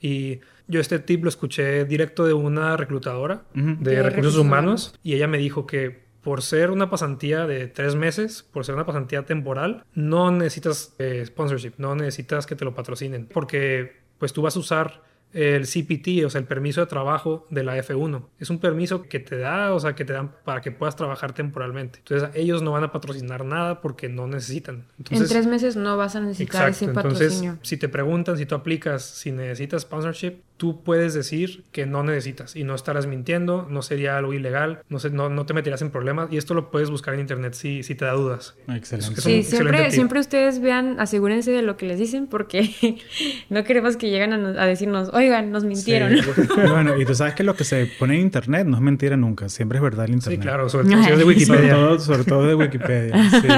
Y 0.00 0.40
yo 0.66 0.80
este 0.80 0.98
tip 0.98 1.22
lo 1.22 1.28
escuché 1.28 1.84
directo 1.84 2.26
de 2.26 2.32
una 2.32 2.76
reclutadora 2.76 3.44
de 3.54 3.62
De 3.62 3.96
recursos 3.96 4.16
recursos 4.16 4.40
humanos 4.40 4.98
y 5.02 5.14
ella 5.14 5.28
me 5.28 5.38
dijo 5.38 5.66
que 5.66 6.04
por 6.20 6.42
ser 6.42 6.70
una 6.70 6.90
pasantía 6.90 7.46
de 7.46 7.68
tres 7.68 7.94
meses, 7.94 8.42
por 8.42 8.64
ser 8.64 8.74
una 8.74 8.86
pasantía 8.86 9.24
temporal, 9.24 9.84
no 9.94 10.30
necesitas 10.30 10.94
eh, 10.98 11.22
sponsorship, 11.26 11.74
no 11.76 11.94
necesitas 11.94 12.46
que 12.46 12.56
te 12.56 12.64
lo 12.64 12.74
patrocinen, 12.74 13.26
porque 13.26 14.00
pues 14.18 14.32
tú 14.32 14.40
vas 14.42 14.56
a 14.56 14.58
usar 14.58 15.02
el 15.34 15.66
CPT, 15.66 16.24
o 16.24 16.30
sea, 16.30 16.40
el 16.40 16.46
permiso 16.46 16.80
de 16.80 16.86
trabajo 16.86 17.46
de 17.50 17.64
la 17.64 17.76
F1. 17.76 18.24
Es 18.38 18.50
un 18.50 18.60
permiso 18.60 19.02
que 19.02 19.18
te 19.18 19.36
da, 19.36 19.74
o 19.74 19.80
sea, 19.80 19.94
que 19.94 20.04
te 20.04 20.12
dan 20.12 20.32
para 20.44 20.60
que 20.60 20.70
puedas 20.70 20.94
trabajar 20.94 21.32
temporalmente. 21.32 21.98
Entonces, 21.98 22.30
ellos 22.34 22.62
no 22.62 22.70
van 22.72 22.84
a 22.84 22.92
patrocinar 22.92 23.44
nada 23.44 23.80
porque 23.80 24.08
no 24.08 24.28
necesitan. 24.28 24.86
Entonces, 24.96 25.28
en 25.28 25.36
tres 25.36 25.46
meses 25.46 25.76
no 25.76 25.96
vas 25.96 26.14
a 26.14 26.20
necesitar 26.20 26.68
Exacto, 26.68 26.70
ese 26.70 26.84
entonces 26.84 27.32
patrocinio. 27.32 27.58
si 27.62 27.76
te 27.76 27.88
preguntan 27.88 28.38
si 28.38 28.46
tú 28.46 28.54
aplicas, 28.54 29.02
si 29.02 29.32
necesitas 29.32 29.82
sponsorship, 29.82 30.36
tú 30.56 30.82
puedes 30.84 31.14
decir 31.14 31.64
que 31.72 31.84
no 31.84 32.04
necesitas 32.04 32.54
y 32.54 32.62
no 32.62 32.74
estarás 32.76 33.06
mintiendo, 33.06 33.66
no 33.68 33.82
sería 33.82 34.16
algo 34.16 34.32
ilegal, 34.34 34.82
no, 34.88 35.00
sé, 35.00 35.10
no, 35.10 35.28
no 35.28 35.46
te 35.46 35.52
meterás 35.52 35.82
en 35.82 35.90
problemas 35.90 36.28
y 36.30 36.36
esto 36.36 36.54
lo 36.54 36.70
puedes 36.70 36.90
buscar 36.90 37.14
en 37.14 37.20
internet 37.20 37.54
si, 37.54 37.82
si 37.82 37.94
te 37.96 38.04
da 38.04 38.12
dudas. 38.12 38.54
Excelente. 38.68 39.20
Sí, 39.20 39.34
excelente 39.34 39.42
siempre, 39.42 39.82
tip. 39.84 39.90
siempre 39.90 40.20
ustedes 40.20 40.60
vean, 40.60 41.00
asegúrense 41.00 41.50
de 41.50 41.62
lo 41.62 41.76
que 41.76 41.86
les 41.86 41.98
dicen 41.98 42.28
porque 42.28 42.70
no 43.50 43.64
queremos 43.64 43.96
que 43.96 44.10
lleguen 44.10 44.32
a, 44.32 44.62
a 44.62 44.66
decirnos, 44.66 45.10
oigan, 45.12 45.50
nos 45.50 45.64
mintieron. 45.64 46.16
Sí. 46.16 46.30
bueno, 46.68 46.96
y 47.00 47.04
tú 47.04 47.14
sabes 47.16 47.34
que 47.34 47.42
lo 47.42 47.54
que 47.56 47.64
se 47.64 47.86
pone 47.98 48.14
en 48.14 48.20
internet 48.20 48.66
no 48.66 48.76
es 48.76 48.82
mentira 48.82 49.16
nunca, 49.16 49.48
siempre 49.48 49.78
es 49.78 49.82
verdad 49.82 50.04
el 50.06 50.12
Sí, 50.12 50.14
internet. 50.34 50.40
claro, 50.42 50.68
sobre 50.68 50.88
todo 50.88 51.00
de 51.00 51.04
Sobre 51.14 51.24
Wikipedia. 51.24 51.74
todo, 51.74 51.98
sobre 51.98 52.24
todo 52.24 52.46
de 52.46 52.54
Wikipedia. 52.54 53.30
sí. 53.30 53.48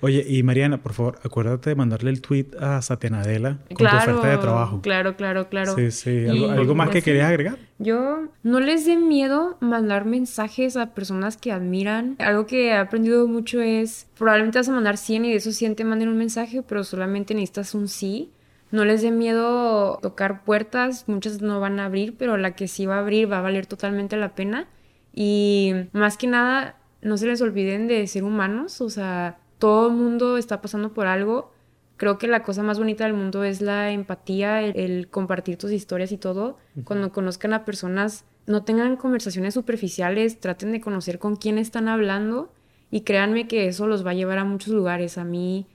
Oye, 0.00 0.24
y 0.28 0.42
Mariana, 0.42 0.78
por 0.82 0.92
favor, 0.92 1.18
acuérdate 1.24 1.70
de 1.70 1.76
mandarle 1.76 2.10
el 2.10 2.20
tweet 2.20 2.46
a 2.60 2.80
Satya 2.82 3.10
Nadella 3.10 3.58
con 3.74 3.86
tu 3.88 3.96
oferta 3.96 4.28
de 4.28 4.38
trabajo. 4.38 4.80
Claro, 4.80 5.16
claro, 5.16 5.48
claro. 5.48 5.74
Sí, 5.74 5.90
sí. 5.90 6.19
Y, 6.26 6.28
¿Algo, 6.28 6.50
algo 6.50 6.74
más 6.74 6.90
que 6.90 7.02
querías 7.02 7.28
agregar? 7.28 7.58
Yo 7.78 8.28
no 8.42 8.60
les 8.60 8.86
dé 8.86 8.96
miedo 8.96 9.56
mandar 9.60 10.04
mensajes 10.04 10.76
a 10.76 10.94
personas 10.94 11.36
que 11.36 11.52
admiran. 11.52 12.16
Algo 12.18 12.46
que 12.46 12.68
he 12.68 12.72
aprendido 12.72 13.26
mucho 13.26 13.60
es, 13.60 14.06
probablemente 14.18 14.58
vas 14.58 14.68
a 14.68 14.72
mandar 14.72 14.96
100 14.96 15.24
y 15.24 15.30
de 15.30 15.36
esos 15.36 15.56
100 15.56 15.76
te 15.76 15.84
manden 15.84 16.08
un 16.08 16.18
mensaje, 16.18 16.62
pero 16.62 16.84
solamente 16.84 17.34
necesitas 17.34 17.74
un 17.74 17.88
sí. 17.88 18.30
No 18.70 18.84
les 18.84 19.02
dé 19.02 19.10
miedo 19.10 19.98
tocar 20.00 20.44
puertas, 20.44 21.08
muchas 21.08 21.42
no 21.42 21.58
van 21.58 21.80
a 21.80 21.86
abrir, 21.86 22.14
pero 22.16 22.36
la 22.36 22.52
que 22.54 22.68
sí 22.68 22.86
va 22.86 22.96
a 22.96 23.00
abrir 23.00 23.30
va 23.30 23.38
a 23.38 23.42
valer 23.42 23.66
totalmente 23.66 24.16
la 24.16 24.34
pena. 24.34 24.68
Y 25.12 25.72
más 25.92 26.16
que 26.16 26.28
nada, 26.28 26.76
no 27.02 27.16
se 27.16 27.26
les 27.26 27.40
olviden 27.40 27.88
de 27.88 28.06
ser 28.06 28.22
humanos, 28.22 28.80
o 28.80 28.88
sea, 28.88 29.38
todo 29.58 29.88
el 29.88 29.94
mundo 29.94 30.36
está 30.36 30.60
pasando 30.60 30.92
por 30.92 31.06
algo. 31.06 31.52
Creo 32.00 32.16
que 32.16 32.28
la 32.28 32.42
cosa 32.42 32.62
más 32.62 32.78
bonita 32.78 33.04
del 33.04 33.12
mundo 33.12 33.44
es 33.44 33.60
la 33.60 33.90
empatía, 33.92 34.62
el, 34.62 34.74
el 34.74 35.08
compartir 35.08 35.58
tus 35.58 35.70
historias 35.70 36.12
y 36.12 36.16
todo. 36.16 36.56
Cuando 36.84 37.12
conozcan 37.12 37.52
a 37.52 37.66
personas, 37.66 38.24
no 38.46 38.62
tengan 38.64 38.96
conversaciones 38.96 39.52
superficiales, 39.52 40.40
traten 40.40 40.72
de 40.72 40.80
conocer 40.80 41.18
con 41.18 41.36
quién 41.36 41.58
están 41.58 41.88
hablando 41.88 42.50
y 42.90 43.02
créanme 43.02 43.46
que 43.48 43.66
eso 43.66 43.86
los 43.86 44.04
va 44.06 44.12
a 44.12 44.14
llevar 44.14 44.38
a 44.38 44.44
muchos 44.44 44.72
lugares. 44.72 45.18
A 45.18 45.24
mí 45.24 45.66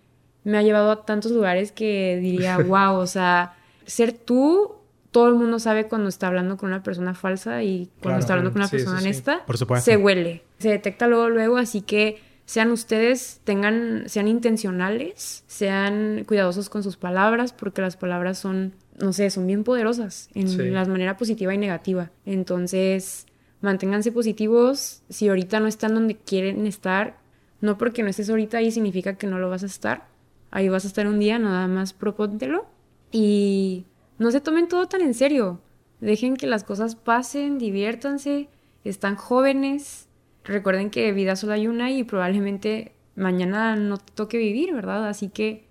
me 0.44 0.58
ha 0.58 0.64
llevado 0.64 0.90
a 0.90 1.06
tantos 1.06 1.32
lugares 1.32 1.72
que 1.72 2.18
diría, 2.20 2.58
wow, 2.68 2.96
o 2.96 3.06
sea, 3.06 3.54
ser 3.86 4.12
tú, 4.12 4.72
todo 5.12 5.30
el 5.30 5.36
mundo 5.36 5.60
sabe 5.60 5.88
cuando 5.88 6.10
está 6.10 6.26
hablando 6.26 6.58
con 6.58 6.70
una 6.70 6.82
persona 6.82 7.14
falsa 7.14 7.62
y 7.62 7.86
cuando 8.02 8.02
Claro, 8.02 8.20
está 8.20 8.34
hablando 8.34 8.52
con 8.52 8.62
una 8.62 8.68
sí, 8.68 8.78
persona 8.78 8.98
sí. 9.00 9.06
honesta, 9.06 9.46
Por 9.46 9.58
se 9.80 9.96
huele, 9.96 10.42
se 10.58 10.70
detecta 10.70 11.06
luego, 11.06 11.30
luego, 11.30 11.58
así 11.58 11.82
que 11.82 12.20
sean 12.46 12.72
ustedes, 12.72 13.42
tengan, 13.44 14.04
sean 14.08 14.28
intencionales, 14.28 15.44
sean 15.48 16.24
cuidadosos 16.28 16.70
con 16.70 16.84
sus 16.84 16.96
palabras, 16.98 17.54
porque 17.54 17.82
las 17.82 17.98
palabras 17.98 18.38
son, 18.38 18.74
no 19.00 19.14
sé, 19.14 19.30
son 19.30 19.48
bien 19.48 19.64
poderosas 19.64 20.30
en 20.36 20.48
Sí. 20.48 20.58
la 20.70 20.86
manera 20.86 21.18
positiva 21.18 21.54
y 21.54 21.58
negativa. 21.58 22.12
Entonces, 22.26 23.26
manténganse 23.62 24.12
positivos. 24.12 25.02
Si 25.10 25.28
ahorita 25.28 25.60
no 25.60 25.68
están 25.68 25.96
donde 25.96 26.16
quieren 26.16 26.68
estar, 26.68 27.18
no 27.62 27.78
porque 27.78 28.04
no 28.04 28.10
estés 28.10 28.30
ahorita 28.30 28.58
ahí 28.60 28.72
significa 28.72 29.16
que 29.16 29.28
no 29.28 29.40
lo 29.40 29.50
vas 29.50 29.64
a 29.64 29.68
estar. 29.68 30.06
Ahí 30.52 30.70
vas 30.70 30.86
a 30.86 30.88
estar 30.88 31.08
un 31.08 31.20
día, 31.20 31.40
nada 31.40 31.68
más 31.68 31.94
propóntelo. 31.94 32.68
Y 33.12 33.86
no 34.20 34.30
se 34.32 34.40
tomen 34.42 34.68
todo 34.68 34.88
tan 34.88 35.02
en 35.02 35.14
serio. 35.14 35.60
Dejen 36.00 36.36
que 36.38 36.48
las 36.48 36.64
cosas 36.64 36.96
pasen, 36.96 37.58
diviértanse, 37.58 38.50
están 38.84 39.16
jóvenes. 39.16 40.05
Recuerden 40.46 40.90
que 40.90 41.12
vida 41.12 41.36
solo 41.36 41.54
hay 41.54 41.68
una 41.68 41.92
y 41.92 42.04
probablemente 42.04 42.94
mañana 43.16 43.76
no 43.76 43.98
te 43.98 44.12
toque 44.14 44.38
vivir, 44.38 44.74
¿verdad? 44.74 45.08
Así 45.08 45.30
que 45.30 45.66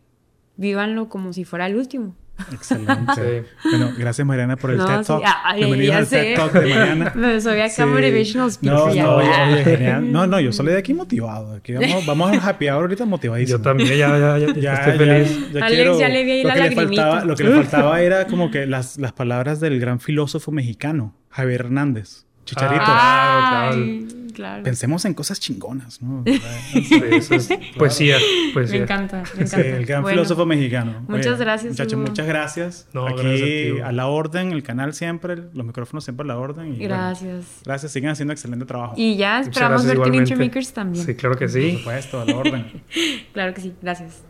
vívanlo 0.56 1.08
como 1.08 1.32
si 1.32 1.44
fuera 1.44 1.66
el 1.66 1.76
último. 1.76 2.14
Excelente. 2.52 3.44
Bueno, 3.64 3.92
gracias 3.96 4.26
Mariana 4.26 4.56
por 4.56 4.72
el 4.72 4.78
No, 4.78 4.86
TED 4.86 5.00
sí, 5.02 5.06
Talk. 5.06 5.22
ay, 5.44 5.58
Bienvenido 5.60 5.92
ya 5.92 5.98
al 5.98 6.06
sé. 6.06 6.20
TED 6.20 6.34
Talk 6.36 6.52
de 6.52 6.60
Mariana. 6.74 7.12
Me 7.16 7.40
subí 7.40 7.60
acá 7.60 7.68
Sí. 7.68 7.82
motivational 7.84 8.50
speaker 8.50 8.76
No, 8.78 8.92
ya. 8.94 9.02
no, 9.04 9.16
oye, 9.16 9.64
genial. 9.64 10.12
No, 10.12 10.26
no, 10.26 10.40
yo 10.40 10.52
salí 10.52 10.72
de 10.72 10.78
aquí 10.78 10.94
motivado. 10.94 11.54
Aquí 11.54 11.74
vamos, 11.74 12.04
vamos 12.06 12.32
al 12.32 12.40
happy 12.40 12.66
hour 12.68 12.80
ahorita 12.82 13.04
motivadísimo. 13.06 13.58
Yo 13.58 13.62
también, 13.62 13.88
ya, 13.90 14.18
ya, 14.18 14.38
ya, 14.38 14.52
Ya, 14.54 14.74
estoy 14.74 14.92
ya, 14.92 14.98
feliz. 14.98 15.52
ya 15.52 15.64
Alex, 15.64 15.76
quiero- 15.76 15.98
ya 16.00 16.08
le 16.08 16.24
vi 16.24 16.30
ahí 16.32 16.42
lo 16.42 16.48
la 16.48 16.54
que 16.54 16.60
le 16.60 16.68
lagrimita. 16.74 17.02
faltaba, 17.04 17.24
Lo 17.24 17.36
que 17.36 17.44
le 17.44 17.50
faltaba 17.52 18.02
era 18.02 18.26
como 18.26 18.50
que 18.50 18.66
las, 18.66 18.98
las 18.98 19.12
palabras 19.12 19.60
del 19.60 19.78
gran 19.78 20.00
filósofo 20.00 20.50
mexicano, 20.50 21.14
Javier 21.30 21.60
Hernández. 21.60 22.24
Chicharito. 22.44 22.82
Ah, 22.84 23.70
Ay, 23.72 24.06
claro. 24.34 24.62
Pensemos 24.62 25.04
en 25.06 25.14
cosas 25.14 25.40
chingonas, 25.40 26.02
¿no? 26.02 26.22
Sí, 26.26 27.02
eso 27.12 27.34
es 27.36 27.48
poesía, 27.78 28.18
Me 28.54 28.76
encanta, 28.76 29.22
me 29.38 29.46
Sí, 29.46 29.56
encanta. 29.56 29.76
el 29.78 29.86
gran 29.86 30.02
Bueno, 30.02 30.16
filósofo 30.16 30.44
mexicano. 30.46 31.04
muchas 31.08 31.38
gracias, 31.38 31.72
Muchachos, 31.72 31.94
Hugo. 31.94 32.02
muchas 32.08 32.26
gracias. 32.26 32.88
No, 32.92 33.06
Aquí 33.06 33.22
gracias 33.22 33.82
a 33.82 33.88
a 33.88 33.92
la 33.92 34.06
orden, 34.08 34.52
el 34.52 34.62
canal 34.62 34.92
siempre, 34.94 35.36
los 35.54 35.64
micrófonos 35.64 36.04
siempre 36.04 36.24
a 36.24 36.26
la 36.26 36.36
orden. 36.38 36.74
y 36.74 36.78
bueno, 36.78 36.94
Gracias. 36.94 37.46
gracias, 37.64 37.92
sigan 37.92 38.10
haciendo 38.12 38.32
excelente 38.32 38.64
trabajo. 38.66 38.94
Y 38.96 39.16
ya 39.16 39.40
esperamos 39.40 39.84
verte 39.86 40.08
en. 40.08 40.14
Intermakers 40.14 40.72
también. 40.72 41.06
Sí, 41.06 41.14
claro 41.14 41.36
que 41.36 41.46
Por 41.46 41.54
sí. 41.54 41.76
supuesto, 41.78 42.20
a 42.20 42.24
la 42.24 42.36
orden. 42.36 42.82
Claro 43.32 43.54
que 43.54 43.60
sí, 43.60 43.72
gracias. 43.82 44.22